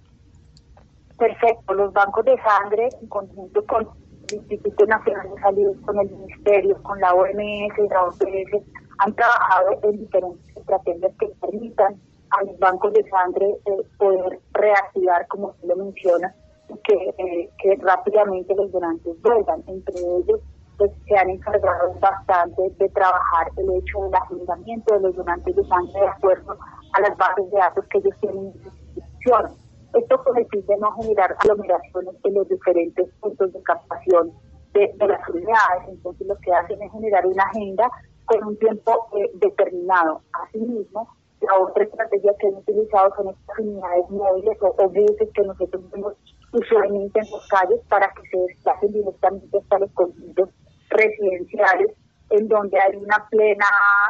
Perfecto, 1.17 1.73
los 1.73 1.93
bancos 1.93 2.25
de 2.25 2.35
sangre 2.41 2.89
en 3.01 3.07
conjunto 3.07 3.63
con 3.65 3.87
el 4.29 4.35
Instituto 4.35 4.85
Nacional 4.85 5.29
de 5.35 5.41
Salud, 5.41 5.85
con 5.85 5.99
el 5.99 6.09
Ministerio, 6.09 6.81
con 6.81 6.99
la 6.99 7.13
OMS, 7.13 7.89
la 7.89 8.03
OPS, 8.05 8.82
han 9.03 9.13
trabajado 9.15 9.79
en 9.83 9.99
diferentes 9.99 10.57
estrategias 10.57 11.11
que 11.19 11.27
permitan 11.41 11.99
a 12.29 12.43
los 12.43 12.57
bancos 12.59 12.93
de 12.93 13.03
sangre 13.09 13.47
eh, 13.65 13.87
poder 13.97 14.39
reactivar, 14.53 15.27
como 15.27 15.47
usted 15.47 15.67
lo 15.67 15.75
menciona, 15.75 16.33
y 16.69 16.77
que, 16.79 17.09
eh, 17.17 17.49
que 17.61 17.75
rápidamente 17.81 18.55
los 18.55 18.71
donantes 18.71 19.21
vuelvan. 19.21 19.61
Entre 19.67 19.95
ellos, 19.99 20.39
pues, 20.77 20.91
se 21.05 21.17
han 21.17 21.29
encargado 21.29 21.93
bastante 21.99 22.69
de 22.77 22.89
trabajar 22.89 23.47
el 23.57 23.71
hecho 23.75 24.03
del 24.03 24.15
agendamiento 24.15 24.93
de 24.95 25.01
los 25.01 25.15
donantes 25.15 25.55
de 25.55 25.63
sangre 25.65 25.99
de 25.99 26.07
acuerdo 26.07 26.57
a 26.93 27.01
las 27.01 27.17
bases 27.17 27.51
de 27.51 27.57
datos 27.57 27.85
que 27.89 27.97
ellos 27.97 28.15
tienen 28.21 28.45
en 28.47 28.63
sus 28.63 28.73
instituciones. 28.79 29.51
Esto 29.93 30.23
con 30.23 30.37
el 30.37 30.47
fin 30.47 30.65
de 30.65 30.77
no 30.77 30.91
generar 30.93 31.35
aglomeraciones 31.39 32.15
en 32.23 32.33
los 32.33 32.47
diferentes 32.47 33.09
puntos 33.19 33.53
de 33.53 33.61
captación 33.63 34.31
de, 34.73 34.91
de 34.95 35.07
las 35.07 35.29
unidades. 35.29 35.89
Entonces, 35.89 36.25
lo 36.25 36.35
que 36.37 36.51
hacen 36.51 36.81
es 36.81 36.91
generar 36.91 37.27
una 37.27 37.43
agenda 37.43 37.91
con 38.25 38.43
un 38.43 38.57
tiempo 38.57 39.07
eh, 39.17 39.31
determinado. 39.35 40.21
Asimismo, 40.47 41.07
la 41.41 41.59
otra 41.59 41.83
estrategia 41.83 42.33
que 42.39 42.47
hemos 42.47 42.61
utilizado 42.61 43.13
son 43.15 43.29
estas 43.29 43.59
unidades 43.59 44.09
móviles 44.09 44.57
o, 44.61 44.67
o 44.77 44.89
buses 44.89 45.29
que 45.33 45.41
nosotros 45.41 45.91
vemos 45.91 46.13
usualmente 46.53 47.19
en 47.19 47.25
las 47.31 47.47
calles 47.47 47.81
para 47.89 48.07
que 48.13 48.29
se 48.29 48.37
desplacen 48.37 48.93
directamente 48.93 49.57
hasta 49.57 49.79
los 49.79 49.91
conjuntos 49.91 50.49
residenciales, 50.89 51.91
en 52.29 52.47
donde 52.47 52.79
hay 52.79 52.95
una 52.95 53.27
plena, 53.29 53.65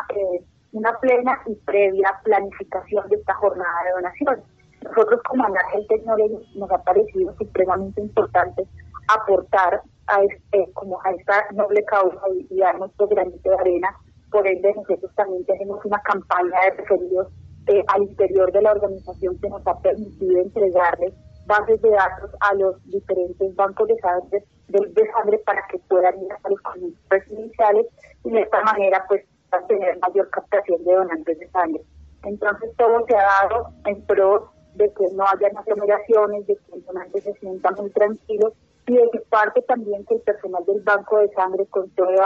eh, 0.10 0.44
una 0.74 0.98
plena 1.00 1.42
y 1.46 1.56
previa 1.56 2.20
planificación 2.24 3.08
de 3.10 3.16
esta 3.16 3.34
jornada 3.36 3.84
de 3.86 3.92
donación. 3.92 4.44
Nosotros 4.84 5.22
como 5.28 5.46
Anargel 5.46 5.88
Technology 5.88 6.58
nos 6.60 6.70
ha 6.72 6.84
parecido 6.84 7.34
supremamente 7.38 8.02
importante 8.02 8.68
aportar 9.08 9.82
a 10.14 10.24
este, 10.24 10.72
como 10.74 11.00
a 11.04 11.12
esta 11.12 11.46
noble 11.54 11.84
causa 11.86 12.22
y, 12.50 12.58
dar 12.58 12.78
nuestro 12.78 13.08
granito 13.08 13.50
de 13.50 13.56
arena. 13.56 13.90
Por 14.32 14.48
ende, 14.48 14.74
nosotros 14.74 15.12
también 15.16 15.46
tenemos 15.46 15.84
una 15.86 16.02
campaña 16.02 16.60
de 16.66 16.78
referidos 16.78 17.28
eh, 17.68 17.84
al 17.88 18.04
interior 18.04 18.52
de 18.52 18.62
la 18.62 18.72
organización 18.72 19.40
que 19.40 19.50
nos 19.50 19.66
ha 19.68 19.80
permitido 19.80 20.42
entregarles 20.42 21.14
bases 21.46 21.82
de 21.82 21.90
datos 21.90 22.32
a 22.40 22.54
los 22.56 22.84
diferentes 22.86 23.56
bancos 23.56 23.88
de 23.88 23.98
sangre, 24.00 24.44
de, 24.68 25.12
sangre 25.12 25.38
para 25.40 25.62
que 25.68 25.78
puedan 25.90 26.22
ir 26.22 26.32
a 26.32 26.50
los 26.50 26.60
conjuntos 26.62 27.02
residenciales 27.10 27.88
y 28.24 28.32
de 28.32 28.42
esta 28.42 28.62
manera 28.64 29.04
pues 29.08 29.26
tener 29.68 30.00
mayor 30.00 30.30
captación 30.30 30.84
de 30.84 30.94
donantes 30.94 31.40
de 31.40 31.50
sangre. 31.50 31.82
Entonces 32.24 32.72
todo 32.78 33.06
se 33.08 33.16
ha 33.16 33.24
dado 33.24 33.70
en 33.86 34.04
pro 34.06 34.52
de 34.76 34.92
que 34.94 35.06
no 35.14 35.24
haya 35.28 35.48
aglomeraciones, 35.56 36.48
de 36.48 36.56
que 36.56 36.76
el 36.76 36.84
donante 36.86 37.22
se 37.22 37.34
sienta 37.34 37.72
muy 37.72 37.92
tranquilo 37.92 38.54
y 38.88 38.94
de 38.94 39.24
parte 39.30 39.62
también 39.62 40.06
que 40.06 40.16
el 40.16 40.22
personal 40.22 40.64
del 40.66 40.82
banco 40.82 41.20
de 41.20 41.30
sangre 41.34 41.66
con 41.68 41.90
todos 41.92 42.20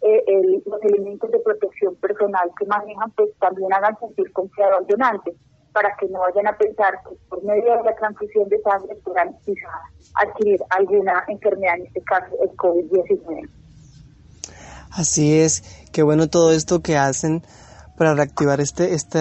eh, 0.00 0.22
los 0.64 0.82
elementos 0.82 1.30
de 1.30 1.40
protección 1.40 1.96
personal 1.96 2.50
que 2.58 2.66
manejan, 2.66 3.10
pues 3.12 3.30
también 3.40 3.72
hagan 3.72 3.98
sentir 3.98 4.32
confiado 4.32 4.76
al 4.76 4.86
donante, 4.86 5.34
para 5.72 5.96
que 5.96 6.06
no 6.08 6.20
vayan 6.20 6.46
a 6.46 6.56
pensar 6.56 6.94
que 7.08 7.16
por 7.28 7.42
medio 7.42 7.76
de 7.76 7.82
la 7.82 7.94
transfusión 7.96 8.48
de 8.48 8.60
sangre 8.62 8.94
puedan 9.02 9.36
quizá 9.44 9.68
adquirir 10.14 10.60
alguna 10.70 11.24
enfermedad, 11.26 11.76
en 11.78 11.86
este 11.86 12.02
caso 12.02 12.36
el 12.42 12.50
COVID-19. 12.56 13.48
Así 14.92 15.40
es, 15.40 15.88
qué 15.92 16.04
bueno 16.04 16.28
todo 16.28 16.52
esto 16.52 16.80
que 16.80 16.96
hacen 16.96 17.42
para 17.98 18.14
reactivar 18.14 18.60
este, 18.60 18.94
este, 18.94 19.18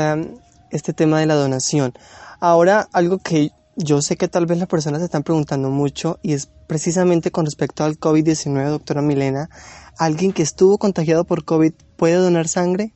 este 0.70 0.94
tema 0.94 1.20
de 1.20 1.26
la 1.26 1.36
donación. 1.36 1.94
Ahora, 2.40 2.88
algo 2.94 3.18
que 3.18 3.50
yo 3.76 4.02
sé 4.02 4.18
que 4.18 4.28
tal 4.28 4.46
vez 4.46 4.58
las 4.60 4.68
personas 4.68 5.00
se 5.00 5.06
están 5.06 5.24
preguntando 5.24 5.70
mucho 5.70 6.20
y 6.22 6.34
es 6.34 6.48
precisamente 6.68 7.32
con 7.32 7.46
respecto 7.46 7.84
al 7.84 8.00
COVID-19, 8.00 8.70
doctora 8.70 9.02
Milena. 9.02 9.50
¿Alguien 9.98 10.32
que 10.32 10.44
estuvo 10.44 10.78
contagiado 10.78 11.24
por 11.24 11.44
COVID 11.44 11.74
puede 11.98 12.16
donar 12.16 12.48
sangre? 12.48 12.94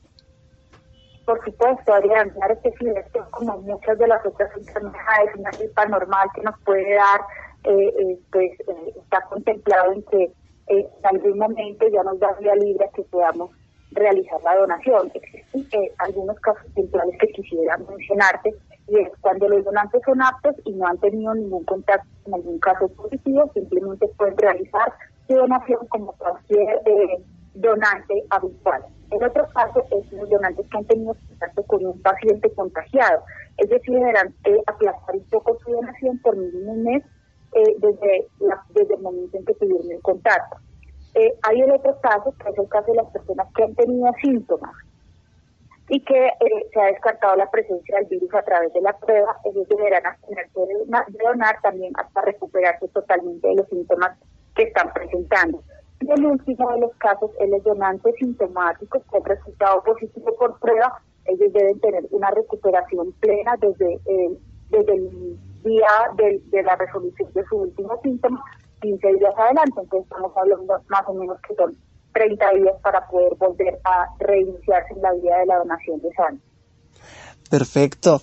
Por 1.26 1.44
supuesto, 1.44 1.92
Adrián, 1.92 2.30
claro 2.30 2.58
que 2.62 2.70
sí, 2.78 2.86
esto 2.96 3.26
como 3.30 3.58
muchas 3.58 3.98
de 3.98 4.06
las 4.06 4.24
otras 4.24 4.50
enfermedades, 4.56 5.34
una 5.36 5.50
gripa 5.50 5.84
normal 5.86 6.28
que 6.34 6.42
nos 6.42 6.58
puede 6.64 6.94
dar, 6.94 7.20
eh, 7.64 7.92
eh, 7.98 8.18
pues 8.32 8.52
eh, 8.60 8.94
está 9.02 9.20
contemplado 9.28 9.92
en 9.92 10.02
que 10.04 10.32
en 10.68 10.86
algún 11.02 11.38
momento 11.38 11.86
ya 11.88 12.02
nos 12.02 12.18
da 12.18 12.32
vía 12.40 12.54
libre 12.54 12.88
que 12.94 13.02
podamos 13.02 13.50
realizar 13.92 14.40
la 14.42 14.56
donación. 14.56 15.10
Existen 15.14 15.90
algunos 15.98 16.38
casos 16.40 16.64
puntuales 16.74 17.16
que 17.18 17.28
quisiera 17.28 17.76
mencionarte 17.78 18.54
y 18.88 19.00
es 19.00 19.08
cuando 19.20 19.48
los 19.48 19.64
donantes 19.64 20.00
son 20.04 20.20
aptos 20.22 20.56
y 20.64 20.72
no 20.72 20.86
han 20.86 20.98
tenido 20.98 21.34
ningún 21.34 21.64
contacto 21.64 22.08
en 22.26 22.34
algún 22.34 22.58
caso 22.58 22.88
positivo, 22.88 23.50
simplemente 23.52 24.08
pueden 24.16 24.36
realizar 24.38 24.92
su 25.26 25.34
donación 25.34 25.86
como 25.88 26.12
cualquier 26.12 26.80
eh, 26.86 27.22
donante 27.54 28.24
habitual. 28.30 28.82
El 29.10 29.24
otro 29.24 29.46
caso 29.54 29.84
es 29.90 30.12
los 30.12 30.28
donantes 30.28 30.66
que 30.70 30.78
han 30.78 30.84
tenido 30.86 31.14
contacto 31.28 31.62
con 31.64 31.84
un 31.84 32.00
paciente 32.00 32.50
contagiado, 32.54 33.22
es 33.58 33.68
decir, 33.68 33.94
deberán 33.94 34.34
eh, 34.44 34.62
aplazar 34.66 35.14
un 35.14 35.24
poco 35.24 35.58
su 35.64 35.70
donación 35.72 36.18
por 36.20 36.36
mínimo 36.36 36.72
un 36.72 36.82
mes 36.84 37.04
eh, 37.52 37.74
desde, 37.78 38.26
desde 38.70 38.94
el 38.94 39.02
momento 39.02 39.36
en 39.36 39.44
que 39.44 39.54
tuvieron 39.54 39.90
el 39.90 40.00
contacto. 40.02 40.56
hay 41.42 41.60
el 41.60 41.72
otro 41.72 41.98
caso, 42.00 42.34
que 42.42 42.50
es 42.50 42.58
el 42.58 42.68
caso 42.68 42.90
de 42.92 42.96
las 42.96 43.10
personas 43.12 43.48
que 43.54 43.64
han 43.64 43.74
tenido 43.74 44.10
síntomas 44.22 44.74
y 45.88 46.00
que 46.00 46.26
eh, 46.26 46.68
se 46.72 46.80
ha 46.80 46.86
descartado 46.86 47.36
la 47.36 47.50
presencia 47.50 47.96
del 47.96 48.06
virus 48.06 48.34
a 48.34 48.42
través 48.42 48.72
de 48.72 48.80
la 48.80 48.96
prueba, 48.98 49.36
ellos 49.44 49.66
deberán 49.68 50.06
abstenerse 50.06 50.60
de 50.60 51.24
donar 51.24 51.60
también 51.62 51.92
hasta 51.96 52.22
recuperarse 52.22 52.88
totalmente 52.88 53.48
de 53.48 53.54
los 53.56 53.68
síntomas 53.68 54.18
que 54.54 54.64
están 54.64 54.92
presentando. 54.92 55.62
Y 56.00 56.10
el 56.10 56.26
último 56.26 56.70
de 56.72 56.80
los 56.80 56.94
casos 56.96 57.30
es 57.40 57.48
los 57.48 57.62
donantes 57.64 58.14
sintomáticos 58.18 59.02
han 59.12 59.24
resultado 59.24 59.82
positivo 59.82 60.34
por 60.36 60.58
prueba, 60.60 61.00
ellos 61.24 61.52
deben 61.52 61.80
tener 61.80 62.04
una 62.10 62.30
recuperación 62.30 63.12
plena 63.20 63.56
desde, 63.58 63.94
eh, 63.94 64.38
desde 64.70 64.94
el 64.94 65.38
día 65.62 65.88
de, 66.16 66.40
de 66.46 66.62
la 66.62 66.76
resolución 66.76 67.32
de 67.32 67.44
su 67.44 67.56
último 67.56 67.98
síntoma, 68.02 68.42
15 68.80 69.14
días 69.14 69.34
adelante, 69.36 69.80
entonces 69.80 70.02
estamos 70.02 70.36
hablando 70.36 70.80
más 70.88 71.02
o 71.06 71.14
menos 71.14 71.40
que 71.42 71.54
son 71.54 71.76
30 72.18 72.50
días 72.54 72.74
para 72.82 73.06
poder 73.06 73.34
volver 73.36 73.78
a 73.84 74.06
reiniciarse 74.18 74.94
en 74.94 75.02
la 75.02 75.12
vía 75.12 75.36
de 75.38 75.46
la 75.46 75.58
donación 75.58 76.00
de 76.00 76.12
sangre. 76.14 76.42
Perfecto. 77.48 78.20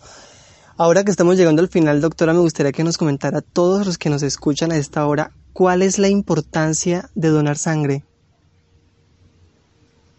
Ahora 0.77 1.05
que 1.05 1.11
estamos 1.11 1.37
llegando 1.37 1.61
al 1.61 1.69
final, 1.69 2.01
doctora, 2.01 2.33
me 2.33 2.39
gustaría 2.39 2.73
que 2.73 2.83
nos 2.83 2.97
comentara 2.97 3.37
a 3.37 3.41
todos 3.41 3.85
los 3.85 3.97
que 3.97 4.09
nos 4.09 4.21
escuchan 4.23 4.73
a 4.73 4.75
esta 4.75 5.07
hora 5.07 5.31
cuál 5.53 5.81
es 5.81 5.97
la 5.97 6.09
importancia 6.09 7.05
de 7.15 7.29
donar 7.29 7.55
sangre. 7.55 8.03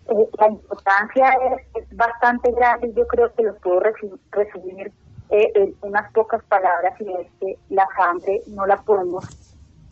Eh, 0.08 0.28
la 0.38 0.48
importancia 0.48 1.36
es, 1.74 1.84
bastante 1.94 2.52
grande 2.52 2.88
y 2.88 2.94
yo 2.94 3.06
creo 3.06 3.32
que 3.34 3.42
lo 3.42 3.54
puedo 3.56 3.80
resumir 3.80 4.90
eh, 5.30 5.52
en 5.54 5.74
unas 5.82 6.10
pocas 6.12 6.42
palabras 6.44 6.94
y 7.00 7.10
es 7.10 7.28
que 7.40 7.58
la 7.68 7.86
sangre 7.94 8.40
no 8.46 8.66
la 8.66 8.76
podemos 8.76 9.24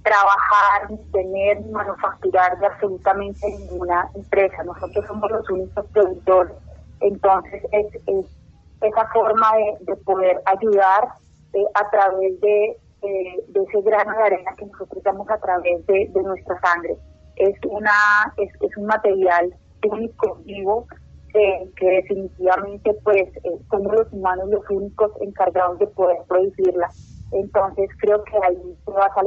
trabajar, 0.05 0.91
ni 0.91 0.99
tener, 1.11 1.61
ni 1.63 1.73
manufacturar 1.73 2.59
de 2.59 2.67
absolutamente 2.67 3.49
ninguna 3.59 4.09
empresa. 4.15 4.63
Nosotros 4.63 5.05
somos 5.07 5.31
los 5.31 5.51
únicos 5.51 5.87
productores. 5.93 6.55
Entonces, 7.01 7.63
es, 7.73 7.87
es 8.07 8.27
esa 8.83 9.07
forma 9.09 9.51
de, 9.81 9.97
poder 9.97 10.41
ayudar 10.45 11.09
eh, 11.55 11.65
a 11.75 11.91
través 11.91 12.41
de, 12.41 12.77
de, 13.03 13.63
ese 13.63 13.81
grano 13.83 14.17
de 14.17 14.23
arena 14.23 14.55
que 14.57 14.67
nosotros 14.67 15.03
damos 15.03 15.29
a 15.31 15.39
través 15.39 15.85
de, 15.87 16.11
nuestra 16.23 16.61
sangre. 16.61 16.97
Es, 17.37 17.57
una, 17.69 18.33
es, 18.37 18.53
es 18.61 18.77
un 18.77 18.87
material 18.87 19.55
único, 19.91 20.37
vivo, 20.45 20.87
eh, 21.35 21.69
que 21.77 21.87
definitivamente 21.87 22.95
pues 23.03 23.27
eh, 23.43 23.59
somos 23.69 23.93
los 23.93 24.13
humanos 24.13 24.49
los 24.51 24.71
únicos 24.71 25.11
encargados 25.21 25.79
de 25.79 25.87
poder 25.89 26.19
producirla. 26.29 26.91
Entonces 27.35 27.91
creo 27.99 28.23
que 28.23 28.37
ahí 28.47 28.79
se 28.85 28.91
basa 28.93 29.23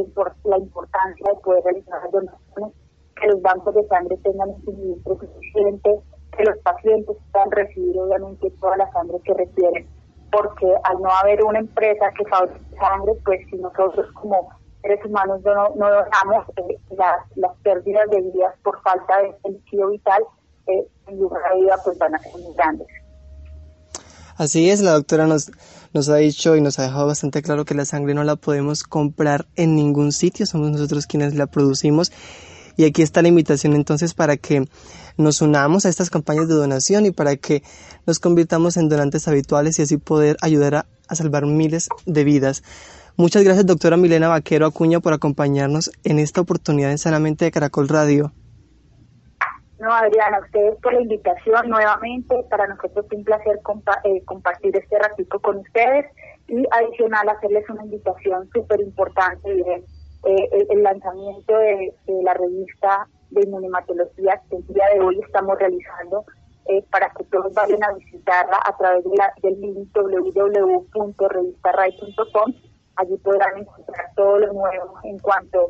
la, 0.46 0.58
importancia 0.58 1.28
de 1.30 1.42
poder 1.42 1.64
realizar 1.64 2.02
las 2.04 2.12
donaciones, 2.12 2.74
que 3.20 3.28
los 3.28 3.42
bancos 3.42 3.76
de 3.76 3.86
sangre 3.88 4.18
tengan 4.24 4.50
un 4.50 4.64
suministro 4.64 5.20
suficiente, 5.20 6.00
que 6.38 6.44
los 6.46 6.58
pacientes 6.60 7.18
puedan 7.34 7.52
recibir 7.52 8.00
obviamente 8.00 8.50
toda 8.62 8.78
la 8.78 8.90
sangre 8.94 9.18
que 9.26 9.34
requieren, 9.34 9.88
porque 10.32 10.74
al 10.86 11.02
no 11.02 11.10
haber 11.10 11.44
una 11.44 11.60
empresa 11.60 12.10
que 12.18 12.26
fabrique 12.26 12.78
sangre, 12.80 13.12
pues 13.26 13.42
si 13.50 13.58
nosotros 13.58 14.08
como 14.14 14.50
seres 14.82 15.04
humanos 15.04 15.42
no, 15.44 15.76
donamos, 15.76 16.48
eh, 16.56 16.80
las, 16.92 17.18
las 17.36 17.56
pérdidas 17.64 18.10
de 18.10 18.22
vidas 18.22 18.56
por 18.64 18.82
falta 18.84 19.18
de 19.22 19.52
líquido 19.52 19.90
vital 19.90 20.24
en 20.68 21.20
lugar 21.20 21.42
de 21.54 21.62
vida 21.62 21.76
pues 21.84 21.98
van 21.98 22.16
a 22.16 22.20
ser 22.20 22.32
muy 22.34 22.54
grandes. 22.56 22.88
Así 24.38 24.70
es, 24.70 24.82
la 24.82 24.92
doctora 24.92 25.26
nos, 25.26 25.52
nos 25.98 26.10
ha 26.10 26.18
dicho 26.18 26.56
y 26.56 26.62
nos 26.62 26.78
ha 26.78 26.84
dejado 26.84 27.08
bastante 27.08 27.42
claro 27.42 27.66
que 27.66 27.74
la 27.74 27.84
sangre 27.84 28.14
no 28.14 28.24
la 28.24 28.36
podemos 28.36 28.84
comprar 28.84 29.48
en 29.56 29.76
ningún 29.76 30.12
sitio, 30.12 30.46
somos 30.46 30.70
nosotros 30.70 31.08
quienes 31.08 31.34
la 31.34 31.48
producimos. 31.48 32.12
Y 32.76 32.86
aquí 32.86 33.02
está 33.02 33.24
la 33.24 33.30
invitación 33.30 33.74
entonces 33.74 34.14
para 34.14 34.38
que 34.38 34.70
nos 35.18 35.42
unamos 35.42 35.88
a 35.88 35.90
estas 35.90 36.12
campañas 36.12 36.48
de 36.48 36.54
donación 36.54 37.08
y 37.08 37.12
para 37.12 37.36
que 37.36 37.64
nos 38.06 38.20
convirtamos 38.20 38.78
en 38.78 38.90
donantes 38.90 39.28
habituales 39.28 39.80
y 39.80 39.82
así 39.82 39.98
poder 39.98 40.38
ayudar 40.42 40.76
a, 40.76 40.86
a 41.08 41.16
salvar 41.16 41.48
miles 41.48 41.90
de 42.06 42.24
vidas. 42.24 42.62
Muchas 43.16 43.44
gracias 43.44 43.66
doctora 43.66 43.98
Milena 43.98 44.28
Vaquero 44.28 44.68
Acuña 44.68 45.00
por 45.00 45.14
acompañarnos 45.14 45.90
en 46.04 46.20
esta 46.20 46.42
oportunidad 46.42 46.92
en 46.92 47.00
Sanamente 47.00 47.46
de 47.46 47.52
Caracol 47.52 47.88
Radio. 47.88 48.32
No, 49.80 49.94
Adriana, 49.94 50.40
ustedes 50.40 50.76
por 50.82 50.94
la 50.94 51.02
invitación 51.02 51.70
nuevamente. 51.70 52.36
Para 52.50 52.66
nosotros 52.68 53.06
es 53.12 53.18
un 53.18 53.24
placer 53.24 53.60
eh, 54.04 54.24
compartir 54.26 54.76
este 54.76 54.98
ratito 54.98 55.40
con 55.40 55.58
ustedes 55.58 56.08
y 56.48 56.66
adicional 56.72 57.30
hacerles 57.30 57.70
una 57.70 57.84
invitación 57.84 58.50
súper 58.54 58.82
importante 58.82 59.54
de 59.54 59.84
eh, 60.26 60.66
el 60.70 60.82
lanzamiento 60.82 61.56
de, 61.58 61.94
la 62.24 62.34
revista 62.34 63.08
de 63.30 63.44
inmunematología 63.44 64.42
que 64.50 64.56
el 64.56 64.66
día 64.68 64.86
de 64.94 65.02
hoy 65.02 65.20
estamos 65.24 65.60
realizando 65.60 66.26
eh, 66.66 66.84
para 66.90 67.12
que 67.12 67.24
todos 67.26 67.54
vayan 67.54 67.84
a 67.84 67.94
visitarla 67.94 68.60
a 68.66 68.76
través 68.78 69.04
de 69.04 69.16
la, 69.16 69.32
del 69.44 69.62
link 69.62 69.96
www.revistaray.com. 69.96 72.54
Allí 72.96 73.16
podrán 73.18 73.60
encontrar 73.60 74.08
todo 74.16 74.40
lo 74.40 74.54
nuevo 74.54 74.96
en 75.04 75.20
cuanto 75.20 75.60
a 75.62 75.66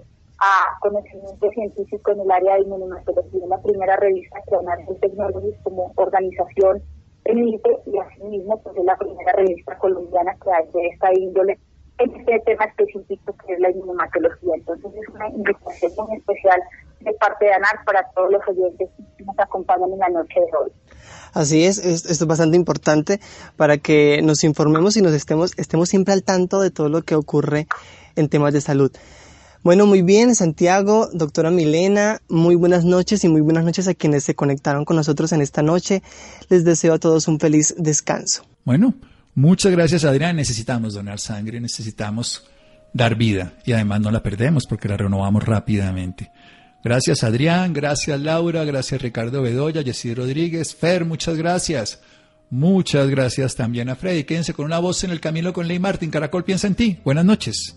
conocimiento 0.81 1.49
científico 1.51 2.11
en 2.11 2.21
el 2.21 2.31
área 2.31 2.55
de 2.55 2.61
inmunomatología, 2.61 3.47
la 3.47 3.61
primera 3.61 3.95
revista 3.97 4.38
que 4.47 4.55
American 4.55 4.99
Technologies 4.99 5.55
como 5.63 5.91
organización 5.95 6.81
emite 7.25 7.69
y 7.85 7.97
asimismo 7.97 8.61
pues 8.61 8.77
es 8.77 8.85
la 8.85 8.97
primera 8.97 9.33
revista 9.33 9.77
colombiana 9.79 10.35
que 10.43 10.49
hay 10.51 10.71
de 10.71 10.88
esta 10.89 11.13
índole 11.13 11.59
en 11.99 12.15
este 12.15 12.39
tema 12.45 12.65
específico 12.65 13.35
que 13.45 13.53
es 13.53 13.59
la 13.59 13.71
inmunomatología. 13.71 14.53
Entonces 14.55 14.91
es 14.93 15.15
una 15.15 15.27
invitación 15.29 16.11
especial 16.15 16.61
de 17.01 17.13
parte 17.13 17.45
de 17.45 17.53
ANAR 17.53 17.83
para 17.85 18.07
todos 18.15 18.31
los 18.31 18.41
oyentes 18.47 18.89
que 19.17 19.23
nos 19.23 19.38
acompañan 19.39 19.91
en 19.91 19.99
la 19.99 20.09
noche 20.09 20.39
de 20.39 20.57
hoy. 20.57 20.71
Así 21.33 21.65
es, 21.65 21.77
esto 21.79 22.11
es 22.11 22.27
bastante 22.27 22.57
importante 22.57 23.19
para 23.55 23.77
que 23.77 24.21
nos 24.23 24.43
informemos 24.43 24.97
y 24.97 25.01
nos 25.01 25.13
estemos, 25.13 25.57
estemos 25.57 25.89
siempre 25.89 26.13
al 26.13 26.23
tanto 26.23 26.61
de 26.61 26.71
todo 26.71 26.89
lo 26.89 27.01
que 27.01 27.15
ocurre 27.15 27.67
en 28.15 28.29
temas 28.29 28.53
de 28.53 28.61
salud. 28.61 28.91
Bueno, 29.68 29.86
muy 29.86 30.01
bien, 30.01 30.34
Santiago, 30.34 31.09
doctora 31.11 31.51
Milena, 31.51 32.22
muy 32.30 32.55
buenas 32.55 32.86
noches 32.86 33.26
y 33.26 33.28
muy 33.28 33.41
buenas 33.41 33.65
noches 33.65 33.89
a 33.89 33.93
quienes 33.93 34.24
se 34.24 34.34
conectaron 34.34 34.86
con 34.86 34.95
nosotros 34.95 35.34
en 35.34 35.41
esta 35.41 35.61
noche. 35.61 36.01
Les 36.47 36.63
deseo 36.63 36.93
a 36.93 36.99
todos 36.99 37.28
un 37.28 37.38
feliz 37.38 37.76
descanso. 37.78 38.45
Bueno, 38.63 38.93
muchas 39.36 39.74
gracias 39.74 40.05
Adrián. 40.05 40.38
Necesitamos 40.38 40.93
donar 40.93 41.20
sangre, 41.20 41.59
necesitamos 41.59 42.45
dar 42.93 43.15
vida 43.15 43.55
y 43.65 43.74
además 43.74 43.99
no 43.99 44.09
la 44.09 44.24
perdemos 44.24 44.65
porque 44.68 44.88
la 44.88 44.95
renovamos 44.95 45.43
rápidamente. 45.43 46.32
Gracias 46.82 47.26
Adrián, 47.26 47.74
gracias 47.74 48.22
Laura, 48.22 48.63
gracias 48.63 49.01
Ricardo 49.01 49.41
Bedoya, 49.41 49.84
Jessy 49.84 50.13
Rodríguez, 50.13 50.76
Fer, 50.76 51.03
muchas 51.03 51.36
gracias. 51.36 51.99
Muchas 52.49 53.09
gracias 53.09 53.55
también 53.55 53.89
a 53.89 53.97
Freddy. 53.97 54.24
Quédense 54.24 54.53
con 54.53 54.65
una 54.65 54.80
voz 54.80 55.03
en 55.03 55.11
el 55.11 55.20
camino 55.20 55.51
con 55.51 55.68
Ley 55.68 55.80
Martin. 55.80 56.09
Caracol 56.09 56.45
piensa 56.45 56.68
en 56.68 56.76
ti. 56.76 56.99
Buenas 57.03 57.26
noches. 57.26 57.76